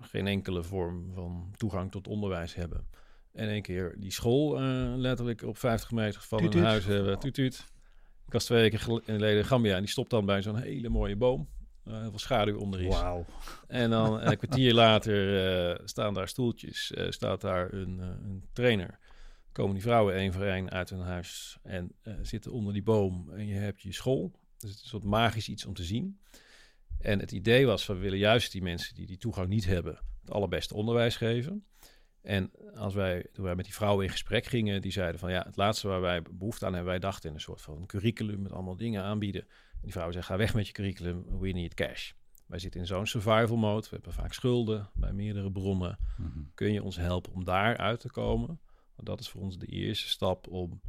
[0.00, 2.86] geen enkele vorm van toegang tot onderwijs hebben.
[3.32, 4.60] En één keer die school
[4.96, 7.18] letterlijk op 50 meter van Tuut, hun huis hebben.
[7.18, 7.73] Tuut, tuut.
[8.26, 10.88] Ik was twee weken gel- geleden in Gambia en die stopt dan bij zo'n hele
[10.88, 11.48] mooie boom.
[11.82, 12.88] Waar heel veel schaduw onder is.
[12.88, 13.24] Wauw.
[13.66, 18.98] En dan een kwartier later eh, staan daar stoeltjes, eh, staat daar een, een trainer.
[19.52, 21.92] Komen die vrouwen één voor één uit hun huis en
[22.22, 24.32] zitten onder die boom en je hebt je school.
[24.58, 26.18] Dus het is wat magisch iets om te zien.
[26.98, 29.98] En het idee was van we willen juist die mensen die die toegang niet hebben
[30.20, 31.64] het allerbeste onderwijs geven.
[32.24, 35.42] En als wij, toen wij met die vrouwen in gesprek gingen, die zeiden van ja,
[35.46, 38.52] het laatste waar wij behoefte aan hebben, wij dachten in een soort van curriculum met
[38.52, 39.42] allemaal dingen aanbieden.
[39.42, 42.12] En die vrouwen zeggen, ga weg met je curriculum, we need cash.
[42.46, 45.98] Wij zitten in zo'n survival mode, we hebben vaak schulden bij meerdere bronnen.
[46.54, 48.60] Kun je ons helpen om daar uit te komen?
[48.94, 50.80] Want dat is voor ons de eerste stap om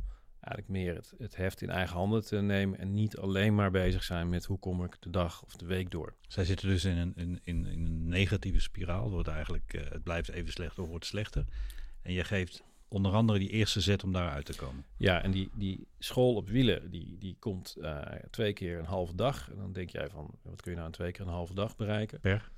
[0.46, 4.04] eigenlijk meer het, het heft in eigen handen te nemen en niet alleen maar bezig
[4.04, 6.14] zijn met hoe kom ik de dag of de week door.
[6.28, 9.10] Zij zitten dus in een, in, in, in een negatieve spiraal.
[9.10, 11.46] Wordt eigenlijk, uh, het blijft even slechter of wordt slechter.
[12.02, 14.86] En je geeft onder andere die eerste zet om daaruit te komen.
[14.98, 19.16] Ja, en die, die school op wielen, die, die komt uh, twee keer een halve
[19.16, 19.52] dag.
[19.52, 21.76] En dan denk jij van, wat kun je nou in twee keer een halve dag
[21.76, 22.20] bereiken?
[22.20, 22.52] Per?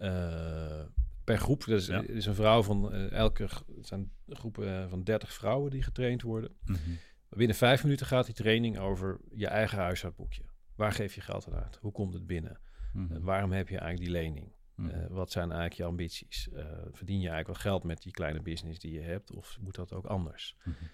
[0.00, 0.82] Uh,
[1.24, 1.64] per groep.
[1.64, 2.02] Dus ja.
[2.02, 3.42] is een vrouw van elke,
[3.76, 6.50] het zijn groepen van 30 vrouwen die getraind worden.
[6.64, 6.98] Mm -hmm.
[7.28, 10.42] Binnen vijf minuten gaat die training over je eigen huishoudboekje.
[10.74, 11.76] Waar geef je geld aan uit?
[11.76, 12.60] Hoe komt het binnen?
[12.92, 13.16] Mm -hmm.
[13.16, 14.52] uh, waarom heb je eigenlijk die lening?
[14.74, 15.00] Mm -hmm.
[15.00, 16.48] uh, wat zijn eigenlijk je ambities?
[16.52, 19.32] Uh, verdien je eigenlijk wat geld met die kleine business die je hebt?
[19.32, 20.56] Of moet dat ook anders?
[20.64, 20.88] Mm -hmm.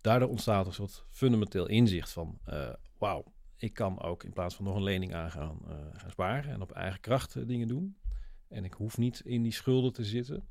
[0.00, 2.40] Daardoor ontstaat een soort fundamenteel inzicht van...
[2.98, 5.58] wauw, ik kan ook in plaats van nog een lening aangaan
[5.92, 6.52] gaan sparen...
[6.52, 7.96] en op eigen kracht dingen doen.
[8.48, 10.48] En ik hoef niet in die schulden te zitten...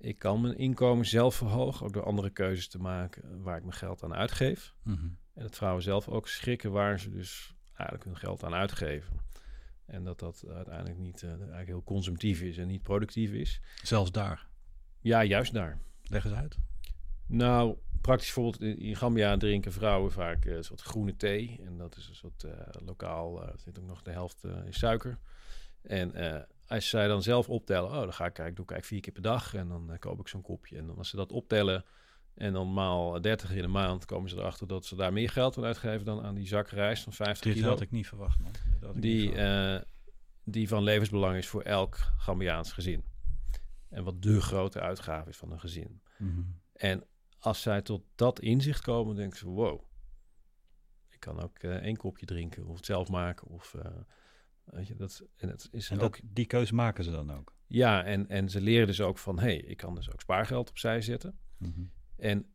[0.00, 3.74] Ik kan mijn inkomen zelf verhogen, ook door andere keuzes te maken waar ik mijn
[3.74, 4.74] geld aan uitgeef.
[4.82, 5.18] Mm -hmm.
[5.34, 9.20] En dat vrouwen zelf ook schrikken waar ze dus eigenlijk hun geld aan uitgeven.
[9.86, 13.60] En dat dat uiteindelijk niet uh, eigenlijk heel consumptief is en niet productief is.
[13.82, 14.48] Zelfs daar?
[15.00, 15.78] Ja, juist daar.
[16.02, 16.58] Leg eens uit.
[17.26, 21.60] Nou, praktisch bijvoorbeeld in Gambia drinken vrouwen vaak uh, een soort groene thee.
[21.64, 22.52] En dat is een soort uh,
[22.84, 25.18] lokaal, er zit ook nog de helft in suiker.
[25.82, 26.14] En
[26.68, 29.12] als zij dan zelf optellen, oh, dan ga ik kijken, doe ik eigenlijk vier keer
[29.12, 30.76] per dag en dan uh, koop ik zo'n kopje.
[30.76, 31.84] En dan als ze dat optellen
[32.34, 35.56] en dan maal 30 in een maand, komen ze erachter dat ze daar meer geld
[35.56, 37.68] aan uitgeven dan aan die zak rijst van 50 Dit kilo.
[37.68, 38.52] had ik niet verwacht, man.
[39.00, 39.80] Die, uh,
[40.44, 43.04] die van levensbelang is voor elk Gambiaans gezin.
[43.88, 46.00] En wat de grote uitgave is van een gezin.
[46.16, 46.60] Mm -hmm.
[46.72, 47.04] En
[47.38, 49.80] als zij tot dat inzicht komen, denken ze, wow,
[51.08, 53.74] ik kan ook uh, één kopje drinken of het zelf maken of...
[54.70, 57.54] Weet je, dat, en het is en ook, die keuze maken ze dan ook?
[57.66, 59.38] Ja, en, en ze leren dus ook van...
[59.38, 61.38] hé, hey, ik kan dus ook spaargeld opzij zetten.
[61.56, 61.90] Mm -hmm.
[62.16, 62.46] En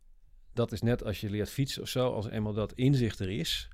[0.54, 2.14] dat is net als je leert fietsen of zo...
[2.14, 3.70] als eenmaal dat inzicht er is...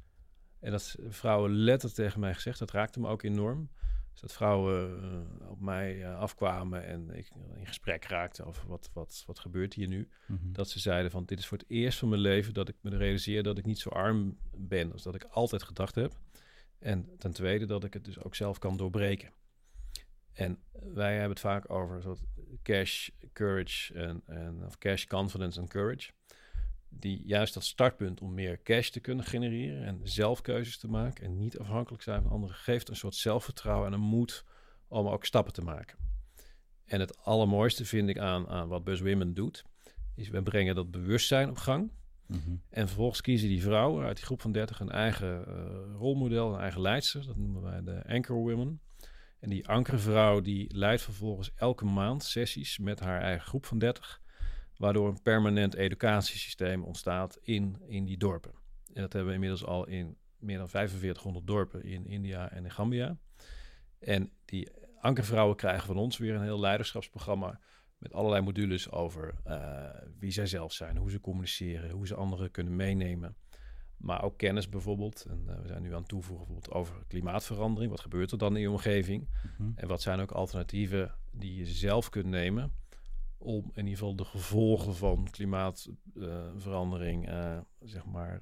[0.59, 2.59] en dat vrouwen letterlijk tegen mij gezegd...
[2.59, 3.69] dat raakte me ook enorm...
[4.11, 5.03] Dus dat vrouwen
[5.41, 9.73] uh, op mij uh, afkwamen en ik in gesprek raakte over wat, wat, wat gebeurt
[9.73, 10.09] hier nu.
[10.27, 10.53] Mm -hmm.
[10.53, 12.97] Dat ze zeiden van dit is voor het eerst van mijn leven dat ik me
[12.97, 16.13] realiseer dat ik niet zo arm ben als dat ik altijd gedacht heb.
[16.79, 19.33] En ten tweede dat ik het dus ook zelf kan doorbreken.
[20.33, 22.21] En wij hebben het vaak over soort
[22.63, 26.11] cash, courage en, en of cash, confidence en courage.
[26.89, 31.25] Die juist dat startpunt om meer cash te kunnen genereren en zelf keuzes te maken
[31.25, 34.45] en niet afhankelijk zijn van anderen, geeft een soort zelfvertrouwen en een moed
[34.87, 35.97] om ook stappen te maken.
[36.85, 39.63] En het allermooiste vind ik aan, aan wat Buzz Women doet,
[40.15, 41.91] is we brengen dat bewustzijn op gang.
[42.37, 42.61] -hmm.
[42.69, 46.59] En vervolgens kiezen die vrouwen uit die groep van 30 een eigen uh, rolmodel, een
[46.59, 47.25] eigen leidster.
[47.25, 48.81] Dat noemen wij de anchor women.
[49.39, 54.21] En die ankervrouw die leidt vervolgens elke maand sessies met haar eigen groep van 30.
[54.77, 58.51] Waardoor een permanent educatiesysteem ontstaat in, in die dorpen.
[58.93, 62.71] En dat hebben we inmiddels al in meer dan 4500 dorpen in India en in
[62.71, 63.17] Gambia.
[63.99, 67.59] En die ankervrouwen krijgen van ons weer een heel leiderschapsprogramma
[67.99, 69.83] met allerlei modules over uh,
[70.19, 73.35] wie zij zelf zijn, hoe ze communiceren, hoe ze anderen kunnen meenemen.
[73.97, 75.25] Maar ook kennis bijvoorbeeld.
[75.29, 77.91] En uh, we zijn nu aan het toevoegen bijvoorbeeld over klimaatverandering.
[77.91, 79.21] Wat gebeurt er dan in je omgeving?
[79.21, 79.73] Mm -hmm.
[79.75, 82.71] En wat zijn ook alternatieven die je zelf kunt nemen
[83.37, 88.39] om in ieder geval de gevolgen van klimaatverandering, uh, zeg maar,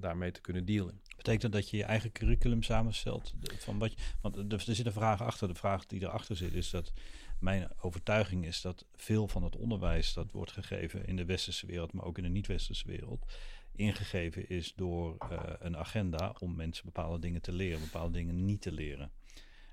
[0.00, 1.00] daarmee te kunnen dealen.
[1.16, 3.34] Betekent dat dat je je eigen curriculum samenstelt?
[3.58, 5.48] Van wat je, want er zit een vraag achter.
[5.48, 6.92] De vraag die erachter zit is dat
[7.38, 11.92] mijn overtuiging is dat veel van het onderwijs dat wordt gegeven in de westerse wereld,
[11.92, 13.26] maar ook in de niet-westerse wereld,
[13.74, 18.60] ingegeven is door uh, een agenda om mensen bepaalde dingen te leren, bepaalde dingen niet
[18.60, 19.10] te leren.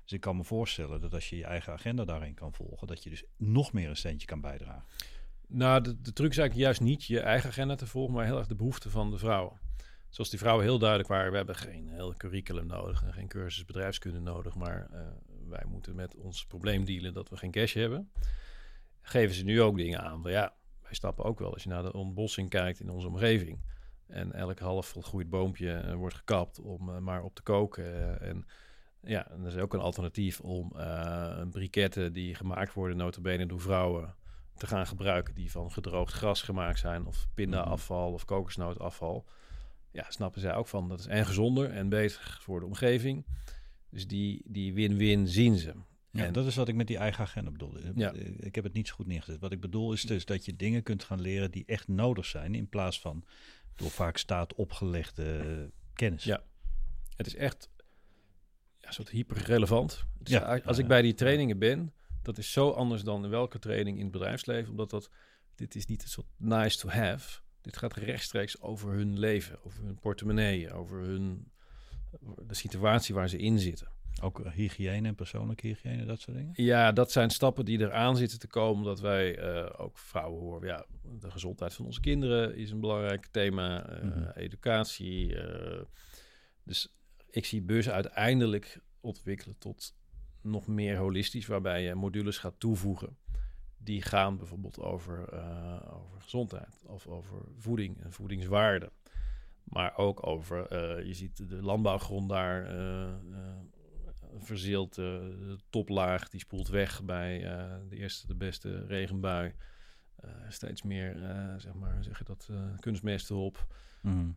[0.02, 3.02] Dus ik kan me voorstellen dat als je je eigen agenda daarin kan volgen, dat
[3.02, 4.84] je dus nog meer een centje kan bijdragen.
[5.46, 8.46] Nou, de, truc is eigenlijk juist niet je eigen agenda te volgen, maar heel erg
[8.46, 9.60] de behoeften van de vrouwen.
[10.08, 13.64] Zoals die vrouwen heel duidelijk waren, we hebben geen heel curriculum nodig en geen cursus
[13.64, 15.00] bedrijfskunde nodig, maar uh,
[15.48, 18.10] wij moeten met ons probleem dealen dat we geen cash hebben.
[19.00, 20.22] Geven ze nu ook dingen aan.
[20.24, 23.60] Ja, wij stappen ook wel als je naar de ontbossing kijkt in onze omgeving.
[24.06, 27.84] En elk half volgroeid boompje uh, wordt gekapt om uh, maar op te koken.
[27.84, 28.46] Uh, en
[29.00, 30.72] ja, en dat is ook een alternatief om
[31.50, 34.14] briketten die gemaakt worden, notabene door vrouwen,
[34.56, 35.34] te gaan gebruiken.
[35.34, 39.24] Die van gedroogd gras gemaakt zijn, of pindaafval of kokosnootafval.
[39.90, 40.88] Ja, snappen zij ook van.
[40.88, 43.26] Dat is en gezonder en beter voor de omgeving.
[43.94, 45.72] Dus die, die win-win zien ze.
[46.10, 47.92] Ja, En- dat is wat ik met die eigen agenda bedoelde.
[47.94, 48.12] Ja.
[48.38, 49.40] Ik heb het niet zo goed neergezet.
[49.40, 52.54] Wat ik bedoel is dus dat je dingen kunt gaan leren die echt nodig zijn,
[52.54, 53.24] in plaats van
[53.76, 56.24] door vaak staat opgelegde eh, kennis.
[56.24, 56.42] Ja.
[57.16, 57.68] Het is echt
[58.80, 60.04] ja, soort hyperrelevant.
[60.18, 60.60] Dus Ja.
[60.64, 61.92] als Ja, ik bij die trainingen ben,
[62.22, 64.70] dat is zo anders dan in welke training in het bedrijfsleven.
[64.70, 65.10] Omdat dat,
[65.54, 67.40] dit is niet een soort nice to have.
[67.60, 71.50] Dit gaat rechtstreeks over hun leven, over hun portemonnee, over hun,
[72.46, 73.88] de situatie waar ze in zitten.
[74.22, 76.52] Ook hygiëne en persoonlijke hygiëne, dat soort dingen.
[76.56, 78.76] Ja, dat zijn stappen die eraan zitten te komen.
[78.76, 80.68] Omdat wij eh, ook vrouwen horen.
[80.68, 80.86] Ja,
[81.20, 83.86] de gezondheid van onze kinderen is een belangrijk thema.
[83.88, 84.28] eh, Mhm.
[84.38, 85.36] Educatie.
[85.42, 85.82] eh.
[86.62, 86.94] dus
[87.30, 89.94] ik zie bus uiteindelijk ontwikkelen tot
[90.40, 91.46] nog meer holistisch.
[91.46, 93.16] Waarbij je modules gaat toevoegen.
[93.76, 95.32] Die gaan bijvoorbeeld over,
[95.94, 96.82] over gezondheid.
[96.86, 98.90] Of over voeding en voedingswaarde.
[99.64, 103.14] Maar ook over, eh, je ziet de landbouwgrond daar eh,
[104.94, 107.38] de toplaag die spoelt weg bij
[107.88, 109.54] de eerste, de beste regenbui.
[110.48, 111.16] Steeds meer,
[111.56, 112.50] zeg maar, zeg je dat,
[112.80, 113.66] kunstmest erop.
[114.02, 114.30] Mhm.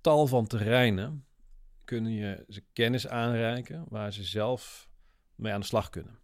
[0.00, 1.24] Tal van terreinen
[1.84, 4.88] kunnen je ze kennis aanreiken waar ze zelf
[5.34, 6.18] mee aan de slag kunnen.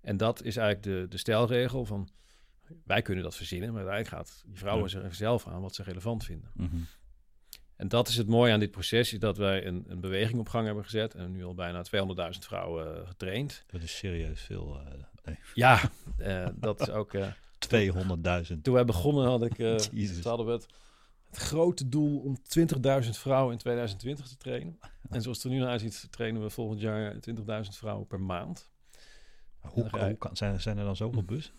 [0.00, 2.08] En dat is eigenlijk de, de stelregel van
[2.84, 5.00] wij kunnen dat verzinnen, maar uiteindelijk gaat die vrouwen Ja.
[5.00, 6.50] er zelf aan wat ze relevant vinden.
[6.54, 6.76] Mhm.
[7.76, 10.48] En dat is het mooie aan dit proces, is dat wij een, een beweging op
[10.48, 13.64] gang hebben gezet en nu al bijna 200.000 vrouwen eh, getraind.
[13.66, 14.80] Dat is serieus veel.
[15.24, 15.38] nee.
[15.54, 15.80] Ja,
[16.18, 17.14] eh, dat is ook.
[17.14, 17.28] eh,
[18.50, 18.60] 200.000.
[18.62, 19.56] toen wij begonnen had ik,
[20.22, 20.66] hadden we het,
[21.28, 22.36] het grote doel om
[23.04, 24.78] 20.000 vrouwen in 2020 te trainen.
[25.10, 28.70] En zoals het er nu naar uitziet, trainen we volgend jaar 20.000 vrouwen per maand.
[29.60, 31.54] Hoe, kan, zijn, zijn er dan zoveel bussen?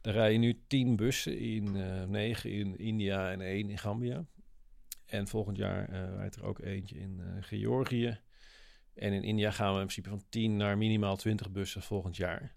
[0.00, 1.76] Er rijden nu 10 bussen in
[2.10, 4.24] 9 in India en 1 in Gambia.
[5.06, 8.20] En volgend jaar eh rijdt er ook eentje in eh, Georgië.
[8.94, 12.54] En in India gaan we in principe van 10 naar minimaal 20 bussen volgend jaar.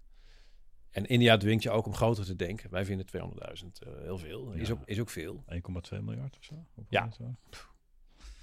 [0.90, 2.70] En India dwingt je ook om groter te denken.
[2.70, 4.52] Wij vinden 200.000 eh, heel veel.
[4.52, 5.44] Is, ook, is ook veel.
[5.54, 5.58] 1,2
[6.02, 6.54] miljard of zo?
[6.54, 7.08] Hoeveel Ja.
[7.18, 7.66] dat?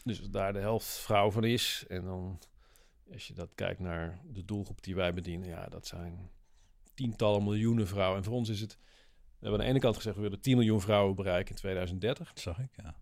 [0.04, 1.86] Dus als daar de helft vrouw van is.
[1.88, 2.40] En dan,
[3.14, 6.30] als je dat kijkt naar de doelgroep die wij bedienen, ja, dat zijn
[6.94, 8.18] tientallen miljoenen vrouwen.
[8.18, 8.78] En voor ons is het.
[9.40, 12.28] We hebben aan de ene kant gezegd, we willen 10 miljoen vrouwen bereiken in 2030.
[12.28, 12.96] Dat zag ik, ja.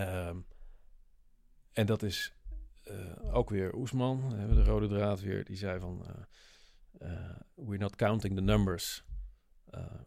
[0.00, 0.36] Ehm,
[1.72, 2.32] en dat is
[2.84, 6.06] eh, ook weer Oesman, de rode draad weer, die zei van...
[6.98, 7.10] eh,
[7.54, 9.04] we're not counting the numbers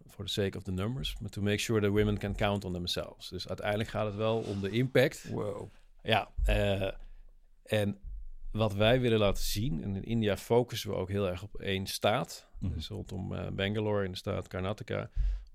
[0.07, 2.73] for the sake of the numbers, but to make sure that women can count on
[2.73, 3.29] themselves.
[3.29, 5.29] Dus uiteindelijk gaat het wel om de impact.
[5.29, 5.69] Wow.
[6.03, 6.31] Ja,
[7.63, 7.99] en
[8.51, 11.87] wat wij willen laten zien, en in India focussen we ook heel erg op één
[11.87, 12.73] staat, Mhm.
[12.73, 15.09] dus rondom Bangalore in de staat Karnataka,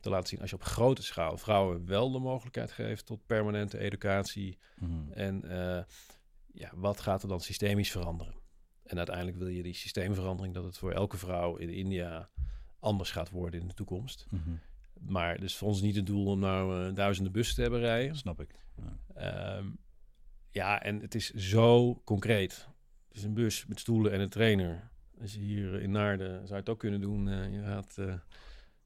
[0.04, 3.78] te laten zien als je op grote schaal vrouwen wel de mogelijkheid geeft tot permanente
[3.78, 5.12] educatie Mhm.
[5.12, 5.82] en eh,
[6.52, 8.34] ja, wat gaat er dan systemisch veranderen?
[8.84, 12.30] En uiteindelijk wil je die systeemverandering dat het voor elke vrouw in India
[12.78, 14.26] anders gaat worden in de toekomst.
[14.30, 14.50] Mhm.
[15.00, 18.16] Maar dus voor ons niet het doel om nou eh, duizenden bussen te hebben rijden.
[18.16, 18.50] Snap ik.
[18.76, 18.96] Ja.
[19.14, 19.66] Ehm,
[20.50, 22.68] ja, en het is zo concreet.
[23.10, 24.90] Is een bus met stoelen en een trainer.
[25.20, 27.28] Als je hier in Naarden zou je het ook kunnen doen.
[27.28, 27.94] eh, je gaat,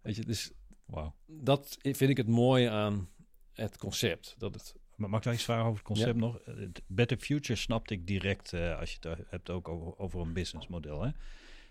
[0.00, 0.52] weet je, dus
[0.88, 1.14] Wauw.
[1.26, 3.08] dat vind ik het mooie aan
[3.52, 4.34] het concept.
[4.38, 6.38] Dat het, Maar mag ik daar iets vragen over het concept nog?
[6.38, 6.54] Eh,
[6.86, 11.02] Better Future snapte ik direct eh, als je het hebt ook over, over een businessmodel.
[11.02, 11.10] Hè?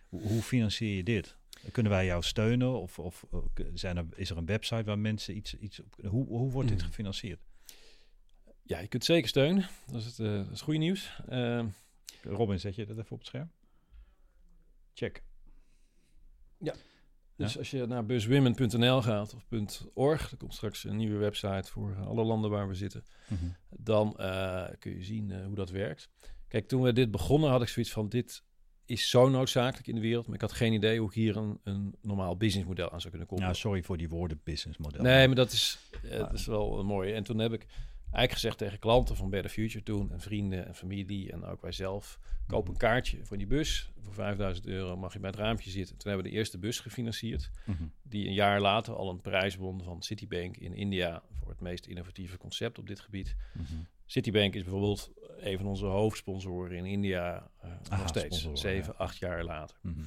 [0.07, 1.37] Hoe, hoe financier je dit?
[1.71, 2.81] Kunnen wij jou steunen?
[2.81, 6.11] Of, of eh, zijn er, is er een website waar mensen iets, iets op kunnen?
[6.11, 6.85] Hoe, hoe wordt dit Mm.
[6.87, 7.39] gefinancierd?
[8.63, 9.69] ja, je kunt zeker steunen.
[9.85, 11.19] Dat is het, eh, dat is goede nieuws.
[11.29, 11.67] Ehm,
[12.23, 13.51] Robin, zet je dat even op het scherm?
[14.93, 15.23] Check.
[17.37, 19.45] Dus als je naar buswomen.nl gaat of
[19.93, 23.03] .org, er komt straks een nieuwe website voor alle landen waar we zitten.
[23.27, 23.45] Mhm.
[23.69, 26.09] dan eh, kun je zien eh, hoe dat werkt.
[26.47, 28.43] Kijk, toen we dit begonnen had ik zoiets van, dit
[28.85, 31.59] is zo noodzakelijk in de wereld, maar ik had geen idee hoe ik hier een,
[31.63, 33.51] een normaal businessmodel aan zou kunnen koppelen.
[33.51, 35.01] Nou, sorry voor die woorden businessmodel.
[35.01, 37.13] nee, maar dat is, eh, Maar- dat is wel mooi.
[37.13, 37.65] En toen heb ik
[38.11, 41.71] eigenlijk gezegd tegen klanten van Better Future toen, en vrienden en familie en ook wij
[41.71, 43.91] zelf, koop een kaartje voor die bus.
[43.99, 45.97] Voor 5000 euro mag je bij het raampje zitten.
[45.97, 47.83] Toen hebben we de eerste bus gefinancierd Mhm.
[48.01, 51.85] die een jaar later al een prijs won van Citibank in India voor het meest
[51.85, 53.35] innovatieve concept op dit gebied.
[53.53, 53.63] Mhm.
[54.05, 59.03] Citibank is bijvoorbeeld een van onze hoofdsponsoren in India uh, nog steeds, sponsoren, zeven, ja.
[59.03, 59.77] acht jaar later.
[59.81, 60.01] Mhm.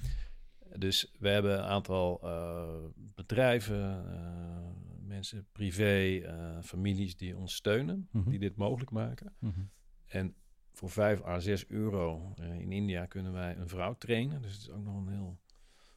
[0.77, 2.69] Dus we hebben een aantal uh,
[3.15, 8.31] bedrijven, uh, mensen, privé, uh, families die ons steunen, Mhm.
[8.31, 9.35] die dit mogelijk maken.
[9.39, 9.61] Mhm.
[10.07, 10.35] En
[10.73, 14.43] voor 5 à 6 euro uh, in India kunnen wij een vrouw trainen.
[14.43, 15.39] Dus het is ook nog een heel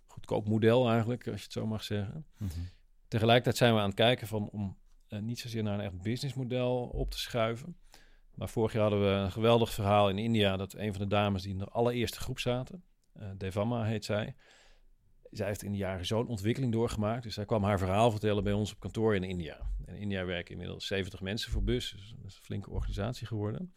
[0.07, 2.25] goedkoop model eigenlijk, als je het zo mag zeggen.
[2.37, 2.49] Mhm.
[3.07, 4.77] Tegelijkertijd zijn we aan het kijken van om
[5.09, 7.77] uh, niet zozeer naar een echt businessmodel op te schuiven.
[8.33, 11.41] Maar vorig jaar hadden we een geweldig verhaal in India dat een van de dames
[11.41, 12.83] die in de allereerste groep zaten,
[13.37, 14.35] Devamma heet zij,
[15.33, 17.23] zij heeft in de jaren zo'n ontwikkeling doorgemaakt.
[17.23, 19.57] Dus zij kwam haar verhaal vertellen bij ons op kantoor in India.
[19.85, 21.91] En in India werken inmiddels 70 mensen voor bus.
[21.91, 23.73] Dus dat is een flinke organisatie geworden.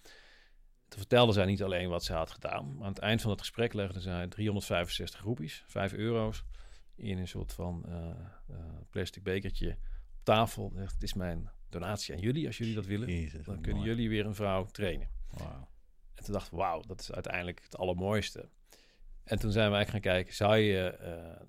[0.88, 2.74] Toen vertelde zij niet alleen wat ze had gedaan.
[2.74, 6.44] Maar aan het eind van het gesprek legde zij 365 roepies, 5 euro's,
[6.94, 7.94] in een soort van uh,
[8.50, 8.56] uh,
[8.90, 9.70] plastic bekertje
[10.18, 10.72] op tafel.
[10.74, 13.08] Het is mijn donatie aan jullie, als jullie dat willen.
[13.08, 13.88] Jezus, dan kunnen mooi.
[13.90, 15.08] jullie weer een vrouw trainen.
[16.14, 18.48] En toen dacht ik, wauw, dat is uiteindelijk het allermooiste.
[19.26, 21.46] En toen zijn we eigenlijk gaan kijken, zou je, eh,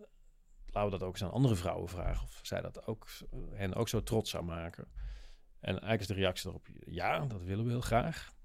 [0.65, 3.07] laten we dat ook eens aan andere vrouwen vragen, of zij dat ook,
[3.51, 4.87] hen ook zo trots zou maken.
[5.59, 8.35] En eigenlijk is de reactie erop, ja, dat willen we heel graag.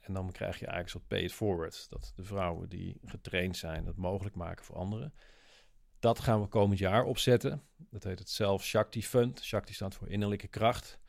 [0.00, 1.86] En dan krijg je eigenlijk soort pay it forward.
[1.88, 5.14] Dat de vrouwen die getraind zijn, dat mogelijk maken voor anderen.
[5.98, 7.62] Dat gaan we komend jaar opzetten.
[7.76, 9.42] Dat heet het Self Shakti Fund.
[9.42, 11.00] Shakti staat voor innerlijke kracht.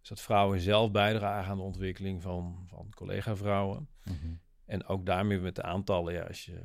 [0.00, 3.88] Dus dat vrouwen zelf bijdragen aan de ontwikkeling van, van collega-vrouwen.
[4.04, 4.34] Mhm.
[4.72, 6.12] En ook daarmee met de aantallen.
[6.14, 6.60] Ja, als je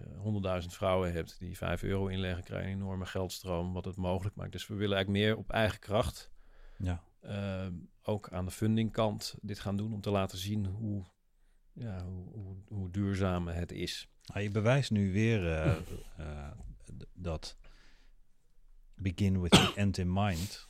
[0.61, 4.35] 100.000 vrouwen hebt die 5 euro inleggen, krijg je een enorme geldstroom, wat het mogelijk
[4.35, 4.51] maakt.
[4.51, 6.31] Dus we willen eigenlijk meer op eigen kracht,
[6.77, 7.03] Ja.
[7.19, 7.67] eh,
[8.01, 11.03] ook aan de fundingkant, dit gaan doen om te laten zien hoe,
[11.73, 14.09] ja, hoe, hoe, hoe duurzaam het is.
[14.25, 15.75] Nou, je bewijst nu weer eh,
[16.17, 16.51] eh,
[17.13, 17.57] dat
[18.95, 20.67] begin with the end in mind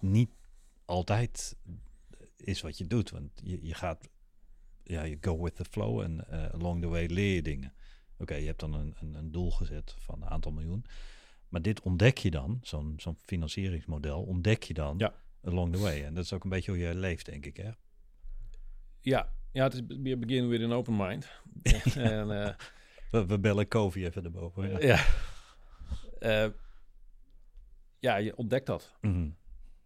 [0.00, 0.30] niet
[0.84, 1.56] altijd
[2.36, 3.10] is wat je doet.
[3.10, 4.08] Want je, je gaat,
[4.90, 7.72] ja, je go with the flow en eh, along the way leer je dingen.
[8.18, 10.84] Oké, je hebt dan een, een, een doel gezet van een aantal miljoen.
[11.48, 15.14] Maar dit ontdek je dan, zo'n zo'n financieringsmodel, ontdek je dan Ja.
[15.44, 16.04] along the way.
[16.04, 17.70] En dat is ook een beetje hoe je leeft, denk ik, hè?
[19.00, 19.86] Ja, ja het is
[20.18, 21.30] begin with an open mind.
[21.94, 22.54] en, eh,
[23.10, 24.70] We, we bellen Kofi even erboven.
[24.70, 24.78] Ja.
[24.80, 25.04] ja.
[26.18, 26.50] Eh,
[27.98, 28.94] ja, je ontdekt dat.
[29.00, 29.28] Mhm.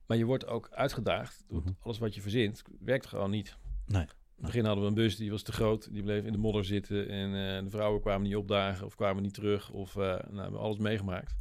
[0.06, 1.44] Maar je wordt ook uitgedaagd.
[1.48, 1.68] Mhm.
[1.80, 3.56] Alles wat je verzint, werkt gewoon niet.
[3.86, 4.06] Nee.
[4.36, 5.92] In het begin hadden we een bus die was te groot.
[5.92, 7.08] Die bleef in de modder zitten.
[7.08, 9.70] En eh, de vrouwen kwamen niet opdagen of kwamen niet terug.
[9.70, 11.36] Of eh nou, we hebben alles meegemaakt.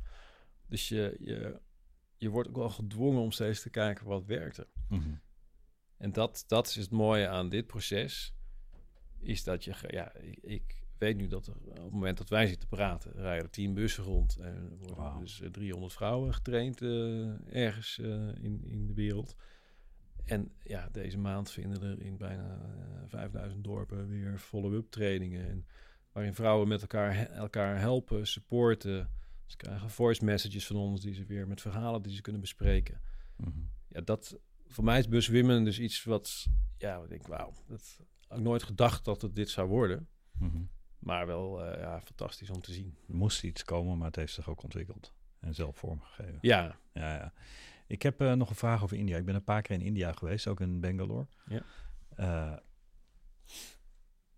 [0.67, 1.59] Dus je, je,
[2.17, 4.67] je wordt ook wel gedwongen om steeds te kijken wat werkte.
[4.89, 5.13] Mhm.
[5.97, 8.35] En dat, dat is het mooie aan dit proces.
[9.19, 12.47] Is dat je, ja, ik, ik weet nu dat er, op het moment dat wij
[12.47, 14.37] zitten praten, rijden er tien bussen rond.
[14.37, 19.35] En er worden dus eh, 300 vrouwen getraind eh, ergens eh, in, in de wereld.
[20.25, 25.47] En ja, deze maand vinden er in bijna eh, 5000 dorpen weer follow-up trainingen.
[25.49, 25.65] En
[26.11, 29.09] waarin vrouwen met elkaar, he- elkaar helpen, supporten.
[29.45, 33.01] Ze krijgen voice messages van ons die ze weer met verhalen die ze kunnen bespreken
[33.37, 33.59] Mhm.
[33.87, 36.45] ja, dat voor mij is Bus Women dus iets wat,
[36.77, 40.07] ja, ik denk, wauw, dat had ik nooit gedacht dat het dit zou worden.
[40.39, 40.61] Mhm.
[40.99, 42.97] Maar wel, eh, ja, fantastisch om te zien.
[43.07, 46.37] Er moest iets komen, maar het heeft zich ook ontwikkeld en zelf vormgegeven.
[46.41, 47.33] Ja, Ja, ja.
[47.87, 49.17] Ik heb eh, nog een vraag over India.
[49.17, 51.27] Ik ben een paar keer in India geweest, ook in Bangalore.
[51.45, 51.63] Ja.
[52.15, 52.57] Eh,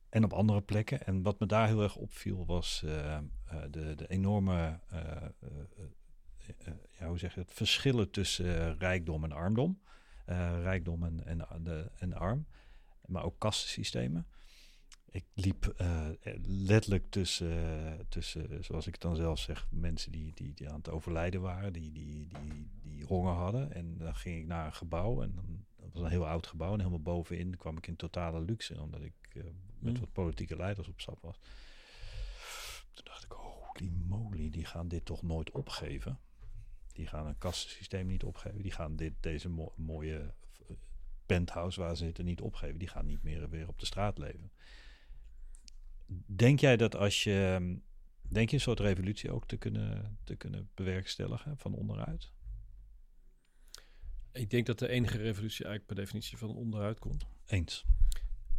[0.10, 1.06] en op andere plekken.
[1.06, 3.20] En wat me daar heel erg opviel was eh,
[3.70, 4.80] de, de enorme,
[7.00, 9.82] ja, hoe zeg je het, verschillen tussen rijkdom en armdom.
[10.62, 12.48] Rijkdom en, en, de, en arm.
[13.06, 14.28] Maar ook kastensystemen.
[15.16, 16.08] Ik liep eh,
[16.46, 20.90] letterlijk tussen, tussen, zoals ik het dan zelf zeg, mensen die, die, die aan het
[20.90, 23.74] overlijden waren, die, die, die, die honger hadden.
[23.74, 26.72] En dan ging ik naar een gebouw en dan, dat was een heel oud gebouw.
[26.74, 29.44] En helemaal bovenin kwam ik in totale luxe, omdat ik eh,
[29.80, 30.00] met Mm.
[30.00, 31.40] wat politieke leiders op stap was.
[32.94, 36.20] Toen dacht ik, holy moly, die gaan dit toch nooit opgeven.
[36.94, 38.62] Die gaan een kastensysteem niet opgeven.
[38.62, 40.34] Die gaan dit, deze mo- mooie
[40.68, 40.76] eh,
[41.26, 42.78] penthouse waar ze zitten niet opgeven.
[42.78, 44.52] Die gaan niet meer weer op de straat leven.
[46.26, 47.60] Denk jij dat als je.
[48.30, 52.34] Denk je een soort revolutie ook te kunnen, te kunnen bewerkstelligen van onderuit?
[54.32, 57.26] ik denk dat de enige revolutie eigenlijk per definitie van onderuit komt.
[57.46, 57.86] Eens.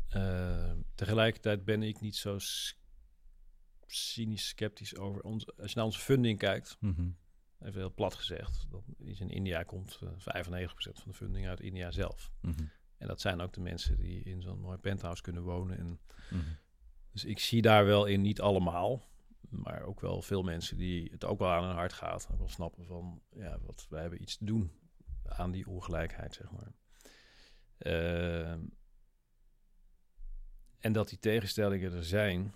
[0.08, 2.38] Eh, tegelijkertijd ben ik niet zo
[3.86, 5.56] cynisch sceptisch over ons.
[5.58, 7.08] Als je naar onze funding kijkt, Mhm.
[7.60, 11.60] even heel plat gezegd, dan is in India komt eh, 95% van de funding uit
[11.60, 12.30] India zelf.
[12.40, 12.64] Mhm.
[12.98, 16.00] En dat zijn ook de mensen die in zo'n mooi penthouse kunnen wonen en
[16.30, 16.42] Mhm.
[17.16, 19.08] Dus ik zie daar wel in, niet allemaal,
[19.48, 22.28] maar ook wel veel mensen die het ook wel aan hun hart gaat.
[22.32, 24.72] Ook wel snappen van, ja, wat, wij hebben iets te doen
[25.22, 26.72] aan die ongelijkheid, zeg maar.
[27.78, 28.60] Ehm,
[30.78, 32.54] en dat die tegenstellingen er zijn.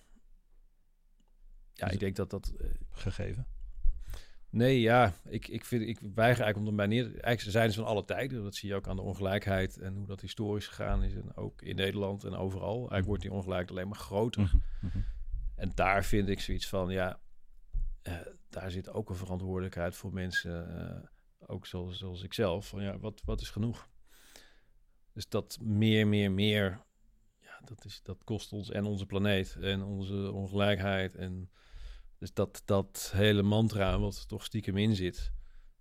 [1.73, 2.49] Ja, Dus- ik denk dat dat...
[2.49, 3.47] eh, Gegeven.
[4.51, 7.05] Nee, ja, ik, ik, vind, ik weiger eigenlijk om erbij neer...
[7.05, 8.43] Eigenlijk zijn ze van alle tijden.
[8.43, 11.15] Dat zie je ook aan de ongelijkheid en hoe dat historisch gegaan is.
[11.15, 12.77] En ook in Nederland en overal.
[12.77, 14.43] Eigenlijk wordt die ongelijkheid alleen maar groter.
[14.43, 14.57] Mhm.
[14.81, 14.99] Mhm.
[15.55, 17.21] En daar vind ik zoiets van, ja,
[18.03, 18.15] eh,
[18.49, 21.09] daar zit ook een verantwoordelijkheid voor mensen, eh,
[21.47, 23.89] ook zoals, zoals ik zelf, van ja, wat, wat is genoeg?
[25.13, 26.85] Dus dat meer, meer, meer,
[27.41, 31.51] ja, dat, is, dat kost ons en onze planeet en onze ongelijkheid en
[32.21, 35.33] Dus dat, dat hele mantra wat toch stiekem in zit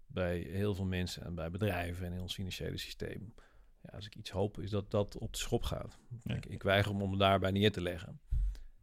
[0.07, 3.34] bij heel veel mensen en bij bedrijven en in ons financiële systeem.
[3.82, 5.98] Ja, als ik iets hoop, is dat dat op de schop gaat.
[6.24, 8.20] Ik, ik weiger om, om daarbij neer te leggen.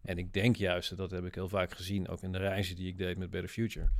[0.03, 2.89] En ik denk juist, dat heb ik heel vaak gezien, ook in de reizen die
[2.89, 3.91] ik deed met Better Future.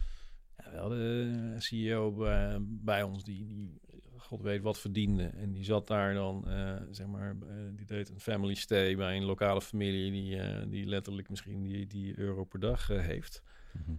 [0.57, 3.81] Ja, wel de CEO bij, bij ons die, die
[4.27, 5.27] god weet wat verdiende.
[5.27, 9.17] En die zat daar dan, eh, zeg maar, eh, die deed een family stay bij
[9.17, 13.43] een lokale familie die, eh, die letterlijk misschien die, die euro per dag heeft.
[13.73, 13.97] Mhm.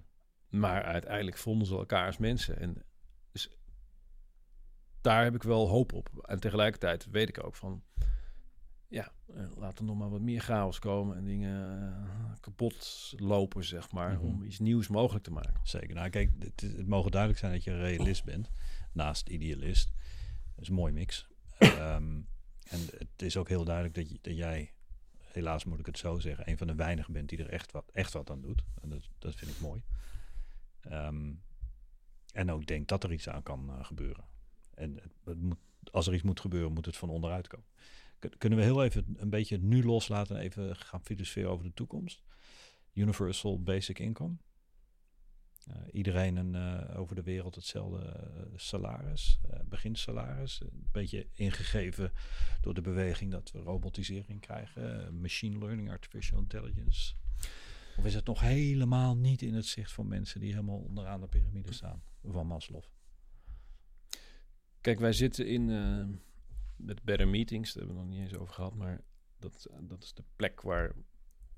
[0.50, 2.60] Maar uiteindelijk vonden ze elkaar als mensen.
[2.60, 2.84] En
[3.32, 3.50] dus
[5.02, 6.10] daar heb ik wel hoop op.
[6.22, 7.84] En tegelijkertijd weet ik ook van,
[8.88, 9.12] ja,
[9.56, 11.94] laat er nog maar wat meer chaos komen en dingen
[12.40, 14.26] kapot lopen, zeg maar, mhm.
[14.26, 15.60] om iets nieuws mogelijk te maken.
[15.64, 15.96] Zeker.
[15.96, 18.52] Nou, kijk, het, het mogen duidelijk zijn dat je een realist bent,
[18.92, 19.94] naast idealist.
[20.58, 21.28] Dat is een mooi mix.
[21.58, 22.22] Ehm,
[22.70, 24.74] en het is ook heel duidelijk dat, je, dat jij,
[25.18, 27.90] helaas moet ik het zo zeggen, een van de weinigen bent die er echt wat,
[27.94, 28.64] echt wat aan doet.
[28.82, 29.84] En dat, dat vind ik mooi.
[30.82, 31.34] Ehm,
[32.34, 34.24] en ook denk dat er iets aan kan uh, gebeuren.
[34.74, 35.58] En het, moet,
[35.92, 37.68] als er iets moet gebeuren, moet het van onderuit komen.
[38.38, 42.24] Kunnen we heel even een beetje nu loslaten en even gaan filosoferen over de toekomst?
[42.94, 44.36] Universal Basic Income.
[45.70, 50.62] Uh, iedereen een, uh, over de wereld hetzelfde uh, salaris, beginsalaris.
[50.62, 52.12] Een beetje ingegeven
[52.62, 57.14] door de beweging dat we robotisering krijgen, machine learning, artificial intelligence.
[57.98, 61.28] Of is het nog helemaal niet in het zicht van mensen die helemaal onderaan de
[61.28, 62.84] piramide staan van Maslow?
[64.82, 65.66] Kijk, wij zitten in
[66.76, 69.02] met Better Meetings, daar hebben we nog niet eens over gehad, maar
[69.40, 70.96] dat, dat is de plek waar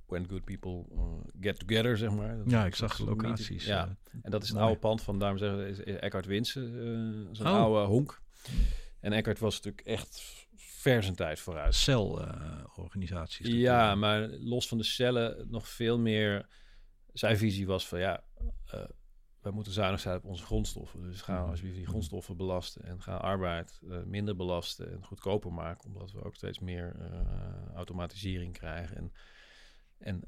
[0.09, 1.01] when good people uh,
[1.39, 2.37] get together, zeg maar.
[2.45, 3.65] ja, ik zag locaties.
[3.65, 7.27] Ja, uh, en dat is een oude pand van, daarom zeggen is Eckhart Winsen, uh,
[7.31, 7.53] zo'n oh.
[7.53, 8.21] oude honk.
[8.99, 11.75] En Eckhart was natuurlijk echt ver zijn tijd vooruit.
[11.75, 13.47] Celorganisaties.
[13.47, 16.47] ja, maar los van de cellen nog veel meer...
[17.13, 18.23] Zijn visie was van, ja,
[19.41, 21.01] wij moeten zuinig zijn op onze grondstoffen.
[21.01, 25.53] Dus gaan we alsjeblieft die grondstoffen belasten en gaan arbeid uh, minder belasten en goedkoper
[25.53, 28.97] maken, omdat we ook steeds meer uh, automatisering krijgen.
[28.97, 29.11] En
[29.99, 30.21] en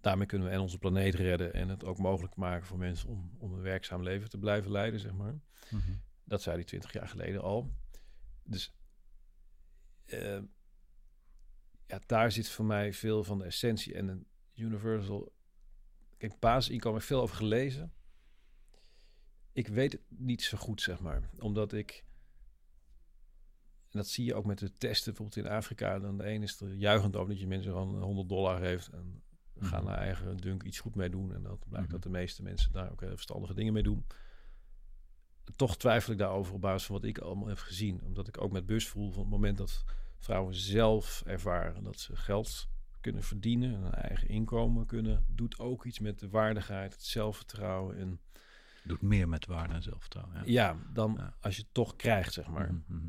[0.00, 3.36] daarmee kunnen we en onze planeet redden en het ook mogelijk maken voor mensen om,
[3.38, 5.40] om een werkzaam leven te blijven leiden, zeg maar.
[5.70, 5.92] Mhm.
[6.24, 7.72] Dat zei hij twintig jaar geleden al.
[8.42, 8.74] Dus
[10.06, 10.40] uh,
[11.86, 15.32] ja, daar zit voor mij veel van de essentie en een universal.
[16.16, 17.92] Kijk, basisinkomen heb ik veel over gelezen.
[19.52, 22.04] Ik weet het niet zo goed, zeg maar, omdat ik
[23.92, 25.98] en dat zie je ook met de testen, bijvoorbeeld in Afrika.
[25.98, 28.88] Dan de een is er juichend over dat je mensen gewoon 100 dollar geeft.
[28.88, 29.22] En
[29.60, 31.34] gaan naar eigen dunk iets goed mee doen.
[31.34, 31.94] En dat blijkt mhm.
[31.94, 34.06] dat de meeste mensen daar ook heel verstandige dingen mee doen.
[35.56, 38.02] Toch twijfel ik daarover op basis van wat ik allemaal heb gezien.
[38.02, 39.84] Omdat ik ook met bus voel van het moment dat
[40.18, 42.68] vrouwen zelf ervaren dat ze geld
[43.00, 43.74] kunnen verdienen.
[43.74, 45.24] En een eigen inkomen kunnen.
[45.28, 47.96] Doet ook iets met de waardigheid, het zelfvertrouwen.
[47.96, 48.20] En
[48.84, 50.34] doet meer met waarde en zelfvertrouwen.
[50.34, 52.72] Ja, ja dan als je het toch krijgt, zeg maar.
[52.72, 53.06] Mhm, mhm.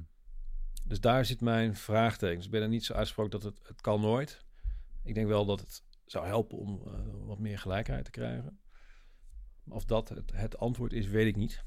[0.84, 2.35] Dus daar zit mijn vraagteken.
[2.35, 4.45] Dus ik ben er niet zo uitgesproken dat het, het kan nooit.
[5.03, 6.93] Ik denk wel dat het zou helpen om uh,
[7.26, 8.60] wat meer gelijkheid te krijgen.
[9.68, 11.64] Of dat het, het antwoord is, weet ik niet.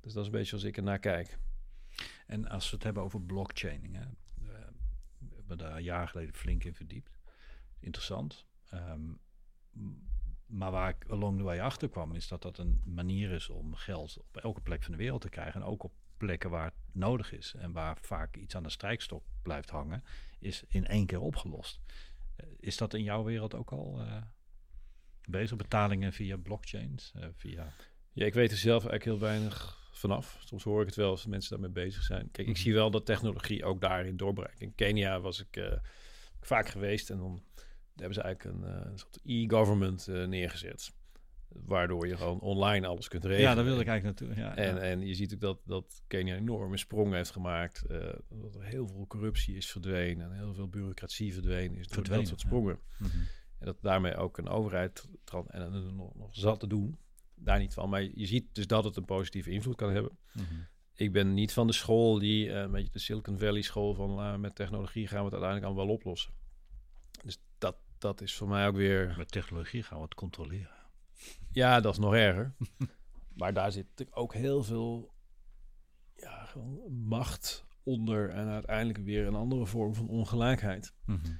[0.00, 1.38] Dus dat is een beetje als ik er naar kijk.
[2.26, 4.04] En als we het hebben over blockchaining, hè?
[5.18, 7.18] we hebben daar jaren geleden flink in verdiept.
[7.80, 8.46] Interessant.
[8.74, 9.20] Um,
[10.46, 13.74] maar waar ik along the way achter kwam, is dat dat een manier is om
[13.74, 15.60] geld op elke plek van de wereld te krijgen.
[15.60, 15.92] En ook op
[16.26, 20.04] plekken waar het nodig is en waar vaak iets aan de strijkstok blijft hangen,
[20.38, 21.80] is in één keer opgelost.
[22.36, 24.22] Eh, is dat in jouw wereld ook al uh,
[25.24, 25.56] bezig?
[25.56, 27.12] Betalingen via blockchains?
[27.16, 27.72] Uh, via...
[28.12, 30.38] Ja, ik weet er zelf eigenlijk heel weinig vanaf.
[30.44, 32.30] Soms hoor ik het wel als mensen daarmee bezig zijn.
[32.30, 32.62] Kijk, ik mhm.
[32.62, 34.60] zie wel dat technologie ook daarin doorbreekt.
[34.60, 35.78] In Kenia was ik
[36.40, 37.42] vaak geweest en dan
[37.94, 40.92] hebben ze eigenlijk een, een soort e-government neergezet.
[41.54, 43.48] Waardoor je gewoon online alles kunt regelen.
[43.48, 44.42] Ja, daar wilde ik eigenlijk naartoe.
[44.42, 47.84] Ja, en, en je ziet ook dat, dat Kenia een enorme sprong heeft gemaakt.
[47.90, 47.98] Uh,
[48.28, 50.30] dat er heel veel corruptie is verdwenen.
[50.30, 52.78] En heel veel bureaucratie verdwenen is door dat soort sprongen.
[52.98, 53.06] Ja.
[53.06, 53.16] Mhm.
[53.58, 55.08] En dat daarmee ook een overheid
[55.46, 56.98] en er nog, nog zat te doen.
[57.34, 57.88] Daar niet van.
[57.88, 60.18] Maar je ziet dus dat het een positieve invloed kan hebben.
[60.32, 60.44] Mhm.
[60.94, 64.18] Ik ben niet van de school die, uh, een beetje de Silicon Valley school van
[64.18, 66.32] uh, met technologie gaan we het uiteindelijk allemaal wel oplossen.
[67.24, 69.14] Dus dat, dat is voor mij ook weer...
[69.16, 70.81] Met technologie gaan we het controleren.
[71.52, 72.54] Ja, dat is nog erger.
[73.40, 75.14] maar daar zit ook heel veel
[76.14, 76.48] ja,
[76.88, 80.94] macht onder en uiteindelijk weer een andere vorm van ongelijkheid.
[81.04, 81.32] Mhm.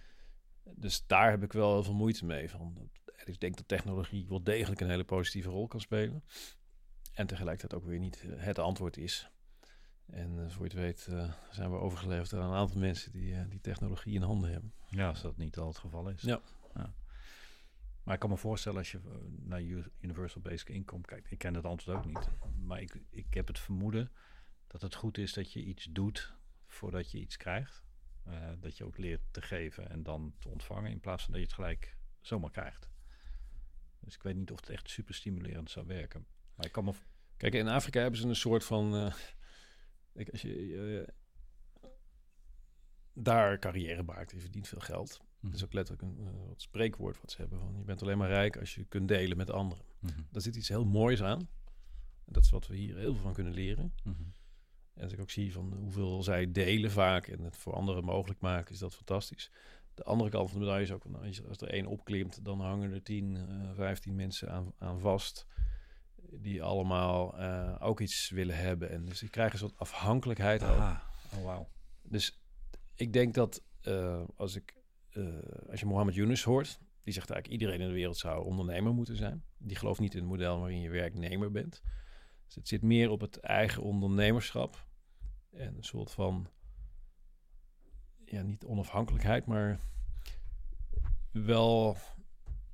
[0.74, 2.50] Dus daar heb ik wel heel veel moeite mee.
[2.50, 2.90] Van.
[3.24, 6.24] Ik denk dat technologie wel degelijk een hele positieve rol kan spelen.
[7.12, 9.30] En tegelijkertijd ook weer niet het antwoord is.
[10.06, 13.32] En uh, voor je het weet uh, zijn we overgeleverd aan een aantal mensen die,
[13.32, 14.72] uh, die technologie in handen hebben.
[14.88, 16.22] Ja, als dat niet al het geval is.
[16.22, 16.40] Ja.
[18.02, 19.62] Maar ik kan me voorstellen als je eh, naar
[20.00, 21.30] Universal Basic Income kijkt.
[21.30, 22.28] Ik ken het antwoord ook niet.
[22.64, 24.12] Maar ik, ik heb het vermoeden
[24.66, 26.34] dat het goed is dat je iets doet
[26.66, 27.82] voordat je iets krijgt.
[28.24, 31.40] Eh, dat je ook leert te geven en dan te ontvangen in plaats van dat
[31.40, 32.88] je het gelijk zomaar krijgt.
[34.00, 36.26] Dus ik weet niet of het echt super stimulerend zou werken.
[36.54, 36.92] Maar ik kan me...
[37.36, 38.96] Kijk, in Afrika hebben ze een soort van...
[38.96, 39.14] eh,
[40.12, 41.14] kijk, als je
[43.12, 45.20] daar carrière maakt, je verdient veel geld.
[45.42, 47.58] Dat is ook letterlijk een eh, wat spreekwoord wat ze hebben.
[47.60, 49.84] Van, je bent alleen maar rijk als je kunt delen met anderen.
[49.98, 51.48] Mhm, Daar zit iets heel moois aan.
[52.24, 53.94] Dat is wat we hier heel veel van kunnen leren.
[54.04, 54.22] mhm.
[54.94, 58.40] En als ik ook zie van hoeveel zij delen vaak en het voor anderen mogelijk
[58.40, 59.50] maken, is dat fantastisch.
[59.94, 62.92] De andere kant van de medaille is ook, nou, als er één opklimt, dan hangen
[62.92, 65.46] er 10, eh 15 mensen aan, aan vast.
[66.30, 68.90] Die allemaal eh, ook iets willen hebben.
[68.90, 70.62] En dus je krijgt een soort afhankelijkheid.
[70.62, 70.98] Ah,
[71.34, 71.68] oh wauw.
[72.02, 72.40] Dus
[72.94, 74.74] ik denk dat eh, als, ik,
[75.12, 78.92] eh, als je Mohammed Yunus hoort, die zegt eigenlijk iedereen in de wereld zou ondernemer
[78.92, 79.44] moeten zijn.
[79.58, 81.82] Die gelooft niet in het model waarin je werknemer bent.
[82.46, 84.86] Dus het zit meer op het eigen ondernemerschap.
[85.50, 86.48] En een soort van,
[88.24, 89.80] ja, niet onafhankelijkheid, maar
[91.30, 91.96] wel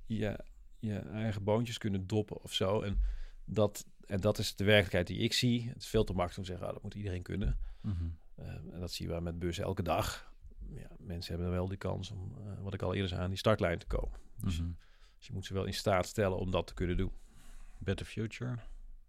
[0.06, 0.44] je,
[0.78, 2.82] je eigen boontjes kunnen doppen of zo.
[2.82, 3.01] En
[3.44, 5.69] dat, en dat is de werkelijkheid die ik zie.
[5.69, 7.59] Het is veel te makkelijk om te zeggen, ah, dat moet iedereen kunnen.
[7.81, 8.05] Mhm.
[8.39, 10.28] Uh, en dat zien we met bussen elke dag.
[10.74, 13.39] Ja, mensen hebben wel de kans om, uh, wat ik al eerder zei, aan die
[13.39, 14.19] startlijn te komen.
[14.36, 14.70] Dus, Mhm.
[15.16, 17.12] dus je moet ze wel in staat stellen om dat te kunnen doen.
[17.78, 18.59] Better Future,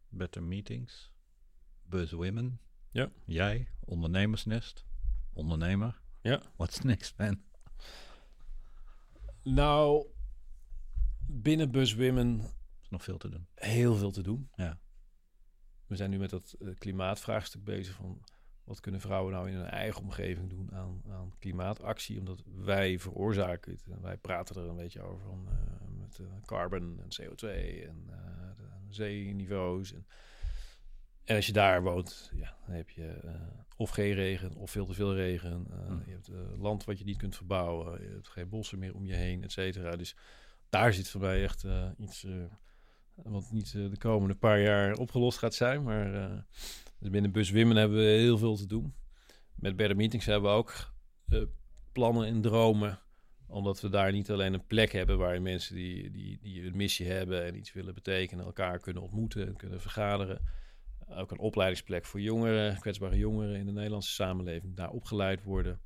[0.10, 1.12] Better Meetings,
[1.84, 2.60] Buzz Women.
[2.92, 3.12] Ja.
[3.26, 4.86] Jij, ondernemersnest,
[5.34, 6.02] ondernemer.
[6.22, 6.42] Ja.
[6.56, 7.42] What's next, man?
[9.44, 10.08] Nou,
[11.28, 12.40] binnen Bus Women
[12.82, 13.48] is nog veel te doen.
[13.56, 14.50] heel veel te doen.
[14.56, 14.80] Ja.
[15.88, 18.24] We zijn nu met dat uh, klimaatvraagstuk bezig van
[18.70, 22.20] wat kunnen vrouwen nou in hun eigen omgeving doen aan, aan klimaatactie?
[22.20, 23.86] Omdat wij veroorzaken het.
[23.92, 27.48] En wij praten er een beetje over van, uh, met uh, carbon en CO2
[27.88, 28.16] en uh,
[28.58, 29.94] de zeeniveaus.
[29.94, 30.06] En,
[31.24, 33.20] en als je daar woont, ja, dan heb je
[33.78, 35.58] of geen regen of veel te veel regen.
[35.60, 36.04] Mm.
[36.06, 38.02] Je hebt land wat je niet kunt verbouwen.
[38.02, 39.96] Je hebt geen bossen meer om je heen, et cetera.
[39.96, 40.16] Dus
[40.70, 41.66] daar zit voor mij echt
[41.98, 42.28] iets
[43.16, 45.84] wat niet de komende paar jaar opgelost gaat zijn.
[45.84, 46.46] Maar
[47.00, 48.94] dus binnen Bus Women hebben we heel veel te doen.
[49.56, 50.94] Met Better Meetings hebben we ook
[51.28, 51.44] uh,
[51.92, 53.00] plannen en dromen.
[53.48, 57.08] Omdat we daar niet alleen een plek hebben waar mensen die, die, die een missie
[57.08, 60.42] hebben en iets willen betekenen, elkaar kunnen ontmoeten en kunnen vergaderen.
[61.08, 65.80] Ook een opleidingsplek voor jongeren, kwetsbare jongeren in de Nederlandse samenleving, daar opgeleid worden.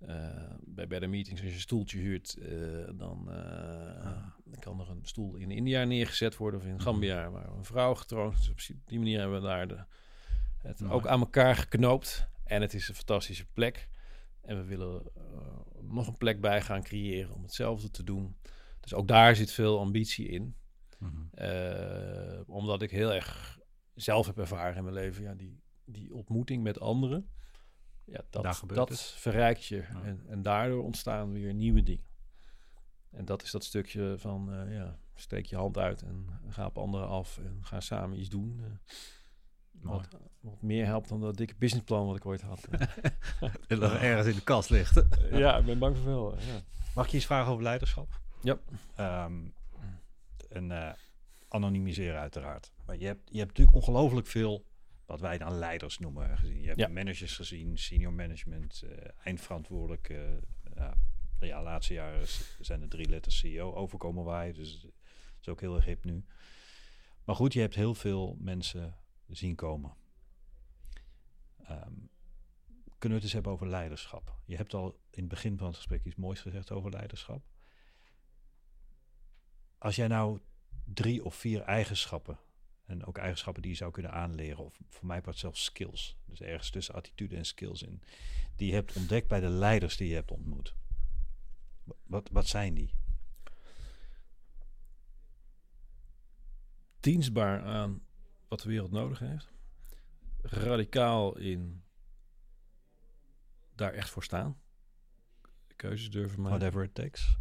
[0.00, 3.24] Uh, bij Better Meetings, als je een stoeltje huurt, uh, dan,
[4.44, 7.94] dan kan er een stoel in India neergezet worden of in Gambia, waar een vrouw
[7.94, 8.36] getroond.
[8.54, 9.84] Dus op die manier hebben we daar de,
[10.64, 10.92] het Mooi.
[10.92, 12.28] ook aan elkaar geknoopt.
[12.44, 13.88] En het is een fantastische plek.
[14.40, 15.02] En we willen
[15.80, 18.36] nog een plek bij gaan creëren om hetzelfde te doen.
[18.80, 20.56] Dus ook daar zit veel ambitie in.
[20.98, 22.44] Mm-hmm.
[22.46, 23.58] omdat ik heel erg
[23.94, 27.28] zelf heb ervaren in mijn leven, ja, die, die ontmoeting met anderen
[28.04, 29.00] ja, dat, dat het.
[29.00, 29.76] verrijkt je.
[29.76, 30.02] Ja.
[30.02, 32.04] En, en daardoor ontstaan weer nieuwe dingen.
[33.10, 36.78] En dat is dat stukje van, uh, ja, steek je hand uit en ga op
[36.78, 38.78] anderen af en ga samen iets doen.
[39.84, 40.08] Wat,
[40.40, 42.68] wat, meer helpt dan dat dikke businessplan wat ik ooit had.
[43.68, 45.04] dat nog ergens in de kast ligt.
[45.30, 46.34] ja, ik ben bang voor veel.
[46.38, 46.62] Ja.
[46.94, 48.20] Mag ik je iets vragen over leiderschap?
[48.42, 48.58] Ja.
[49.24, 49.54] Um,
[50.48, 50.92] en uh,
[51.48, 52.72] anonimiseren uiteraard.
[52.86, 54.64] Maar je hebt, je hebt natuurlijk ongelooflijk veel
[55.06, 56.60] wat wij dan leiders noemen gezien.
[56.60, 56.88] Je hebt ja.
[56.88, 58.90] managers gezien, senior management, uh,
[59.24, 60.40] eindverantwoordelijke.
[60.78, 60.90] Uh,
[61.38, 62.26] ja, de laatste jaren
[62.60, 64.92] zijn er drie letters CEO overkomen wij, dus dat
[65.40, 66.24] is ook heel erg hip nu.
[67.24, 68.96] Maar goed, je hebt heel veel mensen
[69.36, 69.94] zien komen.
[71.70, 72.10] Um,
[72.98, 74.36] kunnen we het eens hebben over leiderschap?
[74.44, 77.44] Je hebt al in het begin van het gesprek iets moois gezegd over leiderschap.
[79.78, 80.40] Als jij nou
[80.84, 82.38] drie of vier eigenschappen
[82.84, 84.64] en ook eigenschappen die je zou kunnen aanleren.
[84.64, 86.16] Of voor mij part zelfs skills.
[86.24, 88.02] Dus ergens tussen attitude en skills in.
[88.56, 90.74] Die je hebt ontdekt bij de leiders die je hebt ontmoet.
[92.02, 92.94] Wat, wat zijn die?
[97.00, 98.02] Dienstbaar aan
[98.54, 99.52] wat de wereld nodig heeft.
[100.42, 101.82] Radicaal in
[103.74, 104.60] daar echt voor staan.
[105.76, 106.58] Keuzes durven maken.
[106.58, 107.38] Whatever it takes.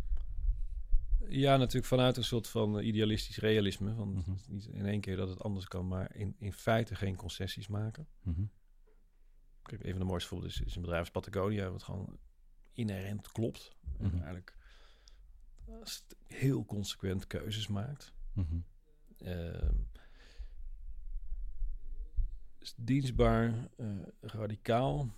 [1.28, 3.94] Ja, natuurlijk vanuit een soort van idealistisch realisme.
[3.94, 4.38] Van mm-hmm.
[4.48, 8.08] niet in één keer dat het anders kan, maar in, in feite geen concessies maken.
[8.22, 8.52] Mm-hmm.
[9.62, 12.18] Kijk, een van de mooiste voorbeelden is, is een bedrijf als Patagonia, wat gewoon
[12.74, 13.76] inherent klopt.
[14.00, 14.58] En eigenlijk
[16.28, 18.14] heel consequent keuzes maakt.
[19.18, 19.93] Uh, is
[22.78, 23.88] dienstbaar, uh,
[24.22, 25.16] radicaal.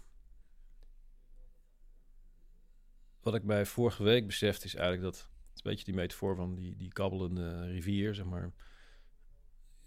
[3.22, 5.30] Wat ik bij vorige week besefte is eigenlijk dat
[5.66, 8.54] beetje die metafoor van die, die kabbelende rivier, zeg maar.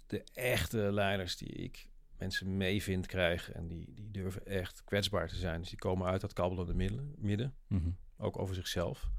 [0.07, 5.29] De echte leiders die ik mensen mee vind krijgen en die, die durven echt kwetsbaar
[5.29, 5.61] te zijn.
[5.61, 7.91] Dus die komen uit dat kabbelende midden, midden Mhm.
[8.17, 9.11] ook over zichzelf.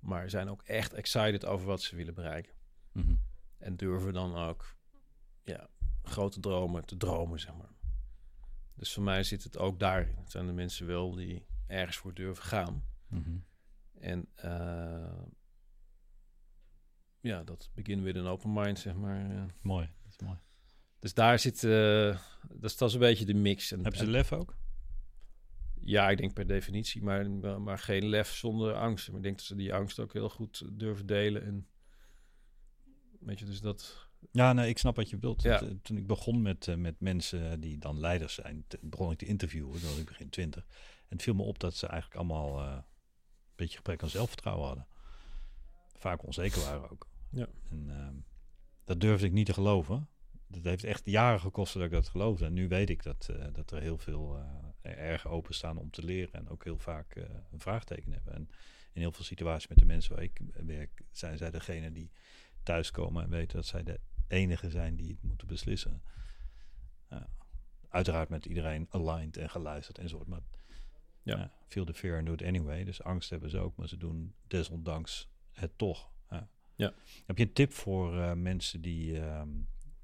[0.00, 2.52] Maar zijn ook echt excited over wat ze willen bereiken.
[2.92, 3.14] Mhm.
[3.58, 4.76] En durven dan ook
[5.42, 5.68] ja,
[6.02, 7.72] grote dromen te dromen, zeg maar.
[8.80, 10.16] Dus voor mij zit het ook daarin.
[10.16, 12.84] Het zijn de mensen wel die ergens voor durven gaan.
[13.08, 13.36] Mhm.
[13.98, 15.22] En eh,
[17.20, 19.30] ja, dat begin with an open mind, zeg maar.
[19.30, 19.42] eh.
[19.62, 20.38] Mooi, dat is mooi.
[20.98, 23.72] Dus daar zit, eh, dat, is, dat is een beetje de mix.
[23.72, 24.56] En, Hebben ze lef ook?
[25.80, 27.30] ja, ik denk per definitie, maar,
[27.60, 29.08] maar geen lef zonder angst.
[29.08, 31.44] Maar ik denk dat ze die angst ook heel goed durven delen.
[31.44, 31.68] En
[33.20, 34.08] weet je, dus dat...
[34.32, 35.42] Ja, nee, ik snap wat je bedoelt.
[35.42, 35.62] Ja.
[35.82, 39.80] Toen ik begon met, eh, met mensen die dan leiders zijn, begon ik te interviewen.
[39.80, 40.66] Toen was ik begin twintig.
[41.08, 42.82] En het viel me op dat ze eigenlijk allemaal eh, een
[43.56, 44.86] beetje gebrek aan zelfvertrouwen hadden.
[45.96, 47.08] Vaak onzeker waren ook.
[47.30, 47.48] Ja.
[47.70, 48.14] En ehm,
[48.84, 50.08] dat durfde ik niet te geloven.
[50.46, 52.44] Dat heeft echt jaren gekost dat ik dat geloofde.
[52.44, 54.44] En nu weet ik dat, eh, dat er heel veel
[54.82, 56.32] erg openstaan om te leren.
[56.32, 57.14] En ook heel vaak
[57.50, 58.34] een vraagteken hebben.
[58.34, 58.50] En
[58.92, 62.10] in heel veel situaties met de mensen waar ik werk, zijn zij degene die
[62.70, 66.02] thuiskomen en weten dat zij de enige zijn die het moeten beslissen.
[67.08, 67.28] Ja.
[67.88, 70.28] uiteraard met iedereen aligned en geluisterd enzovoort.
[70.28, 70.40] Maar
[71.22, 71.36] Ja.
[71.36, 71.52] ja.
[71.66, 72.84] feel the fear and do it anyway.
[72.84, 76.10] Dus angst hebben ze ook, maar ze doen desondanks het toch.
[76.30, 76.48] Ja.
[76.74, 76.94] Ja.
[77.26, 79.48] Heb je een tip voor eh, mensen die ehm,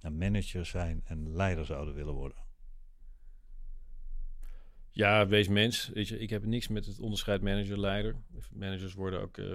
[0.01, 2.44] een manager zijn en leider zouden willen worden?
[4.90, 5.88] Ja, wees mens.
[5.88, 8.16] Weet je, ik heb niks met het onderscheid manager-leider.
[8.52, 9.55] Managers worden ook eh,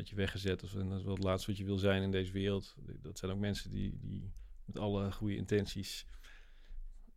[0.00, 0.62] een beetje weggezet.
[0.62, 2.76] Of, en dat is wel het laatste wat je wil zijn in deze wereld.
[3.02, 4.32] Dat zijn ook mensen die, die
[4.64, 6.06] met alle goede intenties...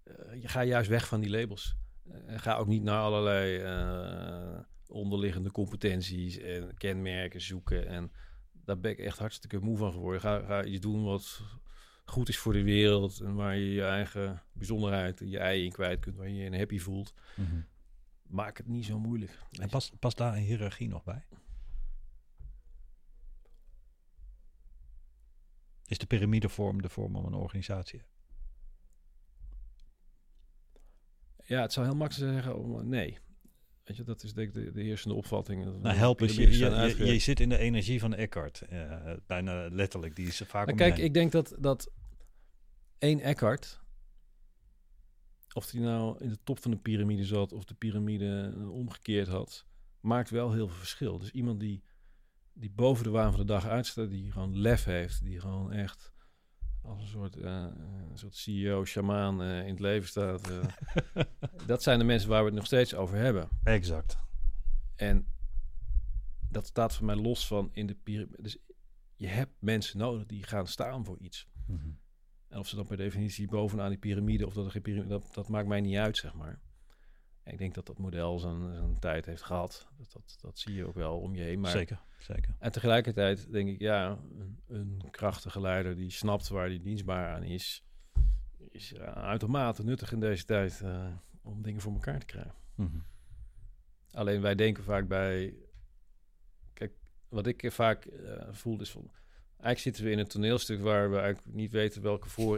[0.04, 1.76] eh, je gaat juist weg van die labels.
[2.26, 7.88] En ga ook niet naar allerlei eh, onderliggende competenties en kenmerken zoeken.
[7.88, 8.12] En
[8.52, 10.22] daar ben ik echt hartstikke moe van geworden.
[10.22, 11.42] Ga, ga iets doen wat
[12.06, 13.20] goed is voor de wereld.
[13.20, 16.16] En waar je je eigen bijzonderheid, je ei in kwijt kunt.
[16.16, 17.14] Waar je je happy voelt.
[18.28, 19.32] Maak het niet zo moeilijk.
[19.32, 19.68] En je.
[19.68, 21.24] past, past daar een hiërarchie nog bij?
[25.88, 28.02] Is de piramidevorm de vorm om een organisatie?
[31.46, 33.18] Ja, het zou heel makkelijk zijn zeggen, om, nee.
[33.84, 35.82] Weet je, dat is denk ik de, de heersende opvatting.
[35.82, 36.36] Nou, help eens.
[36.36, 38.62] Je, je, zit in de energie van Eckhart.
[38.62, 40.16] eh, bijna letterlijk.
[40.16, 41.92] Die is vaak Maar kijk, ik denk dat, dat
[42.98, 43.82] één Eckhart,
[45.54, 49.28] of die nou in de top van de piramide zat of de piramide eh, omgekeerd
[49.28, 49.66] had,
[50.00, 51.18] maakt wel heel veel verschil.
[51.18, 51.84] Dus iemand die,
[52.54, 56.14] die boven de waan van de dag uitstaat, die gewoon lef heeft, die gewoon echt
[56.82, 57.68] als een soort, eh,
[58.10, 60.50] een soort CEO, shamaan eh, in het leven staat.
[60.50, 61.24] eh.
[61.68, 63.50] dat zijn de mensen waar we het nog steeds over hebben.
[63.64, 64.18] Exact.
[64.96, 65.28] En
[66.50, 68.42] dat staat voor mij los van in de piramide.
[68.42, 68.58] Dus
[69.16, 71.48] je hebt mensen nodig die gaan staan voor iets.
[71.68, 71.90] Mhm.
[72.48, 75.34] En of ze dan per definitie bovenaan die piramide of dat er geen piramide, dat,
[75.34, 76.62] dat maakt mij niet uit, zeg maar.
[77.46, 79.88] Ik denk dat dat model zijn, zijn tijd heeft gehad.
[79.98, 81.60] Dat, dat, dat zie je ook wel om je heen.
[81.60, 82.56] Maar, Zeker, zeker.
[82.60, 87.44] En tegelijkertijd denk ik, ja, een, een krachtige leider die snapt waar die dienstbaar aan
[87.44, 87.84] is,
[88.70, 91.08] is uh, uitermate nuttig in deze tijd uh,
[91.42, 92.56] om dingen voor elkaar te krijgen.
[92.76, 92.98] Mhm.
[94.12, 95.56] Alleen wij denken vaak bij.
[96.74, 96.94] Kijk,
[97.30, 99.12] wat ik vaak uh, voel is van.
[99.50, 102.58] Eigenlijk zitten we in een toneelstuk waar we eigenlijk niet weten welke voor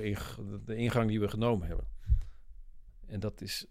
[0.65, 1.87] de ingang die we genomen hebben.
[3.07, 3.65] En dat is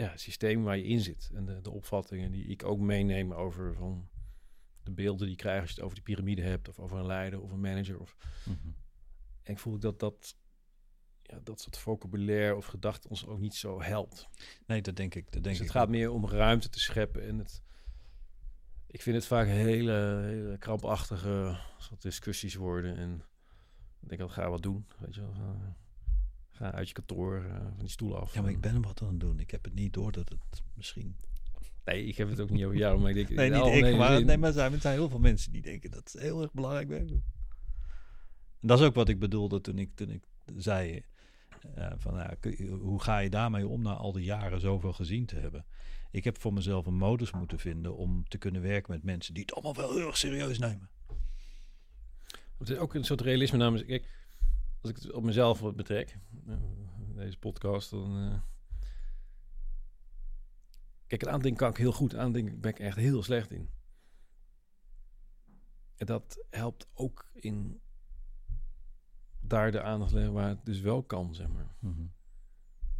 [0.00, 1.30] ja, het systeem waar je in zit.
[1.34, 4.08] En de, de opvattingen die ik ook meeneem over van
[4.82, 7.06] de beelden die je krijgt als je het over die piramide hebt, of over een
[7.06, 7.98] leider of een manager.
[7.98, 8.16] Of...
[8.44, 8.68] Mhm.
[9.42, 10.36] En ik voel dat dat,
[11.22, 14.28] ja, dat soort vocabulaire of gedachten ons ook niet zo helpt.
[14.66, 15.24] Nee, dat denk ik.
[15.24, 15.90] Dat denk dus het ik gaat ook.
[15.90, 17.62] meer om ruimte te scheppen en het.
[18.86, 22.96] Ik vind het vaak hele, hele krampachtige soort discussies worden.
[22.96, 23.24] En
[24.00, 24.86] ik denk dat ga wat doen.
[24.98, 25.34] Weet je wel.
[26.60, 28.34] Ga, ga uit je kantoor uh, van die stoel af.
[28.34, 29.40] Ja, maar ik ben wat aan het doen.
[29.40, 31.16] Ik heb het niet door dat het misschien...
[31.84, 33.28] Nee, ik heb het ook niet over jou, maar ik denk...
[33.28, 35.52] Nee, niet oh, ik, nee, maar, nee, nee, maar zijn, er zijn heel veel mensen
[35.52, 37.10] die denken dat het heel erg belangrijk werk.
[37.10, 37.22] En
[38.60, 40.22] dat is ook wat ik bedoelde toen ik, toen ik
[40.56, 41.02] zei...
[41.78, 42.36] Uh, van,
[42.80, 45.66] hoe ga je daarmee om na al die jaren zoveel gezien te hebben?
[46.10, 49.42] Ik heb voor mezelf een modus moeten vinden om te kunnen werken met mensen die
[49.42, 50.90] het allemaal wel heel erg serieus nemen.
[52.58, 53.84] Het is ook een soort realisme namens...
[53.84, 54.06] Kijk,
[54.80, 56.56] als ik het op mezelf wat betrek, uh,
[57.14, 58.16] deze podcast, dan...
[58.16, 58.40] Uh...
[61.06, 62.14] Kijk, het aandenken kan ik heel goed.
[62.14, 63.70] Aandenken ben ik echt heel slecht in.
[65.96, 67.80] En dat helpt ook in
[69.40, 71.74] daar de aandacht leggen waar het dus wel kan, zeg maar.
[71.78, 72.12] Mm -hmm.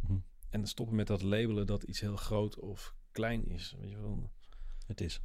[0.01, 0.23] Mm -hmm.
[0.49, 3.75] En stoppen met dat labelen dat iets heel groot of klein is.
[3.79, 4.31] Weet je wel.
[4.85, 5.21] Het is.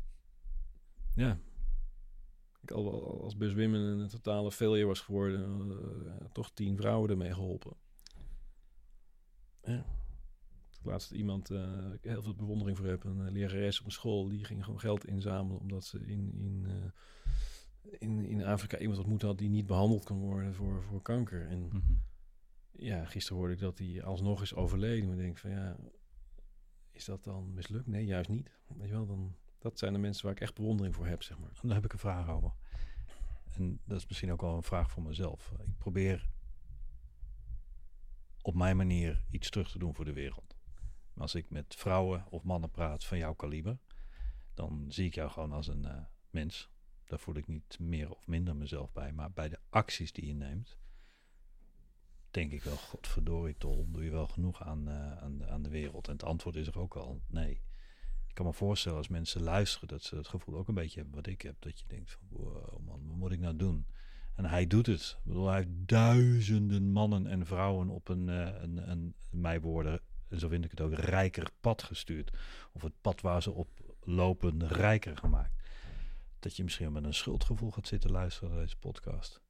[1.15, 1.39] Ja.
[2.71, 7.35] Ik al als Bus Women een totale failure was geworden, uh, toch tien vrouwen ermee
[7.35, 7.73] geholpen.
[9.63, 9.85] Ja.
[10.83, 14.45] Laatst iemand, uh, ik heel veel bewondering voor heb, een lerares op een school, die
[14.45, 19.39] ging gewoon geld inzamelen omdat ze in, in, uh, in, in Afrika iemand ontmoet had
[19.39, 21.47] die niet behandeld kan worden voor, voor kanker.
[21.47, 21.93] En Mhm.
[22.71, 25.07] ja, gisteren hoorde ik dat hij alsnog is overleden.
[25.07, 25.77] Maar ik denk van ja,
[26.91, 27.87] is dat dan mislukt?
[27.87, 28.51] Nee, juist niet.
[28.77, 31.39] Weet je wel, dan, dat zijn de mensen waar ik echt bewondering voor heb, zeg
[31.39, 31.51] maar.
[31.63, 32.53] Daar heb ik een vraag over.
[33.53, 35.53] En dat is misschien ook wel een vraag voor mezelf.
[35.59, 36.29] Ik probeer
[38.43, 40.57] op mijn manier iets terug te doen voor de wereld.
[41.13, 43.79] Maar als ik met vrouwen of mannen praat van jouw kaliber,
[44.55, 46.71] dan zie ik jou gewoon als een eh, mens.
[47.05, 49.13] Daar voel ik niet meer of minder mezelf bij.
[49.13, 50.79] Maar bij de acties die je neemt,
[52.31, 56.07] denk ik wel, godverdorie tol, doe je wel genoeg aan, eh, aan, aan de wereld.
[56.07, 57.63] En het antwoord is er ook al nee.
[58.37, 61.27] Kan me voorstellen als mensen luisteren dat ze het gevoel ook een beetje hebben wat
[61.27, 61.55] ik heb.
[61.59, 63.87] Dat je denkt van, wow man, wat moet ik nou doen?
[64.35, 65.17] En hij doet het.
[65.19, 70.01] Ik bedoel, hij heeft duizenden mannen en vrouwen op een, eh, een, een, mijn woorden,
[70.29, 72.33] en zo vind ik het ook, rijker pad gestuurd.
[72.73, 75.55] Of het pad waar ze op lopen rijker gemaakt.
[76.39, 79.43] Dat je misschien met een schuldgevoel gaat zitten luisteren naar deze podcast.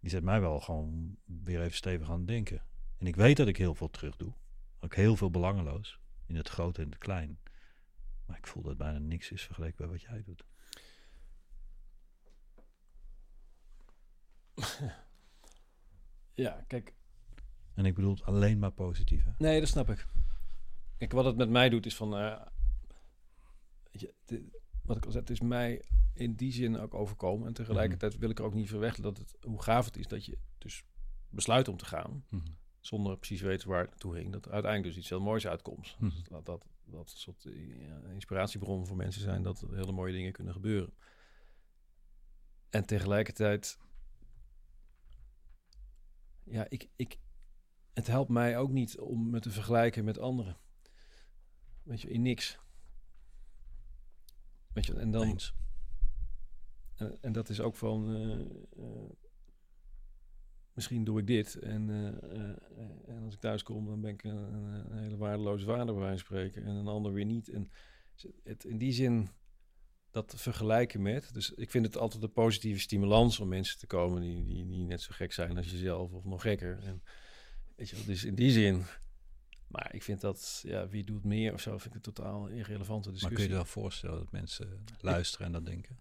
[0.00, 2.62] Die zet mij wel gewoon weer even stevig aan het denken.
[2.98, 4.32] En ik weet dat ik heel veel terug doe.
[4.80, 5.98] Ook heel veel belangeloos.
[6.26, 7.38] In het grote en het klein.
[8.28, 10.44] Maar ik voel dat bijna niks is vergeleken bij wat jij doet.
[16.34, 16.94] Ja, kijk.
[17.74, 19.24] En ik bedoel het alleen maar positief.
[19.24, 19.30] Hè?
[19.38, 20.06] Nee, dat snap ik.
[20.96, 22.10] Kijk, wat het met mij doet is van...
[22.10, 24.42] weet je, dit-
[24.82, 25.82] wat ik al zei, het is mij
[26.14, 27.46] in die zin ook overkomen.
[27.46, 30.24] En tegelijkertijd wil ik er ook niet verweggen dat het, hoe gaaf het is dat
[30.24, 30.84] je dus
[31.28, 32.24] besluit om te gaan.
[32.28, 32.46] Mhm.
[32.80, 34.32] Zonder precies weten waar het naartoe ging.
[34.32, 35.96] Dat er uiteindelijk dus iets heel moois uitkomt.
[35.98, 36.10] Mhm.
[36.10, 39.42] Dus dat, dat, dat een soort eh, inspiratiebron voor mensen zijn.
[39.42, 40.92] Dat er hele mooie dingen kunnen gebeuren.
[42.70, 43.78] En tegelijkertijd...
[46.44, 47.18] Ja, ik, ik,
[47.92, 50.56] het helpt mij ook niet om me te vergelijken met anderen.
[51.82, 52.58] Weet je, in niks.
[54.72, 55.40] Weet je, en dan...
[57.20, 58.14] En dat is ook van...
[58.14, 58.40] eh,
[58.84, 59.10] eh,
[60.78, 61.54] misschien doe ik dit.
[61.58, 62.06] En, eh,
[62.38, 62.56] eh,
[63.06, 66.24] en als ik thuis kom, dan ben ik een, een, hele waardeloze vader bij wijze
[66.24, 66.64] van spreken.
[66.64, 67.48] En een ander weer niet.
[67.48, 67.70] En
[68.44, 69.28] het, in die zin
[70.10, 71.34] dat vergelijken met...
[71.34, 74.20] Dus ik vind het altijd een positieve stimulans om mensen te komen...
[74.20, 76.78] die, die, die net zo gek zijn als jezelf of nog gekker.
[76.82, 77.02] En,
[77.76, 78.84] weet je wel, dus in die zin...
[79.68, 83.08] Maar ik vind dat, ja, wie doet meer of zo, vind ik een totaal irrelevante
[83.08, 83.28] Maar discussie.
[83.34, 85.98] kun je je wel voorstellen dat mensen luisteren en dat denken?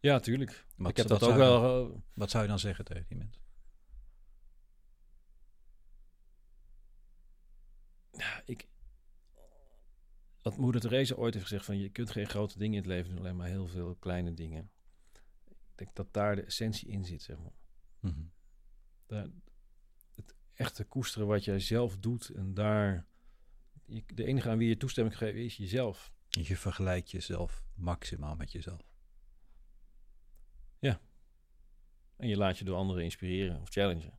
[0.00, 0.64] Ja, tuurlijk.
[0.76, 1.84] Wat- ik heb dat ook wel...
[1.86, 3.42] eh, Wat zou je dan zeggen tegen die mensen?
[8.16, 8.68] Ja, ik...
[10.42, 11.78] Wat moeder Therese ooit heeft gezegd van...
[11.78, 14.70] je kunt geen grote dingen in het leven doen, alleen maar heel veel kleine dingen.
[15.44, 17.54] Ik denk dat daar de essentie in zit, zeg maar.
[18.00, 18.24] Mhm.
[19.06, 19.28] Daar,
[20.14, 23.06] het echte koesteren wat jij zelf doet en daar...
[23.84, 26.12] Je, de enige aan wie je toestemming geeft is jezelf.
[26.28, 28.94] Je vergelijkt jezelf maximaal met jezelf.
[32.16, 34.18] En je laat je door anderen inspireren of challengen.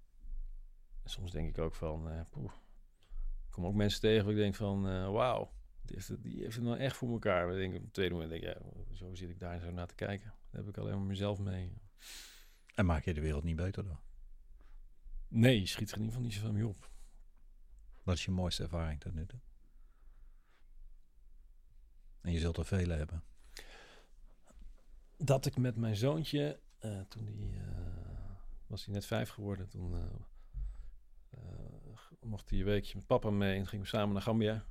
[1.03, 2.09] En soms denk ik ook van...
[2.09, 2.51] eh poeh,
[3.55, 4.87] kom ook mensen tegen waar ik denk van...
[4.87, 5.51] eh, wauw,
[5.81, 7.45] die heeft, het, die heeft het nou echt voor elkaar.
[7.45, 8.49] Maar ik denk, op het tweede moment denk ik...
[8.49, 10.33] Ja, zo zit ik daar zo naar te kijken.
[10.49, 11.81] Daar heb ik alleen maar mezelf mee.
[12.73, 13.99] En maak je de wereld niet beter door.
[15.27, 16.89] Nee, je schiet er in ieder geval niet zoveel mee op.
[18.03, 19.39] Wat is je mooiste ervaring tot nu toe?
[22.21, 23.23] En je zult er vele hebben.
[25.17, 26.59] Dat ik met mijn zoontje...
[26.79, 27.53] eh, toen die...
[27.53, 27.63] eh,
[28.67, 29.69] was hij net vijf geworden.
[29.69, 29.93] Toen
[32.25, 33.57] mocht hij een weekje met papa mee.
[33.57, 34.65] En gingen we samen naar Gambia.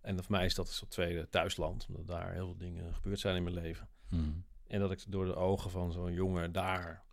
[0.00, 1.86] En voor mij is dat een soort tweede thuisland.
[1.88, 3.88] Omdat daar heel veel dingen gebeurd zijn in mijn leven.
[4.10, 4.30] Mhm.
[4.66, 7.04] En dat ik door de ogen van zo'n jongen daar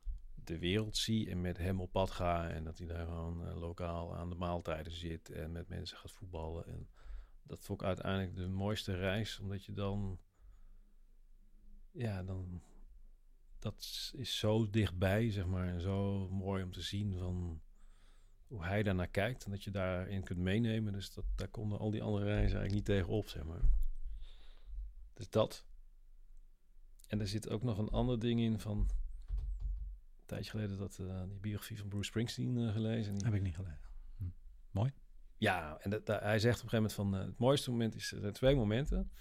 [0.43, 2.49] de wereld zie en met hem op pad ga.
[2.49, 6.11] En dat hij daar gewoon eh, lokaal aan de maaltijden zit en met mensen gaat
[6.11, 6.65] voetballen.
[6.67, 6.89] En
[7.43, 10.19] dat vond ik uiteindelijk de mooiste reis, omdat je dan...
[11.91, 12.61] Ja, dan...
[13.59, 15.67] Dat is zo dichtbij, zeg maar.
[15.67, 17.61] En zo mooi om te zien van
[18.51, 19.45] hoe hij daarnaar kijkt.
[19.45, 20.93] En dat je daarin kunt meenemen.
[20.93, 23.61] Dus dat, daar konden al die andere reizen eigenlijk niet tegen op, zeg maar.
[25.13, 25.65] Dus dat.
[27.07, 28.77] En er zit ook nog een ander ding in van...
[30.19, 33.11] Een tijdje geleden dat eh, die biografie van Bruce Springsteen eh, gelezen.
[33.11, 33.89] En die- Heb ik niet gelezen.
[35.37, 37.15] Ja, en dat, hij zegt op een gegeven moment van...
[37.15, 38.11] eh, het mooiste moment is...
[38.11, 39.11] Er zijn twee momenten.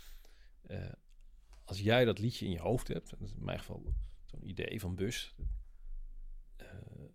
[1.65, 3.11] Als jij dat liedje in je hoofd hebt...
[3.11, 3.95] Dat is in mijn geval
[4.25, 5.35] zo'n idee van bus.
[6.57, 7.13] eh daar hebben we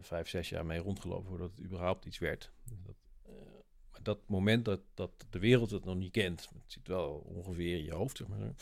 [0.00, 1.28] vijf, zes jaar mee rondgelopen...
[1.28, 2.52] voordat het überhaupt iets werd.
[2.82, 3.32] Dat, eh,
[3.90, 6.48] maar dat moment dat, dat de wereld het nog niet kent...
[6.54, 8.54] Het zit wel ongeveer in je hoofd, zeg maar.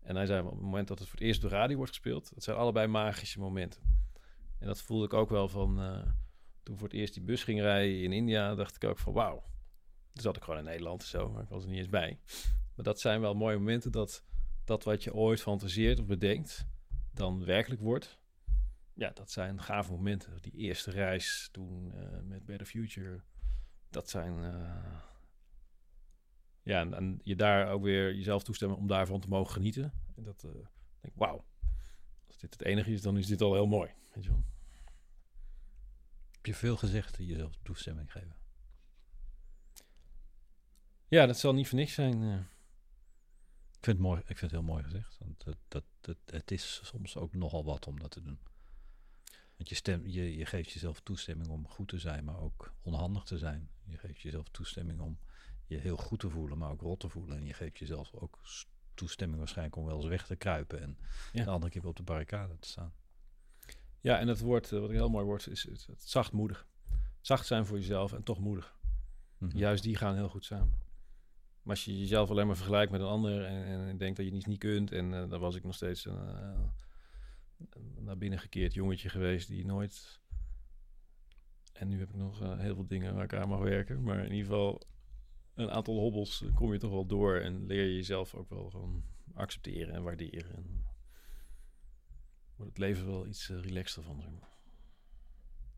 [0.00, 2.34] En hij zei, op het moment dat het voor het eerst de radio wordt gespeeld,
[2.34, 3.80] dat zijn allebei magische momenten.
[4.58, 6.06] En dat voelde ik ook wel van, uh,
[6.62, 9.44] toen voor het eerst die bus ging rijden in India, dacht ik ook van wauw.
[10.12, 12.18] Toen zat ik gewoon in Nederland zo, maar ik was er niet eens bij.
[12.74, 14.24] Maar dat zijn wel mooie momenten dat
[14.64, 16.66] dat wat je ooit fantaseert of bedenkt,
[17.12, 18.18] dan werkelijk wordt.
[18.96, 20.42] Ja, dat zijn gave momenten.
[20.42, 23.22] Die eerste reis toen uh, met Better Future,
[23.90, 24.38] dat zijn...
[24.38, 25.02] Uh,
[26.62, 29.92] ja, en, en, je daar ook weer jezelf toestemmen om daarvan te mogen genieten.
[30.14, 30.66] En dat uh, denk
[31.00, 31.44] ik, wauw.
[32.26, 33.90] Als dit het enige is, dan is dit al heel mooi.
[34.12, 34.44] Weet je wel.
[36.30, 38.36] Heb je veel gezegd jezelf toestemming geven?
[41.08, 42.22] Ja, dat zal niet voor niks zijn.
[43.76, 44.20] Ik vind het mooi.
[44.20, 45.18] Ik vind het heel mooi gezegd.
[45.18, 48.38] Want dat, dat, dat, het is soms ook nogal wat om dat te doen.
[49.56, 53.22] Want je, stem, je, je geeft jezelf toestemming om goed te zijn, maar ook onhandig
[53.24, 53.70] te zijn.
[53.84, 55.18] Je geeft jezelf toestemming om
[55.66, 57.36] je heel goed te voelen, maar ook rot te voelen.
[57.36, 58.38] En je geeft jezelf ook
[58.94, 60.98] toestemming waarschijnlijk om wel eens weg te kruipen en
[61.32, 61.44] ja.
[61.44, 62.92] de andere keer op de barricade te staan.
[64.00, 66.66] Ja, en het woord, wat heel mooi wordt, is het, het zachtmoedig.
[67.20, 68.76] Zacht zijn voor jezelf en toch moedig.
[69.38, 69.58] Mm -hmm.
[69.58, 70.84] Juist die gaan heel goed samen.
[71.62, 74.32] Maar als je jezelf alleen maar vergelijkt met een ander en, en denkt dat je
[74.32, 76.58] iets niet kunt, en uh, dan was ik nog steeds een uh,
[77.98, 80.20] naar binnen gekeerd jongetje geweest die nooit.
[81.72, 84.02] En nu heb ik nog uh, heel veel dingen waar ik aan mag werken.
[84.02, 84.82] Maar in ieder geval,
[85.54, 89.04] een aantal hobbels kom je toch wel door en leer je jezelf ook wel gewoon
[89.34, 90.56] accepteren en waarderen.
[90.56, 90.84] En
[92.56, 94.20] wordt het leven wel iets uh, relaxter van.
[94.20, 94.48] Zeg maar.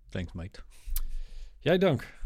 [0.09, 0.63] Thanks, mate.
[1.59, 2.17] Jij dank.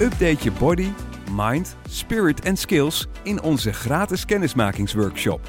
[0.00, 0.92] Update je body,
[1.34, 5.40] mind, spirit en skills in onze gratis kennismakingsworkshop.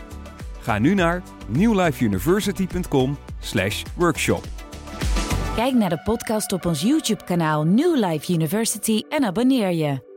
[0.60, 4.44] Ga nu naar newlifeuniversity.com/workshop.
[5.56, 10.15] Kijk naar de podcast op ons YouTube-kanaal New Life University en abonneer je.